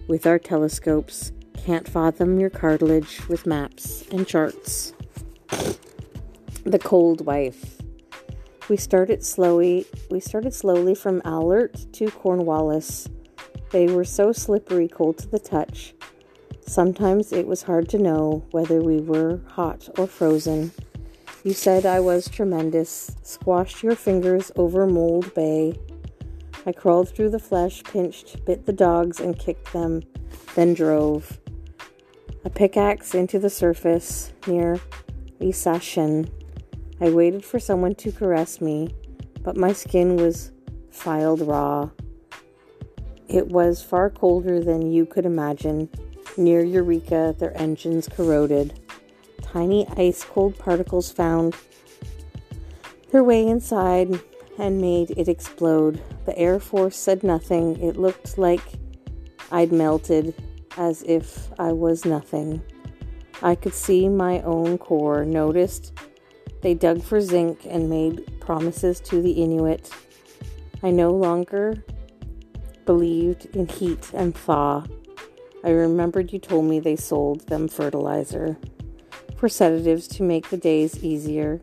with 0.08 0.26
our 0.26 0.40
telescopes, 0.40 1.32
can't 1.66 1.88
fathom 1.88 2.40
your 2.40 2.50
cartilage 2.50 3.28
with 3.28 3.46
maps 3.46 4.04
and 4.12 4.28
charts. 4.28 4.94
The 6.64 6.80
cold 6.80 7.26
wife. 7.26 7.82
We 8.70 8.78
started 8.78 9.24
slowly. 9.24 9.86
We 10.10 10.20
started 10.20 10.54
slowly 10.54 10.96
from 10.96 11.22
Alert 11.26 11.88
to 11.94 12.12
Cornwallis. 12.12 13.10
They 13.72 13.88
were 13.88 14.06
so 14.06 14.32
slippery, 14.32 14.88
cold 14.88 15.18
to 15.20 15.28
the 15.28 15.40
touch. 15.40 15.94
Sometimes 16.66 17.32
it 17.32 17.48
was 17.48 17.64
hard 17.64 17.90
to 17.90 17.98
know 17.98 18.46
whether 18.52 18.82
we 18.82 19.02
were 19.02 19.42
hot 19.48 19.90
or 19.98 20.08
frozen. 20.08 20.72
You 21.44 21.54
said 21.54 21.86
I 21.86 22.00
was 22.00 22.30
tremendous, 22.30 23.16
squashed 23.24 23.84
your 23.84 23.96
fingers 23.96 24.52
over 24.56 24.86
Mould 24.86 25.34
Bay, 25.34 25.78
I 26.68 26.74
crawled 26.74 27.08
through 27.08 27.30
the 27.30 27.40
flesh, 27.40 27.82
pinched, 27.82 28.44
bit 28.44 28.66
the 28.66 28.74
dogs, 28.74 29.22
and 29.22 29.40
kicked 29.40 29.72
them, 29.72 30.04
then 30.54 30.74
drove. 30.74 31.40
A 32.48 32.50
pickaxe 32.50 33.14
into 33.14 33.40
the 33.40 33.50
surface 33.50 34.32
near 34.48 34.80
Isachsen. 35.42 36.32
I 37.02 37.10
waited 37.10 37.44
for 37.44 37.60
someone 37.60 37.94
to 37.96 38.10
caress 38.10 38.62
me, 38.62 38.96
but 39.44 39.58
my 39.58 39.74
skin 39.74 40.16
was 40.16 40.54
filed 40.90 41.42
raw. 41.42 41.90
It 43.28 43.50
was 43.50 43.84
far 43.84 44.10
colder 44.10 44.62
than 44.62 44.94
you 44.94 45.06
could 45.06 45.26
imagine. 45.26 45.90
Near 46.38 46.64
Eureka, 46.64 47.36
their 47.38 47.52
engines 47.62 48.08
corroded. 48.08 48.80
Tiny 49.42 49.86
ice 49.98 50.24
cold 50.24 50.58
particles 50.58 51.12
found 51.12 51.54
their 53.12 53.26
way 53.26 53.46
inside 53.46 54.22
and 54.58 54.80
made 54.80 55.12
it 55.18 55.28
explode. 55.28 56.02
The 56.26 56.38
Air 56.40 56.62
Force 56.62 56.96
said 56.96 57.24
nothing. 57.24 57.78
It 57.82 57.98
looked 57.98 58.38
like 58.38 58.64
I'd 59.52 59.74
melted, 59.74 60.34
as 60.78 61.04
if 61.04 61.50
I 61.60 61.72
was 61.72 62.06
nothing. 62.06 62.62
I 63.42 63.56
could 63.56 63.74
see 63.74 64.08
my 64.10 64.42
own 64.42 64.78
core, 64.78 65.26
noticed 65.26 65.94
they 66.62 66.74
dug 66.74 67.04
for 67.04 67.22
zinc 67.22 67.66
and 67.66 67.90
made 67.90 68.40
promises 68.40 69.00
to 69.02 69.22
the 69.22 69.32
Inuit. 69.32 69.92
I 70.82 70.92
no 70.92 71.12
longer 71.12 71.84
believed 72.86 73.46
in 73.56 73.68
heat 73.68 74.12
and 74.14 74.36
thaw. 74.36 74.86
I 75.64 75.70
remembered 75.70 76.32
you 76.32 76.40
told 76.40 76.66
me 76.66 76.80
they 76.80 76.96
sold 76.96 77.48
them 77.48 77.68
fertilizer 77.68 78.58
for 79.38 79.50
sedatives 79.50 80.08
to 80.08 80.24
make 80.24 80.50
the 80.50 80.58
days 80.58 81.04
easier 81.04 81.62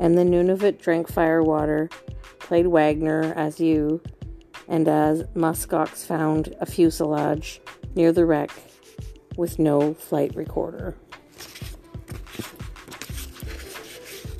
and 0.00 0.16
the 0.16 0.22
Nunavut 0.22 0.80
drank 0.80 1.12
firewater, 1.12 1.90
played 2.38 2.66
Wagner 2.66 3.34
as 3.36 3.60
you, 3.60 4.00
and 4.66 4.88
as 4.88 5.22
muskox 5.34 6.06
found 6.06 6.56
a 6.58 6.66
fuselage 6.66 7.60
near 7.94 8.12
the 8.12 8.26
wreck 8.26 8.50
with 9.36 9.58
no 9.58 9.94
flight 9.94 10.34
recorder. 10.34 10.96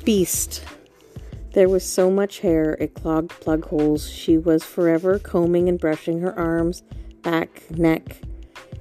Beast. 0.05 0.65
There 1.53 1.69
was 1.69 1.85
so 1.85 2.11
much 2.11 2.41
hair 2.41 2.77
it 2.81 2.95
clogged 2.95 3.31
plug 3.41 3.65
holes. 3.67 4.09
She 4.09 4.39
was 4.39 4.63
forever 4.63 5.19
combing 5.19 5.69
and 5.69 5.81
brushing 5.81 6.21
her 6.21 6.39
arms, 6.39 6.83
back, 7.23 7.71
neck. 7.71 8.21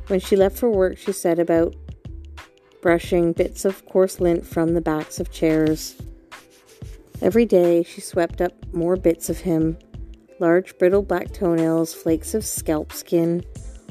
When 0.08 0.20
she 0.20 0.36
left 0.36 0.58
for 0.58 0.70
work, 0.70 0.98
she 0.98 1.12
set 1.12 1.40
about 1.40 1.76
brushing 2.82 3.34
bits 3.34 3.66
of 3.66 3.86
coarse 3.86 4.20
lint 4.20 4.46
from 4.46 4.74
the 4.74 4.82
backs 4.82 5.20
of 5.20 5.32
chairs. 5.32 5.96
Every 7.22 7.46
day 7.46 7.84
she 7.84 8.02
swept 8.02 8.40
up 8.40 8.54
more 8.74 8.96
bits 8.96 9.30
of 9.30 9.40
him 9.40 9.78
large, 10.40 10.78
brittle 10.78 11.02
black 11.02 11.34
toenails, 11.34 11.94
flakes 11.94 12.34
of 12.34 12.46
scalp 12.46 12.94
skin. 12.94 13.44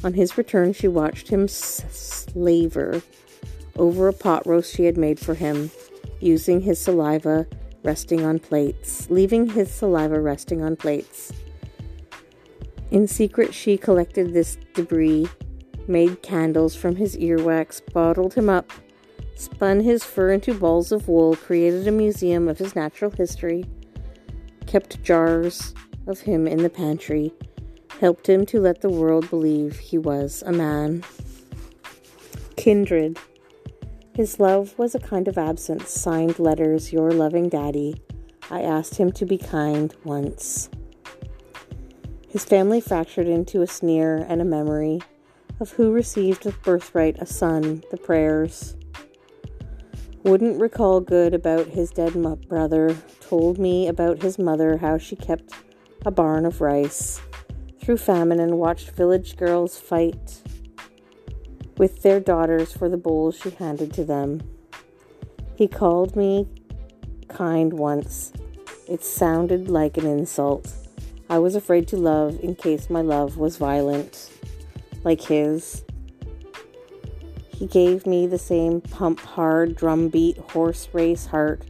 On 0.04 0.14
his 0.14 0.38
return, 0.38 0.72
she 0.72 0.88
watched 0.88 1.28
him 1.28 1.48
slaver 1.48 3.02
over 3.76 4.08
a 4.08 4.12
pot 4.12 4.46
roast 4.46 4.74
she 4.74 4.84
had 4.84 4.96
made 4.96 5.18
for 5.18 5.34
him, 5.34 5.70
using 6.20 6.60
his 6.60 6.78
saliva 6.78 7.46
resting 7.82 8.24
on 8.24 8.38
plates, 8.38 9.08
leaving 9.10 9.50
his 9.50 9.72
saliva 9.72 10.20
resting 10.20 10.62
on 10.62 10.76
plates. 10.76 11.32
In 12.90 13.06
secret, 13.06 13.54
she 13.54 13.76
collected 13.76 14.32
this 14.32 14.56
debris, 14.74 15.28
made 15.86 16.22
candles 16.22 16.74
from 16.74 16.96
his 16.96 17.16
earwax, 17.16 17.80
bottled 17.92 18.34
him 18.34 18.48
up 18.48 18.72
spun 19.38 19.80
his 19.80 20.02
fur 20.02 20.32
into 20.32 20.52
balls 20.52 20.90
of 20.90 21.08
wool, 21.08 21.36
created 21.36 21.86
a 21.86 21.92
museum 21.92 22.48
of 22.48 22.58
his 22.58 22.74
natural 22.74 23.10
history, 23.10 23.64
kept 24.66 25.02
jars 25.02 25.74
of 26.08 26.20
him 26.20 26.46
in 26.46 26.62
the 26.62 26.68
pantry 26.68 27.32
helped 28.00 28.28
him 28.28 28.46
to 28.46 28.60
let 28.60 28.80
the 28.80 28.88
world 28.88 29.28
believe 29.28 29.78
he 29.78 29.98
was 29.98 30.42
a 30.46 30.52
man. 30.52 31.02
Kindred. 32.56 33.18
His 34.14 34.40
love 34.40 34.76
was 34.78 34.94
a 34.94 35.00
kind 35.00 35.28
of 35.28 35.38
absence, 35.38 35.90
signed 35.90 36.38
letters, 36.38 36.92
your 36.92 37.12
loving 37.12 37.48
daddy. 37.48 37.96
I 38.50 38.62
asked 38.62 38.96
him 38.96 39.12
to 39.12 39.26
be 39.26 39.38
kind 39.38 39.94
once. 40.04 40.68
His 42.28 42.44
family 42.44 42.80
fractured 42.80 43.26
into 43.26 43.62
a 43.62 43.66
sneer 43.66 44.26
and 44.28 44.40
a 44.40 44.44
memory 44.44 45.00
of 45.60 45.70
who 45.72 45.92
received 45.92 46.46
a 46.46 46.52
birthright, 46.52 47.18
a 47.18 47.26
son, 47.26 47.82
the 47.90 47.96
prayers. 47.96 48.76
Wouldn't 50.24 50.60
recall 50.60 51.00
good 51.00 51.34
about 51.34 51.68
his 51.68 51.90
dead 51.90 52.14
brother, 52.48 52.96
told 53.20 53.58
me 53.58 53.88
about 53.88 54.22
his 54.22 54.38
mother, 54.38 54.76
how 54.76 54.98
she 54.98 55.16
kept 55.16 55.52
a 56.04 56.10
barn 56.10 56.44
of 56.44 56.60
rice 56.60 57.20
through 57.88 57.96
famine 57.96 58.38
and 58.38 58.58
watched 58.58 58.90
village 58.90 59.34
girls 59.38 59.78
fight 59.78 60.42
with 61.78 62.02
their 62.02 62.20
daughters 62.20 62.70
for 62.70 62.86
the 62.86 62.98
bowls 62.98 63.34
she 63.34 63.48
handed 63.48 63.90
to 63.94 64.04
them. 64.04 64.42
He 65.56 65.66
called 65.66 66.14
me 66.14 66.46
kind 67.28 67.72
once. 67.72 68.30
It 68.86 69.02
sounded 69.02 69.70
like 69.70 69.96
an 69.96 70.04
insult. 70.04 70.70
I 71.30 71.38
was 71.38 71.54
afraid 71.54 71.88
to 71.88 71.96
love 71.96 72.38
in 72.40 72.56
case 72.56 72.90
my 72.90 73.00
love 73.00 73.38
was 73.38 73.56
violent, 73.56 74.32
like 75.02 75.22
his. 75.22 75.82
He 77.48 77.66
gave 77.66 78.06
me 78.06 78.26
the 78.26 78.36
same 78.36 78.82
pump 78.82 79.20
hard, 79.20 79.76
drum 79.76 80.08
beat, 80.10 80.36
horse 80.36 80.90
race 80.92 81.24
heart 81.24 81.62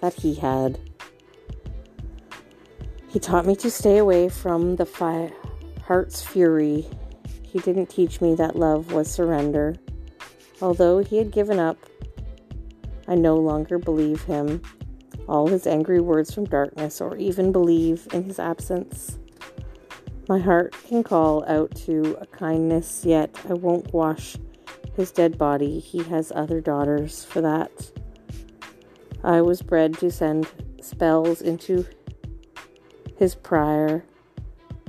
that 0.00 0.14
he 0.14 0.36
had. 0.36 0.78
He 3.08 3.18
taught 3.18 3.44
me 3.44 3.54
to 3.56 3.70
stay 3.70 3.98
away 3.98 4.30
from 4.30 4.76
the 4.76 4.86
fi- 4.86 5.32
heart's 5.86 6.22
fury 6.22 6.86
he 7.56 7.62
didn't 7.62 7.86
teach 7.86 8.20
me 8.20 8.34
that 8.34 8.56
love 8.56 8.92
was 8.92 9.10
surrender. 9.10 9.76
Although 10.60 10.98
he 10.98 11.16
had 11.16 11.30
given 11.30 11.58
up, 11.58 11.78
I 13.08 13.14
no 13.14 13.36
longer 13.36 13.78
believe 13.78 14.24
him, 14.24 14.60
all 15.26 15.46
his 15.46 15.66
angry 15.66 16.00
words 16.00 16.34
from 16.34 16.44
darkness, 16.44 17.00
or 17.00 17.16
even 17.16 17.52
believe 17.52 18.08
in 18.12 18.24
his 18.24 18.38
absence. 18.38 19.18
My 20.28 20.38
heart 20.38 20.74
can 20.86 21.02
call 21.02 21.46
out 21.46 21.74
to 21.86 22.18
a 22.20 22.26
kindness, 22.26 23.06
yet 23.06 23.34
I 23.48 23.54
won't 23.54 23.94
wash 23.94 24.36
his 24.96 25.10
dead 25.10 25.38
body. 25.38 25.78
He 25.78 26.02
has 26.02 26.30
other 26.34 26.60
daughters 26.60 27.24
for 27.24 27.40
that. 27.40 27.70
I 29.24 29.40
was 29.40 29.62
bred 29.62 29.96
to 30.00 30.10
send 30.10 30.46
spells 30.82 31.40
into 31.40 31.86
his 33.16 33.34
prior 33.34 34.04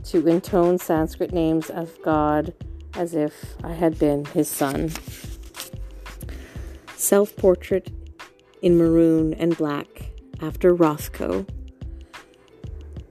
to 0.05 0.27
intone 0.27 0.77
Sanskrit 0.77 1.33
names 1.33 1.69
of 1.69 2.01
God 2.01 2.53
as 2.95 3.13
if 3.13 3.55
I 3.63 3.73
had 3.73 3.99
been 3.99 4.25
his 4.25 4.47
son. 4.47 4.91
Self 6.95 7.35
portrait 7.35 7.91
in 8.61 8.77
maroon 8.77 9.33
and 9.35 9.55
black 9.57 10.11
after 10.41 10.75
Rothko. 10.75 11.47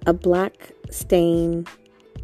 A 0.06 0.12
black 0.12 0.72
stain, 0.90 1.66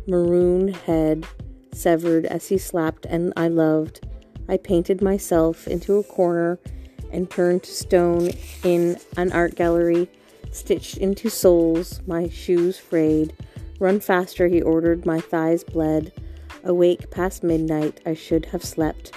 maroon 0.07 0.69
head 0.69 1.27
severed 1.73 2.27
as 2.27 2.49
he 2.49 2.59
slapped, 2.59 3.07
and 3.07 3.33
I 3.37 3.49
loved. 3.49 4.07
I 4.49 4.57
painted 4.57 5.01
myself 5.01 5.67
into 5.67 5.97
a 5.97 6.05
corner 6.05 6.59
and 7.11 7.31
turned 7.31 7.63
to 7.65 7.73
stone 7.73 8.31
in 8.65 8.99
an 9.17 9.33
art 9.33 9.55
gallery, 9.55 10.11
stitched 10.51 10.99
into 10.99 11.29
soles, 11.29 12.01
my 12.07 12.29
shoes 12.29 12.79
frayed. 12.79 13.35
Run 13.83 13.99
faster, 13.99 14.47
he 14.47 14.63
ordered. 14.63 15.05
My 15.05 15.19
thighs 15.19 15.65
bled. 15.65 16.13
Awake 16.63 17.11
past 17.11 17.43
midnight, 17.43 18.01
I 18.07 18.15
should 18.15 18.47
have 18.47 18.63
slept. 18.63 19.11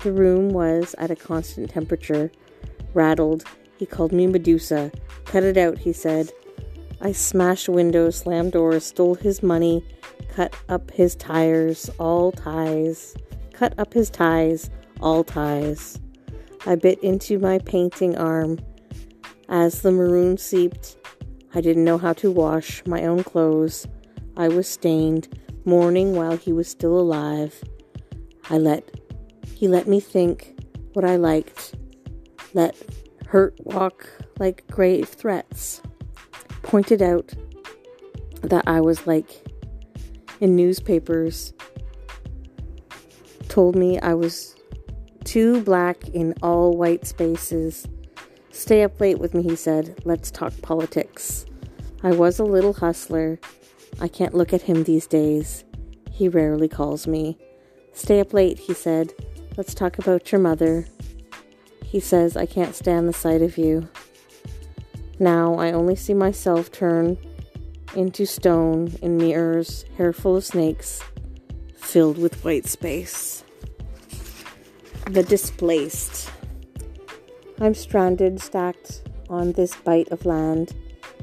The 0.00 0.12
room 0.12 0.50
was 0.50 0.94
at 0.98 1.10
a 1.10 1.16
constant 1.16 1.70
temperature. 1.70 2.30
Rattled, 2.92 3.44
he 3.78 3.86
called 3.86 4.12
me 4.12 4.26
Medusa. 4.26 4.92
Cut 5.24 5.42
it 5.42 5.56
out, 5.56 5.78
he 5.78 5.94
said. 5.94 6.30
I 7.00 7.12
smashed 7.12 7.70
windows, 7.70 8.16
slammed 8.16 8.52
doors, 8.52 8.84
stole 8.84 9.14
his 9.14 9.42
money, 9.42 9.82
cut 10.28 10.54
up 10.68 10.90
his 10.90 11.16
tires, 11.16 11.88
all 11.98 12.30
ties. 12.30 13.16
Cut 13.54 13.72
up 13.78 13.94
his 13.94 14.10
ties, 14.10 14.68
all 15.00 15.24
ties. 15.24 15.98
I 16.66 16.74
bit 16.74 17.02
into 17.02 17.38
my 17.38 17.58
painting 17.60 18.18
arm. 18.18 18.58
As 19.48 19.80
the 19.80 19.90
maroon 19.90 20.36
seeped, 20.36 20.98
I 21.54 21.62
didn't 21.62 21.84
know 21.84 21.96
how 21.96 22.12
to 22.12 22.30
wash 22.30 22.82
my 22.84 23.06
own 23.06 23.24
clothes. 23.24 23.86
I 24.36 24.48
was 24.48 24.68
stained, 24.68 25.28
mourning 25.64 26.14
while 26.14 26.36
he 26.36 26.52
was 26.52 26.68
still 26.68 26.98
alive. 26.98 27.62
I 28.48 28.58
let 28.58 28.88
he 29.54 29.68
let 29.68 29.86
me 29.86 30.00
think 30.00 30.58
what 30.94 31.04
I 31.04 31.16
liked. 31.16 31.74
Let 32.54 32.76
hurt 33.26 33.54
walk 33.64 34.08
like 34.38 34.66
grave 34.68 35.08
threats. 35.08 35.82
Pointed 36.62 37.02
out 37.02 37.32
that 38.42 38.64
I 38.66 38.80
was 38.80 39.06
like 39.06 39.46
in 40.40 40.56
newspapers. 40.56 41.52
Told 43.48 43.76
me 43.76 44.00
I 44.00 44.14
was 44.14 44.56
too 45.24 45.60
black 45.62 46.08
in 46.08 46.34
all 46.42 46.76
white 46.76 47.06
spaces. 47.06 47.86
Stay 48.50 48.82
up 48.82 48.98
late 49.00 49.18
with 49.18 49.34
me, 49.34 49.42
he 49.42 49.56
said. 49.56 50.00
Let's 50.04 50.30
talk 50.30 50.52
politics. 50.62 51.46
I 52.02 52.12
was 52.12 52.38
a 52.38 52.44
little 52.44 52.72
hustler 52.72 53.38
I 54.00 54.08
can't 54.08 54.34
look 54.34 54.52
at 54.52 54.62
him 54.62 54.84
these 54.84 55.06
days. 55.06 55.64
He 56.10 56.28
rarely 56.28 56.68
calls 56.68 57.06
me. 57.06 57.38
Stay 57.92 58.20
up 58.20 58.32
late, 58.32 58.58
he 58.58 58.74
said. 58.74 59.12
Let's 59.56 59.74
talk 59.74 59.98
about 59.98 60.30
your 60.30 60.40
mother. 60.40 60.86
He 61.84 62.00
says 62.00 62.36
I 62.36 62.46
can't 62.46 62.74
stand 62.74 63.08
the 63.08 63.12
sight 63.12 63.42
of 63.42 63.58
you. 63.58 63.88
Now 65.18 65.54
I 65.54 65.72
only 65.72 65.96
see 65.96 66.14
myself 66.14 66.70
turn 66.70 67.18
into 67.94 68.26
stone 68.26 68.94
in 69.02 69.16
mirrors, 69.16 69.84
hair 69.96 70.12
full 70.12 70.36
of 70.36 70.44
snakes, 70.44 71.02
filled 71.74 72.18
with 72.18 72.44
white 72.44 72.66
space. 72.66 73.44
The 75.10 75.22
displaced. 75.22 76.30
I'm 77.58 77.74
stranded, 77.74 78.40
stacked 78.40 79.02
on 79.28 79.52
this 79.52 79.74
bite 79.76 80.08
of 80.08 80.24
land 80.24 80.74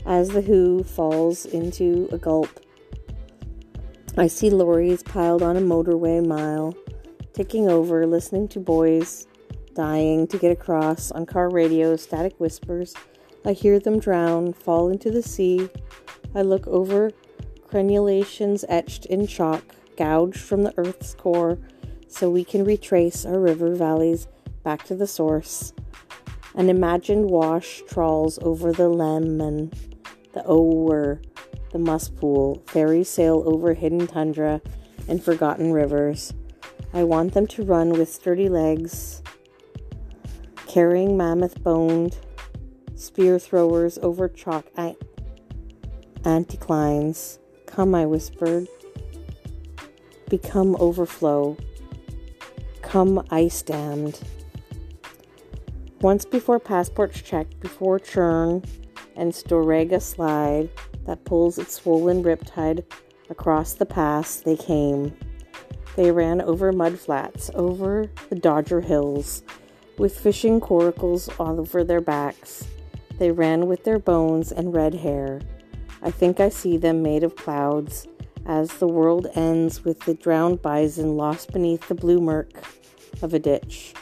as 0.08 0.30
the 0.30 0.42
Who 0.42 0.84
falls 0.84 1.46
into 1.46 2.10
a 2.12 2.18
gulp. 2.18 2.60
I 4.18 4.26
see 4.26 4.50
lorries 4.50 5.04
piled 5.04 5.44
on 5.44 5.58
a 5.58 5.62
motorway 5.62 6.26
mile, 6.26 6.76
ticking 7.34 7.70
over, 7.70 8.08
listening 8.08 8.48
to 8.50 8.60
boys 8.60 9.28
dying 9.78 10.26
to 10.26 10.40
get 10.40 10.52
across 10.52 11.12
on 11.12 11.24
car 11.28 11.52
radio, 11.52 11.96
static 11.96 12.34
whispers. 12.40 12.96
I 13.46 13.54
hear 13.54 13.80
them 13.80 14.00
drown, 14.00 14.54
fall 14.54 14.90
into 14.90 15.12
the 15.12 15.22
sea. 15.22 15.70
I 16.34 16.42
look 16.42 16.66
over 16.66 17.12
crenulations 17.68 18.66
etched 18.70 19.06
in 19.06 19.28
chalk, 19.28 19.64
gouged 19.96 20.40
from 20.40 20.64
the 20.64 20.74
earth's 20.78 21.14
core, 21.14 21.60
so 22.08 22.28
we 22.28 22.44
can 22.44 22.66
retrace 22.66 23.24
our 23.24 23.40
river 23.40 23.76
valleys 23.76 24.28
back 24.64 24.84
to 24.86 24.96
the 24.96 25.06
source. 25.06 25.74
An 26.56 26.72
imagined 26.72 27.30
wash 27.30 27.84
trawls 27.88 28.40
over 28.42 28.72
the 28.72 28.90
Leman 28.90 29.72
the 30.38 30.44
Ower, 30.46 31.20
the 31.72 31.80
Musspool, 31.80 32.62
ferries 32.70 33.10
sail 33.10 33.42
over 33.48 33.74
hidden 33.74 34.06
tundra 34.06 34.62
and 35.08 35.24
forgotten 35.24 35.72
rivers. 35.72 36.32
I 36.94 37.04
want 37.06 37.34
them 37.34 37.48
to 37.48 37.64
run 37.64 37.90
with 37.90 38.14
sturdy 38.14 38.48
legs, 38.50 39.24
carrying 40.68 41.18
mammoth 41.18 41.64
boned 41.64 42.20
spear 42.94 43.40
throwers 43.40 43.98
over 44.04 44.30
chalk 44.30 44.68
anticlines. 46.22 47.40
Come, 47.66 47.96
I 47.96 48.06
whispered. 48.06 48.68
Become 50.30 50.78
overflow. 50.80 51.58
Come 52.84 53.26
ice 53.32 53.64
dammed. 53.64 54.20
Once 56.02 56.26
before 56.26 56.60
passports 56.60 57.24
checked, 57.24 57.60
before 57.60 57.98
churn, 57.98 58.64
and 59.18 59.34
Storegga 59.34 60.02
slide 60.02 60.70
that 61.06 61.26
pulls 61.26 61.58
its 61.58 61.74
swollen 61.74 62.24
riptide 62.24 62.86
across 63.30 63.74
the 63.74 63.86
pass 63.86 64.38
they 64.38 64.56
came. 64.56 65.18
They 65.96 66.12
ran 66.12 66.42
over 66.42 66.72
mud 66.72 67.00
flats, 67.00 67.50
over 67.56 68.10
the 68.30 68.36
Dogger 68.36 68.82
Hills, 68.82 69.44
with 69.98 70.20
fishing 70.20 70.62
coracles 70.62 71.28
all 71.40 71.60
over 71.60 71.84
their 71.84 72.02
backs. 72.02 72.68
They 73.18 73.32
ran 73.32 73.66
with 73.68 73.84
their 73.84 73.98
bones 73.98 74.52
and 74.52 74.74
red 74.74 74.94
hair. 74.94 75.42
I 76.04 76.12
think 76.12 76.40
I 76.40 76.50
see 76.50 76.78
them 76.78 77.02
made 77.02 77.24
of 77.24 77.36
clouds 77.36 78.08
as 78.46 78.70
the 78.74 78.88
world 78.88 79.28
ends 79.34 79.84
with 79.84 80.00
the 80.02 80.14
drowned 80.14 80.62
bison 80.62 81.18
lost 81.18 81.52
beneath 81.52 81.88
the 81.88 81.96
blue 81.96 82.22
murk 82.22 82.62
of 83.22 83.34
a 83.34 83.40
ditch. 83.40 83.94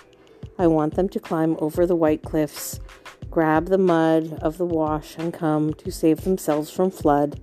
I 0.60 0.68
want 0.68 0.96
them 0.96 1.10
to 1.10 1.20
climb 1.20 1.56
over 1.60 1.86
the 1.86 1.96
white 1.96 2.24
cliffs 2.24 2.80
grab 3.36 3.66
the 3.66 3.78
mud 3.78 4.32
of 4.42 4.58
the 4.58 4.66
wash 4.66 5.18
and 5.18 5.34
come 5.34 5.74
to 5.74 5.92
save 5.92 6.22
themselves 6.22 6.72
from 6.72 6.90
flood, 6.90 7.38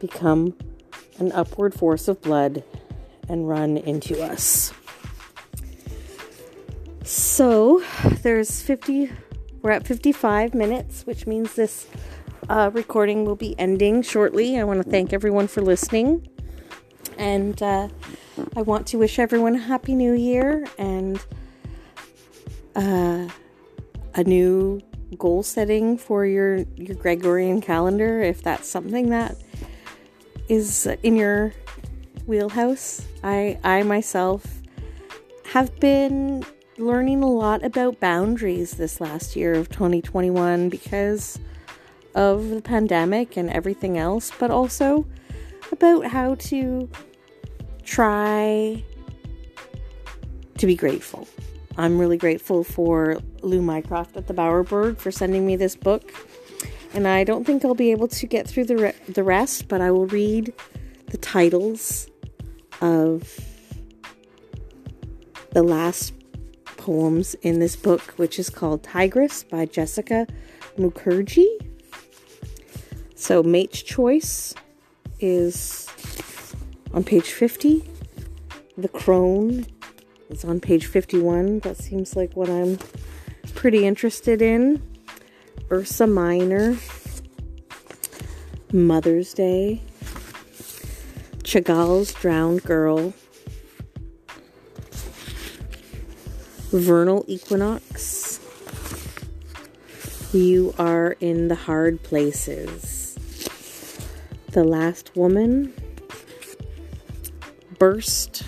become 0.00 0.52
an 1.18 1.30
upward 1.30 1.72
force 1.72 2.08
of 2.08 2.20
blood 2.20 2.64
and 3.28 3.48
run 3.48 3.76
into 3.76 4.20
us. 4.20 4.74
So 7.04 7.80
there's 8.22 8.60
50, 8.60 9.12
we're 9.62 9.70
at 9.70 9.86
55 9.86 10.52
minutes, 10.52 11.06
which 11.06 11.28
means 11.28 11.54
this 11.54 11.86
uh, 12.48 12.72
recording 12.74 13.24
will 13.24 13.36
be 13.36 13.56
ending 13.56 14.02
shortly. 14.02 14.58
I 14.58 14.64
want 14.64 14.82
to 14.82 14.90
thank 14.90 15.12
everyone 15.12 15.46
for 15.46 15.60
listening. 15.60 16.26
And 17.18 17.62
uh, 17.62 17.86
I 18.56 18.62
want 18.62 18.88
to 18.88 18.98
wish 18.98 19.20
everyone 19.20 19.54
a 19.54 19.60
happy 19.60 19.94
new 19.94 20.14
year 20.14 20.66
and 20.76 21.24
uh, 22.74 23.28
a 24.16 24.24
new 24.24 24.80
goal 25.14 25.42
setting 25.42 25.96
for 25.96 26.26
your, 26.26 26.58
your 26.76 26.96
Gregorian 26.96 27.60
calendar 27.60 28.20
if 28.20 28.42
that's 28.42 28.68
something 28.68 29.10
that 29.10 29.36
is 30.48 30.86
in 31.02 31.16
your 31.16 31.52
wheelhouse. 32.26 33.06
I 33.22 33.58
I 33.64 33.82
myself 33.82 34.44
have 35.46 35.78
been 35.80 36.44
learning 36.78 37.22
a 37.22 37.30
lot 37.30 37.64
about 37.64 38.00
boundaries 38.00 38.72
this 38.72 39.00
last 39.00 39.36
year 39.36 39.54
of 39.54 39.68
2021 39.68 40.68
because 40.68 41.38
of 42.14 42.48
the 42.50 42.62
pandemic 42.62 43.36
and 43.36 43.50
everything 43.50 43.98
else, 43.98 44.32
but 44.38 44.50
also 44.50 45.06
about 45.72 46.06
how 46.06 46.34
to 46.36 46.88
try 47.84 48.82
to 50.58 50.66
be 50.66 50.74
grateful. 50.74 51.28
I'm 51.76 51.98
really 51.98 52.16
grateful 52.16 52.62
for 52.62 53.18
Lou 53.42 53.60
Mycroft 53.60 54.16
at 54.16 54.26
the 54.28 54.34
Bowerbird 54.34 54.98
for 54.98 55.10
sending 55.10 55.44
me 55.46 55.56
this 55.56 55.74
book. 55.74 56.12
And 56.92 57.08
I 57.08 57.24
don't 57.24 57.44
think 57.44 57.64
I'll 57.64 57.74
be 57.74 57.90
able 57.90 58.06
to 58.08 58.26
get 58.26 58.46
through 58.46 58.66
the, 58.66 58.76
re- 58.76 58.94
the 59.08 59.24
rest, 59.24 59.66
but 59.66 59.80
I 59.80 59.90
will 59.90 60.06
read 60.06 60.52
the 61.06 61.18
titles 61.18 62.08
of 62.80 63.40
the 65.50 65.62
last 65.62 66.12
poems 66.76 67.34
in 67.42 67.58
this 67.58 67.74
book, 67.74 68.02
which 68.16 68.38
is 68.38 68.50
called 68.50 68.84
Tigress 68.84 69.42
by 69.42 69.66
Jessica 69.66 70.28
Mukherjee. 70.78 71.48
So, 73.16 73.42
Mate's 73.42 73.82
Choice 73.82 74.54
is 75.18 75.88
on 76.92 77.02
page 77.02 77.30
50. 77.30 77.82
The 78.76 78.88
Crone 78.88 79.66
is 80.30 80.44
on 80.44 80.60
page 80.60 80.86
51. 80.86 81.60
That 81.60 81.76
seems 81.76 82.16
like 82.16 82.34
what 82.34 82.48
I'm 82.48 82.78
pretty 83.54 83.86
interested 83.86 84.42
in. 84.42 84.82
Ursa 85.70 86.06
Minor, 86.06 86.76
Mother's 88.72 89.32
Day, 89.32 89.80
Chagall's 91.44 92.12
Drowned 92.12 92.64
Girl, 92.64 93.14
Vernal 96.70 97.24
Equinox. 97.28 98.40
You 100.32 100.74
are 100.78 101.16
in 101.20 101.48
the 101.48 101.54
hard 101.54 102.02
places. 102.02 103.16
The 104.50 104.64
Last 104.64 105.16
Woman, 105.16 105.72
Burst, 107.78 108.42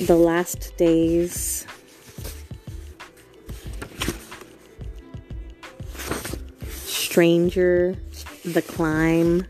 The 0.00 0.14
Last 0.14 0.76
Days, 0.76 1.66
Stranger, 6.66 7.96
The 8.44 8.60
Climb, 8.60 9.46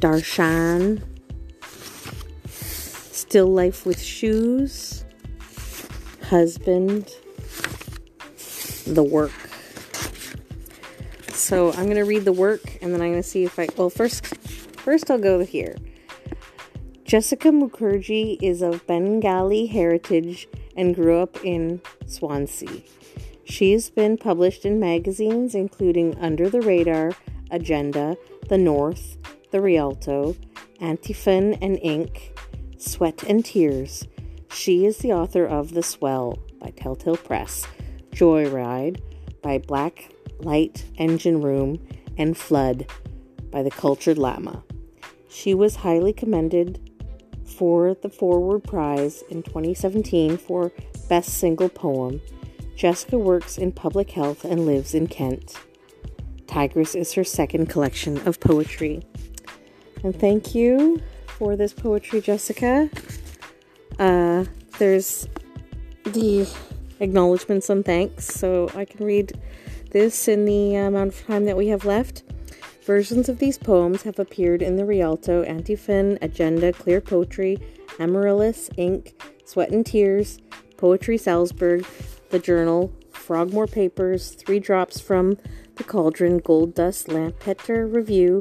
Darshan, 0.00 1.02
Still 2.48 3.46
Life 3.46 3.86
with 3.86 4.00
Shoes, 4.00 5.04
Husband, 6.24 7.08
The 8.86 9.04
Work. 9.04 9.30
So 11.32 11.70
I'm 11.70 11.84
going 11.84 11.94
to 11.94 12.02
read 12.02 12.24
the 12.24 12.32
work 12.32 12.78
and 12.82 12.92
then 12.92 13.00
I'm 13.00 13.12
going 13.12 13.22
to 13.22 13.28
see 13.28 13.44
if 13.44 13.58
I. 13.58 13.68
Well, 13.76 13.88
first, 13.88 14.26
first 14.26 15.10
I'll 15.10 15.18
go 15.18 15.44
here. 15.44 15.76
Jessica 17.08 17.48
Mukherjee 17.48 18.36
is 18.42 18.60
of 18.60 18.86
Bengali 18.86 19.64
heritage 19.64 20.46
and 20.76 20.94
grew 20.94 21.18
up 21.18 21.42
in 21.42 21.80
Swansea. 22.04 22.82
She's 23.44 23.88
been 23.88 24.18
published 24.18 24.66
in 24.66 24.78
magazines 24.78 25.54
including 25.54 26.18
Under 26.18 26.50
the 26.50 26.60
Radar, 26.60 27.12
Agenda, 27.50 28.18
The 28.50 28.58
North, 28.58 29.16
the 29.52 29.62
Rialto, 29.62 30.36
Antiphon 30.82 31.54
and 31.62 31.78
Ink, 31.80 32.38
Sweat 32.76 33.22
and 33.22 33.42
Tears. 33.42 34.06
She 34.52 34.84
is 34.84 34.98
the 34.98 35.14
author 35.14 35.46
of 35.46 35.72
The 35.72 35.82
Swell 35.82 36.38
by 36.60 36.72
Telltale 36.76 37.16
Press, 37.16 37.66
Joyride 38.10 39.00
by 39.40 39.56
Black 39.56 40.10
Light 40.40 40.84
Engine 40.98 41.40
Room, 41.40 41.78
and 42.18 42.36
Flood 42.36 42.84
by 43.50 43.62
The 43.62 43.70
Cultured 43.70 44.18
Llama. 44.18 44.62
She 45.30 45.54
was 45.54 45.76
highly 45.76 46.12
commended 46.12 46.87
for 47.48 47.94
the 47.94 48.08
Forward 48.08 48.64
Prize 48.64 49.22
in 49.30 49.42
2017 49.42 50.36
for 50.36 50.72
Best 51.08 51.38
Single 51.38 51.68
Poem. 51.68 52.20
Jessica 52.76 53.18
works 53.18 53.58
in 53.58 53.72
public 53.72 54.10
health 54.10 54.44
and 54.44 54.64
lives 54.66 54.94
in 54.94 55.08
Kent. 55.08 55.54
Tigress 56.46 56.94
is 56.94 57.12
her 57.14 57.24
second 57.24 57.66
collection 57.66 58.18
of 58.26 58.38
poetry. 58.40 59.02
And 60.04 60.18
thank 60.18 60.54
you 60.54 61.02
for 61.26 61.56
this 61.56 61.72
poetry, 61.72 62.20
Jessica. 62.20 62.88
Uh, 63.98 64.44
there's 64.78 65.28
the 66.04 66.48
acknowledgments 67.00 67.68
and 67.68 67.84
thanks, 67.84 68.26
so 68.26 68.70
I 68.74 68.84
can 68.84 69.04
read 69.04 69.32
this 69.90 70.28
in 70.28 70.44
the 70.44 70.76
amount 70.76 71.14
of 71.14 71.26
time 71.26 71.44
that 71.46 71.56
we 71.56 71.68
have 71.68 71.84
left. 71.84 72.22
Versions 72.88 73.28
of 73.28 73.38
these 73.38 73.58
poems 73.58 74.04
have 74.04 74.18
appeared 74.18 74.62
in 74.62 74.76
the 74.76 74.84
Rialto, 74.86 75.42
Antiphon, 75.42 76.16
Agenda, 76.22 76.72
Clear 76.72 77.02
Poetry, 77.02 77.58
Amaryllis, 78.00 78.70
Ink, 78.78 79.22
Sweat 79.44 79.68
and 79.68 79.84
Tears, 79.84 80.38
Poetry 80.78 81.18
Salzburg, 81.18 81.84
The 82.30 82.38
Journal, 82.38 82.90
Frogmore 83.10 83.66
Papers, 83.66 84.30
Three 84.30 84.58
Drops 84.58 85.00
from 85.00 85.36
the 85.74 85.84
Cauldron, 85.84 86.38
Gold 86.38 86.74
Dust, 86.74 87.08
Lampeter 87.08 87.86
Review, 87.86 88.40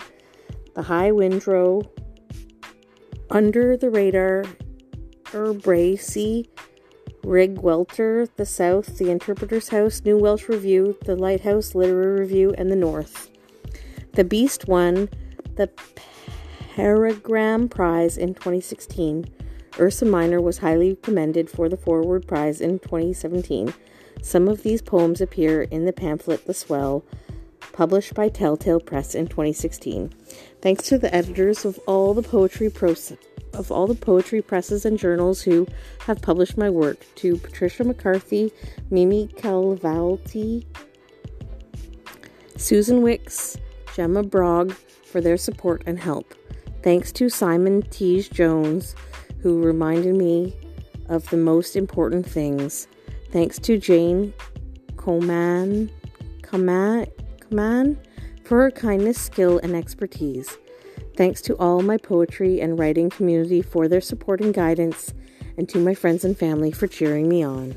the 0.75 0.83
High 0.83 1.11
Windrow, 1.11 1.85
Under 3.29 3.75
the 3.75 3.89
Radar, 3.89 4.45
Erbacce, 5.33 6.47
Rig 7.25 7.59
Welter, 7.59 8.29
The 8.37 8.45
South, 8.45 8.97
The 8.97 9.11
Interpreter's 9.11 9.67
House, 9.67 10.01
New 10.05 10.17
Welsh 10.17 10.47
Review, 10.47 10.97
The 11.03 11.17
Lighthouse 11.17 11.75
Literary 11.75 12.21
Review, 12.21 12.55
and 12.57 12.71
The 12.71 12.77
North. 12.77 13.29
The 14.18 14.24
Beast 14.24 14.68
won 14.68 15.09
the 15.57 15.70
Paragram 16.74 17.70
Prize 17.70 18.18
in 18.18 18.34
2016. 18.34 19.28
Ursa 19.80 20.05
Minor 20.05 20.41
was 20.41 20.57
highly 20.57 20.95
commended 21.03 21.51
for 21.51 21.70
the 21.70 21.78
Forward 21.78 22.28
Prize 22.28 22.59
in 22.59 22.80
2017. 22.80 23.76
Some 24.24 24.47
of 24.47 24.63
these 24.63 24.82
poems 24.82 25.22
appear 25.22 25.61
in 25.61 25.86
the 25.86 25.93
pamphlet 25.93 26.47
The 26.47 26.55
Swell, 26.55 27.05
published 27.74 28.15
by 28.15 28.30
Telltale 28.30 28.80
Press 28.80 29.13
in 29.13 29.28
2016. 29.28 30.11
Thanks 30.63 30.86
to 30.86 30.97
the 30.97 31.13
editors 31.13 31.63
of 31.63 31.80
all 31.86 32.15
the 32.15 32.24
poetry 32.24 32.74
of 33.53 33.72
all 33.72 33.86
the 33.86 33.93
poetry 33.93 34.41
presses 34.41 34.84
and 34.84 34.97
journals 34.97 35.43
who 35.43 35.68
have 36.07 36.24
published 36.24 36.57
my 36.57 36.72
work, 36.72 37.05
to 37.18 37.38
Patricia 37.38 37.84
McCarthy, 37.84 38.51
Mimi 38.89 39.28
Khalvati, 39.28 40.65
Susan 42.55 43.03
Wicks, 43.03 43.59
Gemma 43.97 44.21
Brog 44.21 44.73
for 44.73 45.21
their 45.21 45.37
support 45.37 45.81
and 45.87 45.97
help. 45.97 46.35
Thanks 46.83 47.11
to 47.13 47.29
Simon 47.29 47.81
Tees 47.81 48.29
Jones, 48.29 48.93
who 49.41 49.63
reminded 49.63 50.13
me 50.13 50.55
of 51.09 51.27
the 51.31 51.37
most 51.37 51.75
important 51.75 52.23
things. 52.23 52.87
Thanks 53.31 53.57
to 53.57 53.79
Jane 53.79 54.35
Commane, 54.97 55.89
Commane, 56.43 57.07
Commane 57.39 57.97
for 58.43 58.61
her 58.61 58.69
kindness, 58.69 59.19
skill, 59.19 59.57
and 59.63 59.75
expertise. 59.75 60.59
Thanks 61.15 61.41
to 61.41 61.55
all 61.55 61.81
my 61.81 61.97
poetry 61.97 62.61
and 62.61 62.77
writing 62.77 63.09
community 63.09 63.63
for 63.63 63.87
their 63.87 63.99
support 63.99 64.41
and 64.41 64.53
guidance, 64.53 65.11
and 65.57 65.67
to 65.69 65.79
my 65.79 65.95
friends 65.95 66.23
and 66.23 66.37
family 66.37 66.71
for 66.71 66.85
cheering 66.85 67.27
me 67.27 67.41
on. 67.41 67.75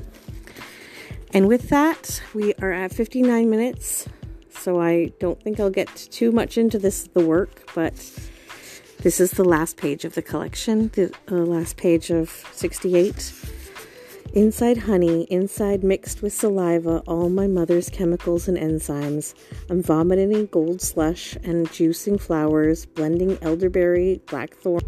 And 1.33 1.47
with 1.47 1.69
that, 1.69 2.21
we 2.35 2.53
are 2.61 2.71
at 2.71 2.93
59 2.93 3.49
minutes, 3.49 4.07
so 4.51 4.79
I 4.79 5.11
don't 5.19 5.41
think 5.41 5.59
I'll 5.59 5.69
get 5.69 5.87
too 5.95 6.31
much 6.31 6.57
into 6.57 6.77
this, 6.77 7.03
the 7.13 7.25
work, 7.25 7.71
but 7.73 7.93
this 9.01 9.19
is 9.19 9.31
the 9.31 9.43
last 9.43 9.77
page 9.77 10.05
of 10.05 10.13
the 10.13 10.21
collection, 10.21 10.89
the 10.89 11.13
uh, 11.31 11.35
last 11.35 11.77
page 11.77 12.11
of 12.11 12.29
68. 12.51 13.33
Inside 14.33 14.77
honey, 14.77 15.23
inside 15.23 15.83
mixed 15.83 16.21
with 16.21 16.31
saliva, 16.31 16.99
all 17.07 17.29
my 17.29 17.47
mother's 17.47 17.89
chemicals 17.89 18.47
and 18.47 18.57
enzymes. 18.57 19.33
I'm 19.69 19.83
vomiting 19.83 20.45
gold 20.45 20.81
slush 20.81 21.35
and 21.43 21.67
juicing 21.67 22.21
flowers, 22.21 22.85
blending 22.85 23.37
elderberry, 23.41 24.21
blackthorn. 24.27 24.81